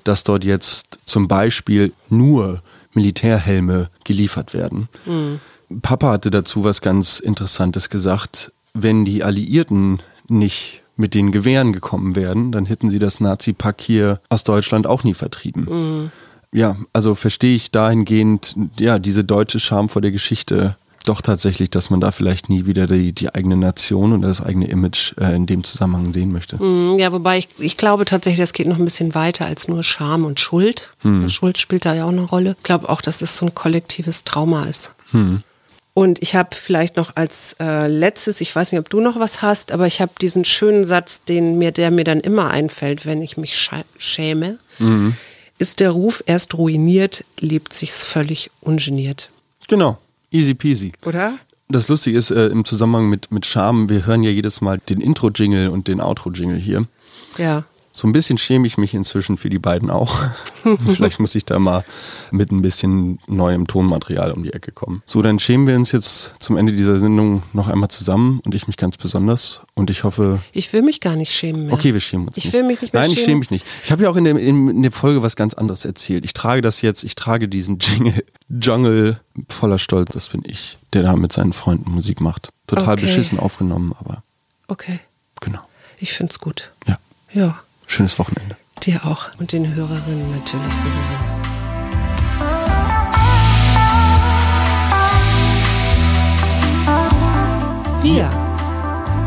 dass 0.05 0.23
dort 0.23 0.45
jetzt 0.45 0.99
zum 1.03 1.27
Beispiel 1.27 1.91
nur 2.09 2.63
Militärhelme 2.93 3.89
geliefert 4.05 4.53
werden. 4.53 4.87
Papa 5.81 6.11
hatte 6.11 6.31
dazu 6.31 6.63
was 6.63 6.81
ganz 6.81 7.19
Interessantes 7.19 7.89
gesagt. 7.89 8.51
Wenn 8.73 9.05
die 9.05 9.23
Alliierten 9.23 9.99
nicht 10.29 10.83
mit 10.95 11.13
den 11.13 11.31
Gewehren 11.31 11.73
gekommen 11.73 12.15
wären, 12.15 12.51
dann 12.51 12.65
hätten 12.65 12.89
sie 12.89 12.99
das 12.99 13.19
Nazi-Pack 13.19 13.81
hier 13.81 14.19
aus 14.29 14.43
Deutschland 14.43 14.87
auch 14.87 15.03
nie 15.03 15.13
vertrieben. 15.13 16.11
Ja, 16.51 16.77
also 16.93 17.13
verstehe 17.15 17.55
ich 17.55 17.71
dahingehend, 17.71 18.55
ja, 18.79 18.99
diese 18.99 19.23
deutsche 19.23 19.59
Scham 19.59 19.89
vor 19.89 20.01
der 20.01 20.11
Geschichte 20.11 20.75
doch 21.05 21.21
tatsächlich, 21.21 21.69
dass 21.69 21.89
man 21.89 22.01
da 22.01 22.11
vielleicht 22.11 22.49
nie 22.49 22.65
wieder 22.65 22.85
die, 22.87 23.13
die 23.13 23.33
eigene 23.33 23.55
Nation 23.55 24.11
und 24.11 24.21
das 24.23 24.41
eigene 24.41 24.67
Image 24.67 25.13
äh, 25.17 25.35
in 25.35 25.45
dem 25.45 25.63
Zusammenhang 25.63 26.11
sehen 26.11 26.33
möchte. 26.33 26.61
Mm, 26.61 26.99
Ja, 26.99 27.13
wobei 27.13 27.37
ich, 27.37 27.47
ich 27.59 27.77
glaube 27.77 28.03
tatsächlich, 28.03 28.41
das 28.41 28.51
geht 28.51 28.67
noch 28.67 28.77
ein 28.77 28.83
bisschen 28.83 29.15
weiter 29.15 29.45
als 29.45 29.67
nur 29.69 29.83
Scham 29.83 30.25
und 30.25 30.39
Schuld. 30.39 30.91
Schuld 31.29 31.57
spielt 31.57 31.85
da 31.85 31.93
ja 31.95 32.03
auch 32.05 32.09
eine 32.11 32.23
Rolle. 32.23 32.55
Ich 32.57 32.63
glaube 32.63 32.89
auch, 32.89 33.01
dass 33.01 33.21
es 33.21 33.37
so 33.37 33.45
ein 33.45 33.55
kollektives 33.55 34.25
Trauma 34.25 34.63
ist. 34.65 34.95
Und 35.97 36.21
ich 36.21 36.35
habe 36.35 36.55
vielleicht 36.55 36.95
noch 36.95 37.15
als 37.15 37.55
äh, 37.59 37.87
letztes, 37.87 38.39
ich 38.39 38.55
weiß 38.55 38.71
nicht, 38.71 38.79
ob 38.79 38.87
du 38.87 39.01
noch 39.01 39.19
was 39.19 39.41
hast, 39.41 39.71
aber 39.71 39.87
ich 39.87 39.99
habe 39.99 40.11
diesen 40.21 40.45
schönen 40.45 40.85
Satz, 40.85 41.23
den 41.23 41.57
mir, 41.57 41.71
der 41.71 41.89
mir 41.89 42.03
dann 42.03 42.19
immer 42.19 42.51
einfällt, 42.51 43.07
wenn 43.07 43.23
ich 43.23 43.35
mich 43.35 43.57
schäme. 43.97 44.59
Ist 45.57 45.79
der 45.79 45.89
Ruf 45.89 46.21
erst 46.27 46.53
ruiniert, 46.53 47.23
lebt 47.39 47.73
sich's 47.73 48.03
völlig 48.03 48.51
ungeniert. 48.61 49.31
Genau, 49.69 49.97
easy 50.29 50.53
peasy. 50.53 50.91
Oder? 51.03 51.33
Das 51.67 51.87
Lustige 51.87 52.15
ist, 52.15 52.29
äh, 52.29 52.45
im 52.45 52.63
Zusammenhang 52.63 53.09
mit, 53.09 53.31
mit 53.31 53.47
Scham, 53.47 53.89
wir 53.89 54.05
hören 54.05 54.21
ja 54.21 54.29
jedes 54.29 54.61
Mal 54.61 54.77
den 54.77 55.01
Intro-Jingle 55.01 55.69
und 55.69 55.87
den 55.87 55.99
Outro-Jingle 55.99 56.59
hier. 56.59 56.85
Ja. 57.39 57.63
So 57.97 58.07
ein 58.07 58.11
bisschen 58.11 58.37
schäme 58.37 58.67
ich 58.67 58.77
mich 58.77 58.93
inzwischen 58.93 59.37
für 59.37 59.49
die 59.49 59.57
beiden 59.57 59.89
auch. 59.89 60.23
Vielleicht 60.85 61.19
muss 61.19 61.33
ich 61.33 61.45
da 61.45 61.57
mal 61.57 61.83
mit 62.29 62.51
ein 62.51 62.61
bisschen 62.61 63.17
neuem 63.25 63.65
Tonmaterial 63.65 64.33
um 64.33 64.43
die 64.43 64.53
Ecke 64.53 64.71
kommen. 64.71 65.01
So, 65.07 65.23
dann 65.23 65.39
schämen 65.39 65.65
wir 65.65 65.75
uns 65.75 65.91
jetzt 65.93 66.35
zum 66.37 66.57
Ende 66.57 66.73
dieser 66.73 66.99
Sendung 66.99 67.41
noch 67.53 67.67
einmal 67.67 67.89
zusammen 67.89 68.39
und 68.45 68.53
ich 68.53 68.67
mich 68.67 68.77
ganz 68.77 68.97
besonders. 68.97 69.61
Und 69.73 69.89
ich 69.89 70.03
hoffe, 70.03 70.43
Ich 70.51 70.71
will 70.73 70.83
mich 70.83 71.01
gar 71.01 71.15
nicht 71.15 71.33
schämen 71.33 71.65
mehr. 71.65 71.73
Okay, 71.73 71.91
wir 71.95 71.99
schämen 71.99 72.27
uns 72.27 72.37
Ich 72.37 72.45
nicht. 72.45 72.53
will 72.53 72.61
mich 72.65 72.81
nicht 72.83 72.93
mehr 72.93 73.01
Nein, 73.01 73.09
ich 73.09 73.15
schämen. 73.17 73.25
schäme 73.29 73.39
mich 73.39 73.49
nicht. 73.49 73.65
Ich 73.83 73.91
habe 73.91 74.03
ja 74.03 74.11
auch 74.11 74.15
in 74.15 74.25
der, 74.25 74.37
in, 74.37 74.79
der 74.83 74.91
Folge 74.91 75.23
was 75.23 75.35
ganz 75.35 75.55
anderes 75.55 75.83
erzählt. 75.83 76.23
Ich 76.23 76.33
trage 76.33 76.61
das 76.61 76.83
jetzt, 76.83 77.03
ich 77.03 77.15
trage 77.15 77.47
diesen 77.49 77.79
Jingle, 77.81 78.23
Jungle 78.47 79.19
voller 79.49 79.79
Stolz. 79.79 80.11
Das 80.13 80.29
bin 80.29 80.43
ich, 80.45 80.77
der 80.93 81.01
da 81.01 81.15
mit 81.15 81.33
seinen 81.33 81.51
Freunden 81.53 81.89
Musik 81.89 82.21
macht. 82.21 82.49
Total 82.67 82.93
Okay. 82.93 83.05
beschissen 83.05 83.39
aufgenommen, 83.39 83.95
aber 83.99 84.21
Okay, 84.67 84.99
genau. 85.41 85.61
ich 85.99 86.13
find's 86.13 86.37
gut. 86.37 86.69
Ja, 86.87 86.97
Ja, 87.33 87.57
schönes 87.87 88.19
Wochenende. 88.19 88.55
dir 88.83 89.03
auch. 89.05 89.29
Und 89.39 89.51
den 89.51 89.73
Hörerinnen 89.73 90.31
natürlich 90.31 90.73
sowieso. 90.73 91.13
Wir, 98.03 98.29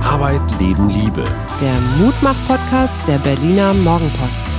Arbeit, 0.03 0.41
Leben, 0.59 0.89
Liebe. 0.89 1.25
der 1.61 1.81
Mutmach-Podcast 1.99 2.99
der 3.07 3.19
Berliner 3.19 3.75
Morgenpost. 3.75 4.59